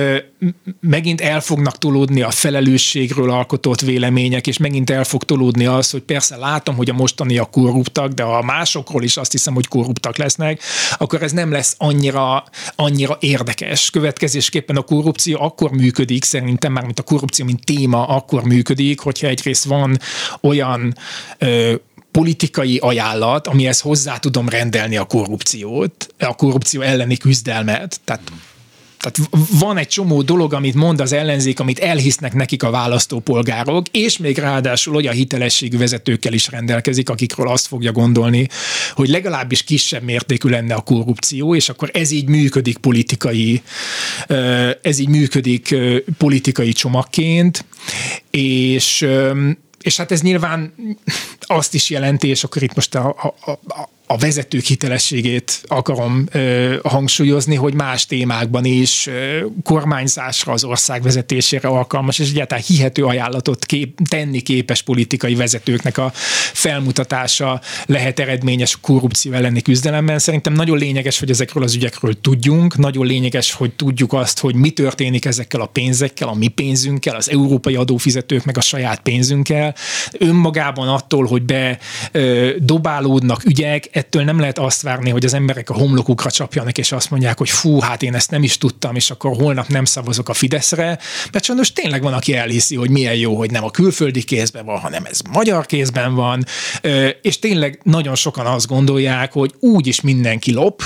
megint 0.81 1.20
el 1.20 1.41
fognak 1.41 1.79
tolódni 1.79 2.22
a 2.22 2.31
felelősségről 2.31 3.31
alkotott 3.31 3.81
vélemények, 3.81 4.47
és 4.47 4.59
megint 4.59 4.91
el 4.91 5.05
fog 5.05 5.24
tolódni 5.24 5.66
az, 5.66 5.91
hogy 5.91 6.03
persze 6.03 6.37
látom, 6.37 6.76
hogy 6.76 6.91
a 6.91 6.95
mostaniak 6.95 7.51
korruptak, 7.51 8.12
de 8.12 8.22
ha 8.22 8.43
másokról 8.43 9.03
is 9.03 9.16
azt 9.16 9.33
hiszem, 9.33 9.55
hogy 9.55 9.68
korruptak 9.68 10.16
lesznek, 10.16 10.62
akkor 10.99 11.22
ez 11.22 11.33
nem 11.33 11.51
lesz 11.51 11.74
annyira, 11.79 12.45
annyira 12.76 13.16
érdekes. 13.20 13.91
Következésképpen 13.91 14.76
a 14.76 14.83
korrupció 14.83 15.41
akkor 15.41 15.70
működik, 15.70 16.24
szerintem 16.24 16.72
már, 16.72 16.85
mint 16.85 16.99
a 16.99 17.03
korrupció, 17.03 17.45
mint 17.45 17.64
téma, 17.64 18.07
akkor 18.07 18.43
működik, 18.43 19.01
hogyha 19.01 19.26
egyrészt 19.26 19.64
van 19.64 19.99
olyan 20.41 20.95
ö, 21.39 21.74
politikai 22.11 22.79
ajánlat, 22.79 23.47
amihez 23.47 23.81
hozzá 23.81 24.17
tudom 24.17 24.49
rendelni 24.49 24.97
a 24.97 25.05
korrupciót, 25.05 26.15
a 26.19 26.35
korrupció 26.35 26.81
elleni 26.81 27.17
küzdelmet. 27.17 28.01
Tehát 28.05 28.33
tehát 28.99 29.31
van 29.51 29.77
egy 29.77 29.89
csomó 29.89 30.23
dolog, 30.23 30.53
amit 30.53 30.75
mond 30.75 31.01
az 31.01 31.13
ellenzék, 31.13 31.61
amit 31.61 31.79
elhisznek 31.79 32.35
nekik 32.35 32.63
a 32.63 32.71
választópolgárok, 32.71 33.87
és 33.91 34.19
még 34.19 34.39
ráadásul 34.39 34.95
olyan 34.95 35.15
hitelességű 35.15 35.79
vezetőkkel 35.79 36.33
is 36.33 36.49
rendelkezik, 36.49 37.09
akikről 37.09 37.49
azt 37.49 37.67
fogja 37.67 37.93
gondolni, 37.93 38.49
hogy 38.95 39.09
legalábbis 39.09 39.63
kisebb 39.63 40.03
mértékű 40.03 40.49
lenne 40.49 40.75
a 40.75 40.81
korrupció, 40.81 41.55
és 41.55 41.69
akkor 41.69 41.91
ez 41.93 42.11
így 42.11 42.29
működik 42.29 42.79
politikai, 42.79 43.63
ez 44.83 44.99
így 44.99 45.09
működik 45.09 45.77
politikai 46.19 46.73
csomagként, 46.73 47.65
és 48.31 49.07
és 49.89 49.97
hát 49.97 50.12
ez 50.12 50.22
nyilván 50.22 50.74
azt 51.41 51.74
is 51.74 51.91
jelenti, 51.91 52.28
és 52.28 52.45
akkor 52.45 52.62
itt 52.62 52.74
most 52.74 52.95
a, 52.95 53.34
a, 53.45 53.51
a, 53.51 53.89
a 54.11 54.17
vezetők 54.17 54.65
hitelességét 54.65 55.63
akarom 55.67 56.27
ö, 56.33 56.77
hangsúlyozni, 56.83 57.55
hogy 57.55 57.75
más 57.75 58.07
témákban 58.07 58.65
is 58.65 59.07
ö, 59.07 59.45
kormányzásra, 59.63 60.53
az 60.53 60.65
ország 60.65 61.03
vezetésére 61.03 61.69
alkalmas, 61.69 62.19
és 62.19 62.31
egyáltalán 62.31 62.65
hihető 62.67 63.05
ajánlatot 63.05 63.65
kép, 63.65 63.99
tenni 64.09 64.41
képes 64.41 64.83
politikai 64.83 65.35
vezetőknek 65.35 65.99
a 65.99 66.11
felmutatása 66.53 67.61
lehet 67.87 68.19
eredményes 68.19 68.79
korrupció 68.81 69.33
elleni 69.33 69.63
küzdelemben. 69.63 70.19
Szerintem 70.19 70.53
nagyon 70.53 70.79
lényeges, 70.79 71.19
hogy 71.19 71.31
ezekről 71.31 71.63
az 71.63 71.75
ügyekről 71.75 72.21
tudjunk, 72.21 72.77
nagyon 72.77 73.07
lényeges, 73.07 73.53
hogy 73.53 73.73
tudjuk 73.73 74.13
azt, 74.13 74.39
hogy 74.39 74.55
mi 74.55 74.71
történik 74.71 75.25
ezekkel 75.25 75.61
a 75.61 75.67
pénzekkel, 75.67 76.29
a 76.29 76.35
mi 76.35 76.49
pénzünkkel, 76.49 77.17
az 77.17 77.31
európai 77.31 77.75
adófizetők 77.75 78.45
meg 78.45 78.57
a 78.57 78.61
saját 78.61 79.01
pénzünkkel. 79.01 79.75
Önmagában 80.13 80.89
attól, 80.89 81.27
hogy 81.27 81.43
be 81.43 81.79
ö, 82.13 82.51
dobálódnak 82.59 83.45
ügyek, 83.45 83.89
ettől 83.99 84.24
nem 84.24 84.40
lehet 84.40 84.59
azt 84.59 84.82
várni, 84.82 85.11
hogy 85.11 85.24
az 85.24 85.34
emberek 85.34 85.70
a 85.70 85.74
homlokukra 85.74 86.30
csapjanak, 86.30 86.78
és 86.78 86.92
azt 86.92 87.11
mondják, 87.11 87.38
hogy 87.38 87.51
fú, 87.51 87.80
hát 87.80 88.03
én 88.03 88.14
ezt 88.14 88.30
nem 88.30 88.42
is 88.42 88.59
tudtam, 88.59 88.94
és 88.94 89.11
akkor 89.11 89.36
holnap 89.36 89.66
nem 89.66 89.84
szavazok 89.84 90.28
a 90.28 90.32
Fideszre, 90.32 90.99
mert 91.32 91.44
sajnos 91.44 91.72
tényleg 91.72 92.03
van, 92.03 92.12
aki 92.12 92.34
elhiszi, 92.34 92.76
hogy 92.76 92.90
milyen 92.90 93.14
jó, 93.14 93.36
hogy 93.36 93.51
nem 93.51 93.64
a 93.64 93.70
külföldi 93.70 94.22
kézben 94.22 94.64
van, 94.64 94.78
hanem 94.78 95.05
ez 95.05 95.20
magyar 95.32 95.66
kézben 95.66 96.14
van, 96.14 96.44
és 97.22 97.38
tényleg 97.38 97.80
nagyon 97.82 98.14
sokan 98.14 98.46
azt 98.46 98.66
gondolják, 98.66 99.32
hogy 99.32 99.55
úgyis 99.61 100.01
mindenki 100.01 100.53
lop, 100.53 100.82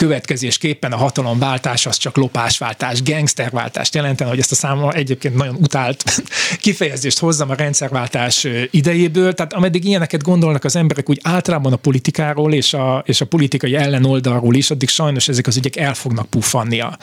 következésképpen 0.00 0.92
a 0.92 0.96
hatalomváltás 0.96 1.86
az 1.86 1.96
csak 1.96 2.16
lopásváltás, 2.16 3.02
gangsterváltást 3.02 3.94
jelentene, 3.94 4.30
hogy 4.30 4.38
ezt 4.38 4.52
a 4.52 4.54
számomra 4.54 4.92
egyébként 4.92 5.34
nagyon 5.34 5.56
utált 5.60 6.22
kifejezést 6.62 7.18
hozzam 7.18 7.50
a 7.50 7.54
rendszerváltás 7.54 8.46
idejéből. 8.70 9.34
Tehát 9.34 9.52
ameddig 9.52 9.84
ilyeneket 9.84 10.22
gondolnak 10.22 10.64
az 10.64 10.76
emberek 10.76 11.08
úgy 11.08 11.20
általában 11.22 11.72
a 11.72 11.76
politikáról 11.76 12.52
és 12.52 12.74
a, 12.74 13.02
és 13.06 13.20
a 13.20 13.26
politikai 13.26 13.76
ellenoldalról 13.76 14.54
is, 14.54 14.70
addig 14.70 14.88
sajnos 14.88 15.28
ezek 15.28 15.46
az 15.46 15.56
ügyek 15.56 15.76
el 15.76 15.94
fognak 15.94 16.30
puffanni 16.30 16.80
a 16.80 16.98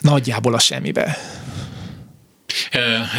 nagyjából 0.00 0.54
a 0.54 0.58
semmibe. 0.58 1.18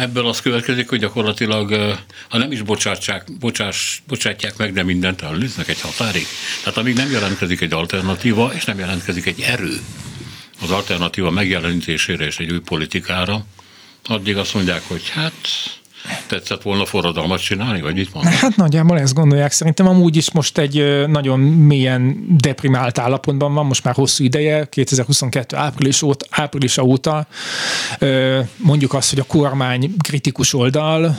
Ebből 0.00 0.26
az 0.26 0.40
következik, 0.40 0.88
hogy 0.88 0.98
gyakorlatilag, 0.98 1.96
ha 2.28 2.38
nem 2.38 2.52
is 2.52 2.62
bocsátsák, 2.62 3.38
bocsás, 3.38 4.02
bocsátják 4.06 4.56
meg, 4.56 4.72
de 4.72 4.82
mindent 4.82 5.22
ellenőriznek 5.22 5.68
egy 5.68 5.80
határig. 5.80 6.26
Tehát 6.62 6.78
amíg 6.78 6.94
nem 6.94 7.10
jelentkezik 7.10 7.60
egy 7.60 7.72
alternatíva, 7.72 8.52
és 8.54 8.64
nem 8.64 8.78
jelentkezik 8.78 9.26
egy 9.26 9.40
erő 9.40 9.80
az 10.62 10.70
alternatíva 10.70 11.30
megjelenítésére 11.30 12.24
és 12.24 12.38
egy 12.38 12.52
új 12.52 12.60
politikára, 12.60 13.44
addig 14.04 14.36
azt 14.36 14.54
mondják, 14.54 14.82
hogy 14.86 15.08
hát 15.08 15.48
tetszett 16.26 16.62
volna 16.62 16.84
forradalmat 16.84 17.40
csinálni, 17.40 17.80
vagy 17.80 17.94
mit 17.94 18.14
mondod? 18.14 18.32
Hát 18.32 18.56
nagyjából 18.56 18.98
ezt 18.98 19.14
gondolják. 19.14 19.52
Szerintem 19.52 19.88
amúgy 19.88 20.16
is 20.16 20.30
most 20.32 20.58
egy 20.58 21.06
nagyon 21.06 21.40
mélyen 21.40 22.26
deprimált 22.40 22.98
állapotban 22.98 23.54
van, 23.54 23.66
most 23.66 23.84
már 23.84 23.94
hosszú 23.94 24.24
ideje, 24.24 24.68
2022 24.68 25.56
április 25.56 26.02
óta, 26.02 26.26
áprilisa 26.30 26.82
óta. 26.82 27.26
Mondjuk 28.56 28.94
azt, 28.94 29.10
hogy 29.10 29.18
a 29.18 29.24
kormány 29.24 29.94
kritikus 29.98 30.54
oldal 30.54 31.16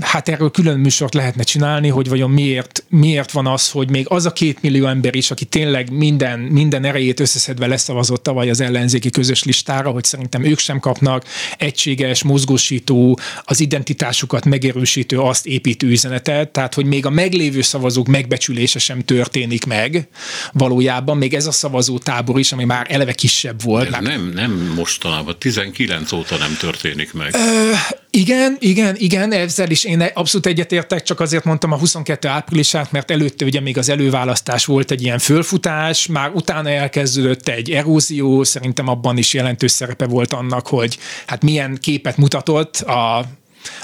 hát 0.00 0.28
erről 0.28 0.50
külön 0.50 0.78
műsort 0.78 1.14
lehetne 1.14 1.42
csinálni, 1.42 1.88
hogy 1.88 2.08
vajon 2.08 2.30
miért, 2.30 2.84
miért 2.88 3.32
van 3.32 3.46
az, 3.46 3.70
hogy 3.70 3.90
még 3.90 4.06
az 4.08 4.26
a 4.26 4.32
két 4.32 4.62
millió 4.62 4.86
ember 4.86 5.14
is, 5.14 5.30
aki 5.30 5.44
tényleg 5.44 5.90
minden, 5.90 6.38
minden 6.38 6.84
erejét 6.84 7.20
összeszedve 7.20 7.66
leszavazott 7.66 8.22
tavaly 8.22 8.50
az 8.50 8.60
ellenzéki 8.60 9.10
közös 9.10 9.44
listára, 9.44 9.90
hogy 9.90 10.04
szerintem 10.04 10.44
ők 10.44 10.58
sem 10.58 10.80
kapnak 10.80 11.24
egységes, 11.58 12.22
mozgósító, 12.22 13.18
az 13.42 13.60
identitásukat 13.60 14.44
megerősítő, 14.44 15.18
azt 15.18 15.46
építő 15.46 15.86
üzenetet, 15.86 16.48
tehát 16.48 16.74
hogy 16.74 16.84
még 16.84 17.06
a 17.06 17.10
meglévő 17.10 17.62
szavazók 17.62 18.06
megbecsülése 18.06 18.78
sem 18.78 19.04
történik 19.04 19.64
meg 19.64 20.08
valójában, 20.52 21.16
még 21.16 21.34
ez 21.34 21.46
a 21.46 21.52
szavazó 21.52 21.98
tábor 21.98 22.38
is, 22.38 22.52
ami 22.52 22.64
már 22.64 22.86
eleve 22.90 23.12
kisebb 23.12 23.62
volt. 23.62 23.94
Ez 23.94 24.02
nem, 24.02 24.30
nem 24.34 24.72
mostanában, 24.76 25.36
19 25.38 26.12
óta 26.12 26.36
nem 26.36 26.56
történik 26.60 27.12
meg. 27.12 27.34
Ö, 27.34 27.72
igen, 28.10 28.56
igen, 28.58 28.94
igen, 28.98 29.32
ezzel 29.32 29.70
is 29.70 29.84
én 29.84 30.00
abszolút 30.00 30.46
egyetértek, 30.46 31.02
csak 31.02 31.20
azért 31.20 31.44
mondtam 31.44 31.72
a 31.72 31.78
22 31.78 32.28
áprilisát, 32.28 32.92
mert 32.92 33.10
előtte 33.10 33.44
ugye 33.44 33.60
még 33.60 33.78
az 33.78 33.88
előválasztás 33.88 34.64
volt 34.64 34.90
egy 34.90 35.02
ilyen 35.02 35.18
fölfutás, 35.18 36.06
már 36.06 36.30
utána 36.34 36.70
elkezdődött 36.70 37.48
egy 37.48 37.70
erózió, 37.70 38.44
szerintem 38.44 38.88
abban 38.88 39.16
is 39.16 39.34
jelentős 39.34 39.70
szerepe 39.70 40.06
volt 40.06 40.32
annak, 40.32 40.66
hogy 40.66 40.98
hát 41.26 41.42
milyen 41.42 41.78
képet 41.80 42.16
mutatott 42.16 42.76
a 42.76 43.24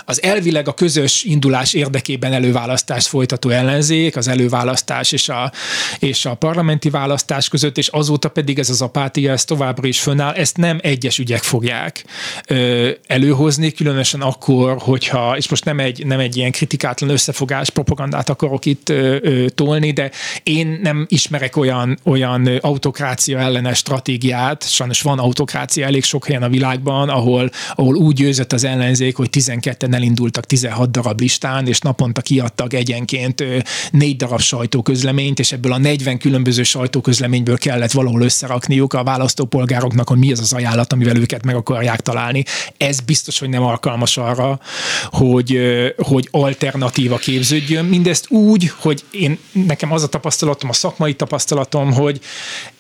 az 0.05 0.23
elvileg 0.23 0.69
a 0.69 0.75
közös 0.75 1.25
indulás 1.25 1.73
érdekében 1.75 2.33
előválasztást 2.33 3.07
folytató 3.07 3.51
ellenzék, 3.51 4.17
az 4.17 4.29
előválasztás 4.29 5.13
és 5.13 5.29
a, 5.29 5.53
és 5.99 6.25
a 6.25 6.35
parlamenti 6.35 6.91
választás 6.91 7.49
között, 7.49 7.79
és 7.79 7.89
azóta 7.89 8.29
pedig 8.29 8.59
ez 8.59 8.71
az 8.71 8.83
apátia, 8.83 9.33
ez 9.33 9.45
továbbra 9.45 9.89
is 9.89 10.01
fönnáll, 10.01 10.35
ezt 10.35 10.57
nem 10.57 10.79
egyes 10.83 11.19
ügyek 11.19 11.43
fogják 11.43 12.05
ö, 12.47 12.91
előhozni, 13.07 13.73
különösen 13.73 14.21
akkor, 14.21 14.77
hogyha, 14.79 15.37
és 15.37 15.49
most 15.49 15.65
nem 15.65 15.79
egy, 15.79 16.07
nem 16.07 16.19
egy 16.19 16.37
ilyen 16.37 16.51
kritikátlan 16.51 17.11
összefogás, 17.11 17.71
propagandát 17.71 18.29
akarok 18.29 18.65
itt 18.65 18.89
ö, 18.89 19.17
ö, 19.23 19.49
tolni, 19.49 19.91
de 19.91 20.11
én 20.43 20.79
nem 20.83 21.07
ismerek 21.09 21.57
olyan, 21.57 21.99
olyan 22.05 22.47
autokrácia 22.47 23.39
ellenes 23.39 23.79
stratégiát, 23.79 24.69
sajnos 24.69 25.03
van 25.03 25.19
autokrácia 25.19 25.87
elég 25.87 26.05
sok 26.05 26.27
helyen 26.27 26.43
a 26.43 26.49
világban, 26.49 27.09
ahol, 27.09 27.51
ahol 27.75 27.97
úgy 27.97 28.15
győzött 28.15 28.53
az 28.53 28.65
ellenzék, 28.65 29.17
hogy 29.17 29.31
12 29.31 29.66
ketten 29.67 29.95
elindultak 29.95 30.45
16 30.45 30.91
darab 30.91 31.21
listán, 31.21 31.67
és 31.67 31.79
naponta 31.79 32.21
kiadtak 32.21 32.73
egyenként 32.73 33.45
négy 33.91 34.17
darab 34.17 34.41
sajtóközleményt, 34.41 35.39
és 35.39 35.53
ebből 35.53 35.73
a 35.73 35.79
40 35.79 36.19
különböző 36.19 36.63
sajtóközleményből 36.63 37.59
kellett 37.59 37.91
valahol 37.91 38.23
összerakniuk 38.23 38.93
a 38.93 39.05
választópolgároknak, 39.05 40.09
hogy 40.09 40.19
mi 40.19 40.33
az 40.33 40.41
az 40.41 40.53
ajánlat, 40.53 40.93
amivel 40.93 41.17
őket 41.17 41.45
meg 41.45 41.55
akarják 41.55 42.01
találni. 42.01 42.45
Ez 42.77 43.01
biztos, 43.01 43.39
hogy 43.39 43.49
nem 43.49 43.63
alkalmas 43.63 44.17
arra, 44.17 44.61
hogy, 45.05 45.61
hogy 45.97 46.29
alternatíva 46.31 47.17
képződjön. 47.17 47.85
Mindezt 47.85 48.31
úgy, 48.31 48.73
hogy 48.79 49.05
én 49.11 49.39
nekem 49.53 49.93
az 49.93 50.03
a 50.03 50.09
tapasztalatom, 50.09 50.69
a 50.69 50.73
szakmai 50.73 51.15
tapasztalatom, 51.15 51.93
hogy 51.93 52.21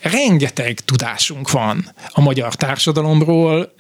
rengeteg 0.01 0.80
tudásunk 0.80 1.51
van 1.51 1.93
a 2.09 2.20
magyar 2.20 2.55
társadalomról, 2.55 3.74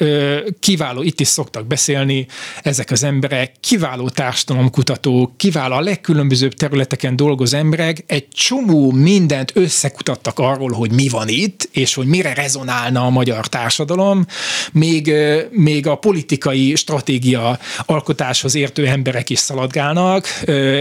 kiváló, 0.60 1.02
itt 1.02 1.20
is 1.20 1.28
szoktak 1.28 1.66
beszélni 1.66 2.26
ezek 2.62 2.90
az 2.90 2.95
emberek, 3.02 3.52
kiváló 3.60 4.08
társadalomkutatók, 4.08 5.36
kiváló 5.36 5.74
a 5.74 5.80
legkülönbözőbb 5.80 6.54
területeken 6.54 7.16
dolgozó 7.16 7.56
emberek, 7.56 8.04
egy 8.06 8.28
csomó 8.28 8.90
mindent 8.90 9.52
összekutattak 9.54 10.38
arról, 10.38 10.70
hogy 10.70 10.92
mi 10.92 11.08
van 11.08 11.28
itt, 11.28 11.68
és 11.72 11.94
hogy 11.94 12.06
mire 12.06 12.34
rezonálna 12.34 13.04
a 13.06 13.10
magyar 13.10 13.46
társadalom, 13.46 14.26
még, 14.72 15.12
még 15.50 15.86
a 15.86 15.94
politikai 15.94 16.74
stratégia 16.74 17.58
alkotáshoz 17.86 18.54
értő 18.54 18.86
emberek 18.86 19.30
is 19.30 19.38
szaladgálnak, 19.38 20.28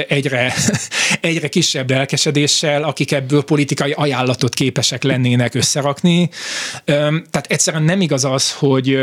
egyre, 0.08 0.54
egyre 1.22 1.48
kisebb 1.48 1.90
lelkesedéssel, 1.90 2.84
akik 2.84 3.12
ebből 3.12 3.44
politikai 3.44 3.92
ajánlatot 3.92 4.54
képesek 4.54 5.04
lennének 5.04 5.54
összerakni. 5.54 6.30
Tehát 6.86 7.46
egyszerűen 7.48 7.84
nem 7.84 8.02
igaz 8.02 8.26
az, 8.26 8.52
hogy, 8.52 8.98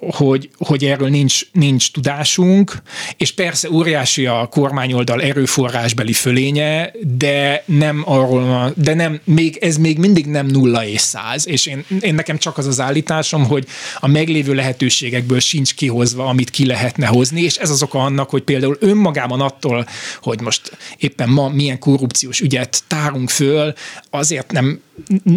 hogy, 0.00 0.50
hogy 0.58 0.84
erről 0.84 1.08
nincs, 1.08 1.40
nincs 1.52 1.92
tudásunk, 1.92 2.57
vagyunk, 2.58 2.82
és 3.16 3.32
persze 3.32 3.70
óriási 3.70 4.26
a 4.26 4.46
kormányoldal 4.50 5.22
erőforrásbeli 5.22 6.12
fölénye, 6.12 6.92
de 7.16 7.62
nem 7.64 8.02
arról, 8.04 8.72
de 8.76 8.94
nem, 8.94 9.20
még, 9.24 9.56
ez 9.56 9.76
még 9.76 9.98
mindig 9.98 10.26
nem 10.26 10.46
nulla 10.46 10.84
és 10.84 11.00
száz, 11.00 11.48
és 11.48 11.66
én, 11.66 11.84
én 12.00 12.14
nekem 12.14 12.38
csak 12.38 12.58
az 12.58 12.66
az 12.66 12.80
állításom, 12.80 13.44
hogy 13.44 13.66
a 13.98 14.06
meglévő 14.06 14.54
lehetőségekből 14.54 15.40
sincs 15.40 15.74
kihozva, 15.74 16.24
amit 16.24 16.50
ki 16.50 16.66
lehetne 16.66 17.06
hozni, 17.06 17.42
és 17.42 17.56
ez 17.56 17.70
az 17.70 17.82
oka 17.82 17.98
annak, 17.98 18.30
hogy 18.30 18.42
például 18.42 18.76
önmagában 18.80 19.40
attól, 19.40 19.86
hogy 20.22 20.40
most 20.40 20.76
éppen 20.98 21.28
ma 21.28 21.48
milyen 21.48 21.78
korrupciós 21.78 22.40
ügyet 22.40 22.82
tárunk 22.86 23.30
föl, 23.30 23.72
azért 24.10 24.52
nem 24.52 24.80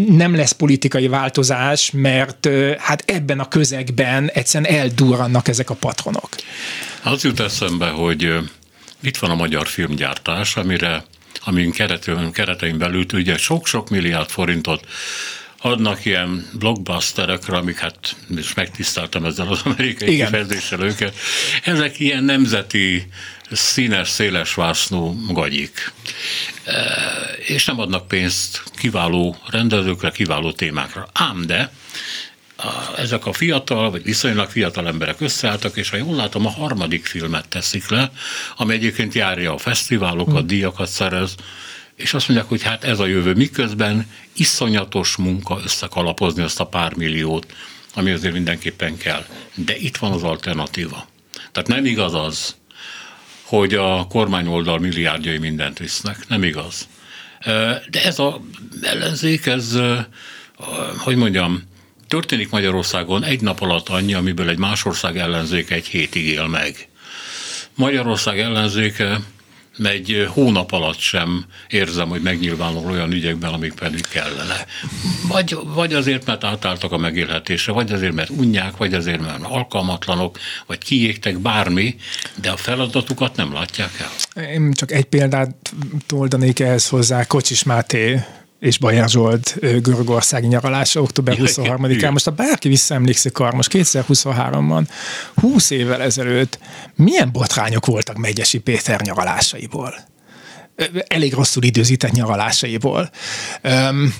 nem 0.07 0.35
lesz 0.35 0.51
politikai 0.51 1.07
változás, 1.07 1.91
mert 1.93 2.49
hát 2.77 3.03
ebben 3.05 3.39
a 3.39 3.47
közegben 3.47 4.29
egyszerűen 4.33 4.73
eldurrannak 4.73 5.47
ezek 5.47 5.69
a 5.69 5.73
patronok. 5.73 6.29
Az 7.03 7.23
jut 7.23 7.39
eszembe, 7.39 7.89
hogy 7.89 8.37
itt 9.01 9.17
van 9.17 9.29
a 9.29 9.35
magyar 9.35 9.67
filmgyártás, 9.67 10.55
amire 10.55 11.05
amin 11.43 11.71
keretén, 11.71 12.31
keretein 12.31 12.77
belül 12.77 13.05
ugye 13.13 13.37
sok-sok 13.37 13.89
milliárd 13.89 14.29
forintot 14.29 14.85
adnak 15.61 16.05
ilyen 16.05 16.49
blockbusterekre, 16.53 17.57
amik 17.57 17.77
hát 17.77 18.15
is 18.37 18.53
megtiszteltem 18.53 19.25
ezzel 19.25 19.47
az 19.47 19.61
amerikai 19.63 20.13
Igen. 20.13 20.25
kifejezéssel 20.25 20.81
őket. 20.81 21.15
Ezek 21.63 21.99
ilyen 21.99 22.23
nemzeti 22.23 23.07
színes, 23.51 24.09
széles 24.09 24.53
vásznú 24.53 25.25
gagyik. 25.27 25.91
E, 26.63 26.73
és 27.45 27.65
nem 27.65 27.79
adnak 27.79 28.07
pénzt 28.07 28.63
kiváló 28.75 29.37
rendezőkre, 29.49 30.11
kiváló 30.11 30.51
témákra. 30.51 31.07
Ám 31.13 31.45
de 31.45 31.71
ezek 32.97 33.25
a 33.25 33.33
fiatal, 33.33 33.91
vagy 33.91 34.03
viszonylag 34.03 34.49
fiatal 34.49 34.87
emberek 34.87 35.21
összeálltak, 35.21 35.77
és 35.77 35.89
ha 35.89 35.97
jól 35.97 36.15
látom, 36.15 36.45
a 36.45 36.49
harmadik 36.49 37.05
filmet 37.05 37.47
teszik 37.47 37.89
le, 37.89 38.11
ami 38.57 38.73
egyébként 38.73 39.13
járja 39.13 39.53
a 39.53 39.57
fesztiválokat, 39.57 40.37
hmm. 40.37 40.47
díjakat 40.47 40.87
szerez, 40.87 41.35
és 41.95 42.13
azt 42.13 42.27
mondják, 42.27 42.49
hogy 42.49 42.63
hát 42.63 42.83
ez 42.83 42.99
a 42.99 43.05
jövő, 43.05 43.33
miközben 43.33 44.07
iszonyatos 44.33 45.15
munka 45.15 45.59
összekalapozni 45.63 46.43
azt 46.43 46.59
a 46.59 46.65
pár 46.65 46.95
milliót, 46.95 47.53
ami 47.93 48.11
azért 48.11 48.33
mindenképpen 48.33 48.97
kell. 48.97 49.25
De 49.55 49.77
itt 49.77 49.97
van 49.97 50.11
az 50.11 50.23
alternatíva. 50.23 51.07
Tehát 51.51 51.69
nem 51.69 51.85
igaz 51.85 52.13
az, 52.13 52.55
hogy 53.43 53.73
a 53.73 54.07
kormányoldal 54.09 54.79
milliárdjai 54.79 55.37
mindent 55.37 55.79
visznek. 55.79 56.27
Nem 56.27 56.43
igaz. 56.43 56.87
De 57.89 58.03
ez 58.03 58.19
a 58.19 58.41
ellenzék, 58.81 59.45
ez, 59.45 59.77
hogy 60.97 61.15
mondjam, 61.15 61.63
történik 62.11 62.49
Magyarországon 62.49 63.23
egy 63.23 63.41
nap 63.41 63.61
alatt 63.61 63.89
annyi, 63.89 64.13
amiből 64.13 64.49
egy 64.49 64.57
más 64.57 64.85
ország 64.85 65.17
ellenzéke 65.17 65.75
egy 65.75 65.85
hétig 65.85 66.25
él 66.25 66.47
meg. 66.47 66.87
Magyarország 67.75 68.39
ellenzéke 68.39 69.19
egy 69.83 70.27
hónap 70.29 70.71
alatt 70.71 70.99
sem 70.99 71.45
érzem, 71.69 72.09
hogy 72.09 72.21
megnyilvánul 72.21 72.91
olyan 72.91 73.11
ügyekben, 73.11 73.53
amik 73.53 73.73
pedig 73.73 74.07
kellene. 74.07 74.65
Vagy, 75.27 75.57
vagy 75.63 75.93
azért, 75.93 76.25
mert 76.25 76.43
átálltak 76.43 76.91
a 76.91 76.97
megélhetésre, 76.97 77.71
vagy 77.71 77.91
azért, 77.91 78.13
mert 78.13 78.29
unják, 78.29 78.77
vagy 78.77 78.93
azért, 78.93 79.21
mert 79.21 79.43
alkalmatlanok, 79.43 80.39
vagy 80.67 80.77
kiégtek, 80.77 81.39
bármi, 81.39 81.95
de 82.41 82.49
a 82.49 82.57
feladatukat 82.57 83.35
nem 83.35 83.53
látják 83.53 83.91
el. 83.99 84.43
Én 84.45 84.71
csak 84.71 84.91
egy 84.91 85.05
példát 85.05 85.73
toldanék 86.07 86.59
ehhez 86.59 86.87
hozzá, 86.87 87.25
Kocsis 87.25 87.63
Máté 87.63 88.19
és 88.61 88.77
Bajer 88.77 89.09
Zsolt 89.09 89.55
Görögországi 89.59 90.47
nyaralása 90.47 91.01
október 91.01 91.37
23-án. 91.39 92.11
Most 92.11 92.25
ha 92.25 92.31
bárki 92.31 92.67
visszaemlékszik 92.67 93.39
arra, 93.39 93.55
most 93.55 93.71
2023-ban, 93.73 94.83
20 95.35 95.69
évvel 95.69 96.01
ezelőtt 96.01 96.59
milyen 96.95 97.31
botrányok 97.31 97.85
voltak 97.85 98.17
Megyesi 98.17 98.59
Péter 98.59 99.01
nyaralásaiból? 99.01 99.93
Elég 101.07 101.33
rosszul 101.33 101.63
időzített 101.63 102.11
nyaralásaiból. 102.11 103.09
Um, 103.63 104.15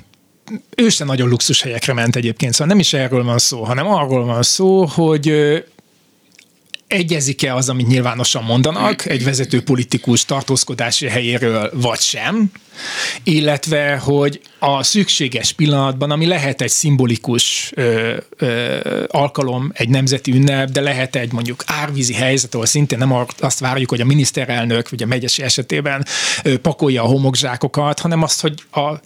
ő 0.76 0.90
sem 0.90 1.08
nagyon 1.08 1.30
luxus 1.30 1.62
helyekre 1.62 1.94
ment 1.94 2.16
egyébként, 2.16 2.54
szóval 2.54 2.68
nem 2.68 2.80
is 2.80 2.94
erről 2.94 3.24
van 3.24 3.38
szó, 3.38 3.64
hanem 3.64 3.88
arról 3.88 4.26
van 4.26 4.44
szó, 4.44 4.86
hogy 4.86 5.34
egyezik-e 6.92 7.56
az, 7.56 7.70
amit 7.70 7.88
nyilvánosan 7.88 8.44
mondanak 8.44 9.06
egy 9.06 9.24
vezető 9.24 9.62
politikus 9.62 10.26
tartózkodási 10.26 11.08
helyéről, 11.08 11.72
vagy 11.74 12.00
sem, 12.00 12.52
illetve, 13.24 13.98
hogy 13.98 14.42
a 14.60 14.84
szükséges 14.84 15.52
pillanatban, 15.52 16.12
ami 16.12 16.26
lehet 16.26 16.62
egy 16.62 16.70
szimbolikus 16.70 17.72
ö, 17.76 18.18
ö, 18.38 19.04
alkalom, 19.08 19.72
egy 19.74 19.90
nemzeti 19.90 20.32
ünnep, 20.32 20.70
de 20.70 20.82
lehet 20.82 21.16
egy 21.16 21.32
mondjuk 21.32 21.64
árvízi 21.66 22.14
helyzet, 22.14 22.54
ahol 22.54 22.66
szintén 22.66 22.98
nem 22.98 23.26
azt 23.40 23.60
várjuk, 23.60 23.90
hogy 23.90 24.02
a 24.02 24.06
miniszterelnök, 24.06 24.90
ugye 24.92 25.06
a 25.06 25.08
megyesi 25.08 25.44
esetében 25.44 26.06
ö, 26.44 26.58
pakolja 26.58 27.04
a 27.04 27.08
homokzsákokat, 27.08 28.00
hanem 28.00 28.24
azt, 28.24 28.42
hogy 28.42 28.54
a 28.72 29.00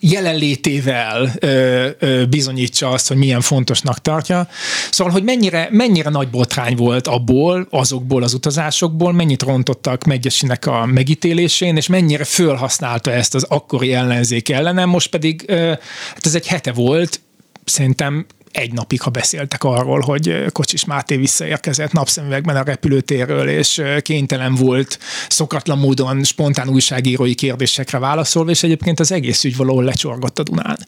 jelenlétével 0.00 1.32
ö, 1.38 1.88
ö, 1.98 2.26
bizonyítsa 2.26 2.90
azt, 2.90 3.08
hogy 3.08 3.16
milyen 3.16 3.40
fontosnak 3.40 3.98
tartja. 3.98 4.48
Szóval, 4.90 5.12
hogy 5.12 5.22
mennyire, 5.22 5.68
mennyire 5.70 6.10
nagy 6.10 6.28
botrány 6.28 6.76
volt 6.76 7.06
abból, 7.06 7.66
azokból 7.70 8.22
az 8.22 8.34
utazásokból, 8.34 9.12
mennyit 9.12 9.42
rontottak 9.42 10.04
Megyesinek 10.04 10.66
a 10.66 10.86
megítélésén, 10.86 11.76
és 11.76 11.86
mennyire 11.86 12.24
fölhasználta 12.24 13.12
ezt 13.12 13.34
az 13.34 13.42
akkori 13.42 13.92
ellenzék 13.92 14.48
ellenem, 14.48 14.88
most 14.88 15.10
pedig 15.10 15.44
ö, 15.46 15.66
hát 16.14 16.26
ez 16.26 16.34
egy 16.34 16.46
hete 16.46 16.72
volt, 16.72 17.20
szerintem 17.64 18.26
egy 18.58 18.72
napig, 18.72 19.00
ha 19.00 19.10
beszéltek 19.10 19.64
arról, 19.64 20.00
hogy 20.00 20.44
Kocsis 20.52 20.84
Máté 20.84 21.16
visszaérkezett 21.16 21.92
napszemüvegben 21.92 22.56
a 22.56 22.62
repülőtérről, 22.62 23.48
és 23.48 23.82
kénytelen 24.02 24.54
volt 24.54 24.98
szokatlan 25.28 25.78
módon 25.78 26.24
spontán 26.24 26.68
újságírói 26.68 27.34
kérdésekre 27.34 27.98
válaszolva, 27.98 28.50
és 28.50 28.62
egyébként 28.62 29.00
az 29.00 29.12
egész 29.12 29.44
ügy 29.44 29.56
valahol 29.56 29.84
lecsorgott 29.84 30.38
a 30.38 30.42
Dunán. 30.42 30.78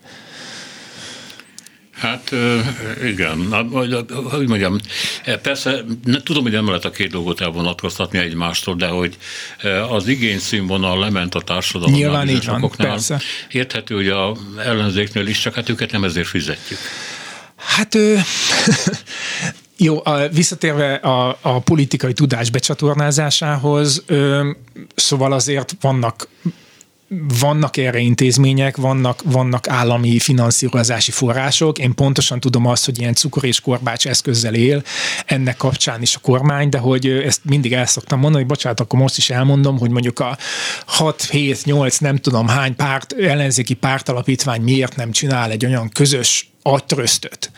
Hát 2.00 2.30
igen, 3.04 3.54
hogy 4.30 4.48
mondjam, 4.48 4.78
e, 5.24 5.38
persze 5.38 5.84
tudom, 6.22 6.42
hogy 6.42 6.52
nem 6.52 6.66
lehet 6.66 6.84
a 6.84 6.90
két 6.90 7.10
dolgot 7.10 7.40
elvonatkoztatni 7.40 8.18
egymástól, 8.18 8.74
de 8.74 8.86
hogy 8.86 9.16
az 9.88 10.06
igény 10.06 10.38
színvonal 10.38 10.98
lement 10.98 11.34
a 11.34 11.40
társadalomnál. 11.40 12.00
Nyilván 12.00 12.28
így 12.28 12.46
van, 12.46 12.70
persze. 12.76 13.20
Érthető, 13.50 13.94
hogy 13.94 14.08
a 14.08 14.36
ellenzéknél 14.64 15.26
is, 15.26 15.40
csak 15.40 15.54
hát 15.54 15.68
őket 15.68 15.92
nem 15.92 16.04
ezért 16.04 16.26
fizetjük. 16.26 16.78
Hát 17.60 17.94
ő, 17.94 18.20
jó, 19.76 20.00
a, 20.04 20.28
visszatérve 20.28 20.94
a, 20.94 21.38
a 21.40 21.58
politikai 21.58 22.12
tudás 22.12 22.50
becsatornázásához, 22.50 24.02
ö, 24.06 24.50
szóval 24.94 25.32
azért 25.32 25.76
vannak 25.80 26.28
vannak 27.40 27.76
erre 27.76 27.98
intézmények, 27.98 28.76
vannak, 28.76 29.22
vannak 29.24 29.68
állami 29.68 30.18
finanszírozási 30.18 31.10
források. 31.10 31.78
Én 31.78 31.94
pontosan 31.94 32.40
tudom 32.40 32.66
azt, 32.66 32.84
hogy 32.84 32.98
ilyen 32.98 33.14
cukor 33.14 33.44
és 33.44 33.60
korbács 33.60 34.06
eszközzel 34.06 34.54
él 34.54 34.82
ennek 35.26 35.56
kapcsán 35.56 36.02
is 36.02 36.16
a 36.16 36.18
kormány, 36.18 36.68
de 36.68 36.78
hogy 36.78 37.06
ezt 37.06 37.40
mindig 37.44 37.72
el 37.72 37.86
szoktam 37.86 38.18
mondani, 38.18 38.42
hogy 38.42 38.52
bocsánat, 38.52 38.80
akkor 38.80 38.98
most 38.98 39.16
is 39.16 39.30
elmondom, 39.30 39.78
hogy 39.78 39.90
mondjuk 39.90 40.18
a 40.18 40.38
6, 40.86 41.22
7, 41.22 41.64
8, 41.64 41.98
nem 41.98 42.16
tudom 42.16 42.48
hány 42.48 42.76
párt, 42.76 43.12
ellenzéki 43.12 43.74
pártalapítvány 43.74 44.60
miért 44.60 44.96
nem 44.96 45.10
csinál 45.10 45.50
egy 45.50 45.66
olyan 45.66 45.88
közös 45.88 46.49
agytröztöt, 46.62 47.50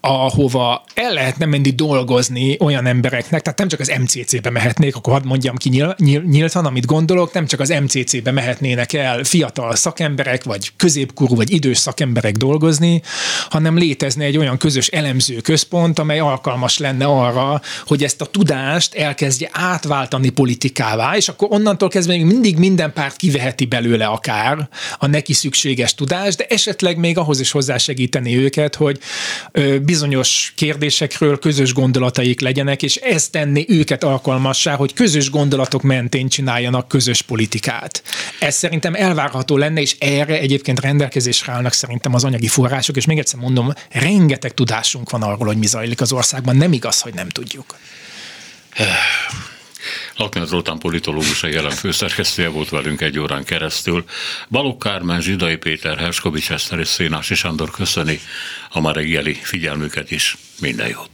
ahova 0.00 0.84
el 0.94 1.12
lehetne 1.12 1.46
menni 1.46 1.70
dolgozni 1.70 2.56
olyan 2.60 2.86
embereknek, 2.86 3.42
tehát 3.42 3.58
nem 3.58 3.68
csak 3.68 3.80
az 3.80 3.92
MCC-be 4.00 4.50
mehetnék, 4.50 4.96
akkor 4.96 5.12
hadd 5.12 5.26
mondjam 5.26 5.56
ki 5.56 5.68
nyíl, 5.68 5.94
nyíl, 5.98 6.22
nyíltan, 6.22 6.66
amit 6.66 6.86
gondolok, 6.86 7.32
nem 7.32 7.46
csak 7.46 7.60
az 7.60 7.68
MCC-be 7.68 8.30
mehetnének 8.30 8.92
el 8.92 9.24
fiatal 9.24 9.76
szakemberek, 9.76 10.44
vagy 10.44 10.72
középkorú, 10.76 11.34
vagy 11.34 11.52
idős 11.52 11.78
szakemberek 11.78 12.36
dolgozni, 12.36 13.02
hanem 13.50 13.78
létezne 13.78 14.24
egy 14.24 14.36
olyan 14.36 14.58
közös 14.58 14.86
elemző 14.86 15.36
központ, 15.36 15.98
amely 15.98 16.18
alkalmas 16.18 16.78
lenne 16.78 17.04
arra, 17.04 17.60
hogy 17.86 18.04
ezt 18.04 18.20
a 18.20 18.26
tudást 18.26 18.94
elkezdje 18.94 19.48
átváltani 19.52 20.28
politikává, 20.28 21.16
és 21.16 21.28
akkor 21.28 21.48
onnantól 21.50 21.88
kezdve 21.88 22.14
még 22.14 22.24
mindig 22.24 22.58
minden 22.58 22.92
párt 22.92 23.16
kiveheti 23.16 23.64
belőle 23.64 24.06
akár 24.06 24.68
a 24.98 25.06
neki 25.06 25.32
szükséges 25.32 25.94
tudást, 25.94 26.36
de 26.36 26.46
esetleg 26.48 26.96
még 26.96 27.18
ahhoz 27.18 27.40
is 27.40 27.50
hozzásegíteni 27.50 28.25
segíteni 28.26 28.36
őket, 28.36 28.74
hogy 28.74 28.98
bizonyos 29.82 30.52
kérdésekről 30.56 31.38
közös 31.38 31.72
gondolataik 31.72 32.40
legyenek, 32.40 32.82
és 32.82 32.96
ez 32.96 33.28
tenni 33.28 33.64
őket 33.68 34.04
alkalmassá, 34.04 34.74
hogy 34.74 34.94
közös 34.94 35.30
gondolatok 35.30 35.82
mentén 35.82 36.28
csináljanak 36.28 36.88
közös 36.88 37.22
politikát. 37.22 38.02
Ez 38.40 38.54
szerintem 38.54 38.94
elvárható 38.94 39.56
lenne, 39.56 39.80
és 39.80 39.96
erre 39.98 40.38
egyébként 40.38 40.80
rendelkezésre 40.80 41.52
állnak 41.52 41.72
szerintem 41.72 42.14
az 42.14 42.24
anyagi 42.24 42.48
források, 42.48 42.96
és 42.96 43.06
még 43.06 43.18
egyszer 43.18 43.40
mondom, 43.40 43.72
rengeteg 43.90 44.54
tudásunk 44.54 45.10
van 45.10 45.22
arról, 45.22 45.46
hogy 45.46 45.58
mi 45.58 45.66
zajlik 45.66 46.00
az 46.00 46.12
országban, 46.12 46.56
nem 46.56 46.72
igaz, 46.72 47.00
hogy 47.00 47.14
nem 47.14 47.28
tudjuk. 47.28 47.76
Lakner 50.16 50.46
Zoltán 50.46 50.78
politológus, 50.78 51.42
a 51.42 51.46
jelen 51.46 51.70
főszerkesztője 51.70 52.48
volt 52.48 52.68
velünk 52.68 53.00
egy 53.00 53.18
órán 53.18 53.44
keresztül. 53.44 54.04
Balogh 54.48 54.82
Kármán, 54.82 55.20
Zsidai 55.20 55.56
Péter, 55.56 55.98
Herskovics 55.98 56.50
Eszter 56.50 56.78
és 56.78 56.88
Szénási 56.88 57.34
Sándor 57.34 57.70
köszöni 57.70 58.20
a 58.70 58.80
ma 58.80 58.92
reggeli 58.92 59.34
figyelmüket 59.34 60.10
is. 60.10 60.36
Minden 60.60 60.88
jót! 60.88 61.10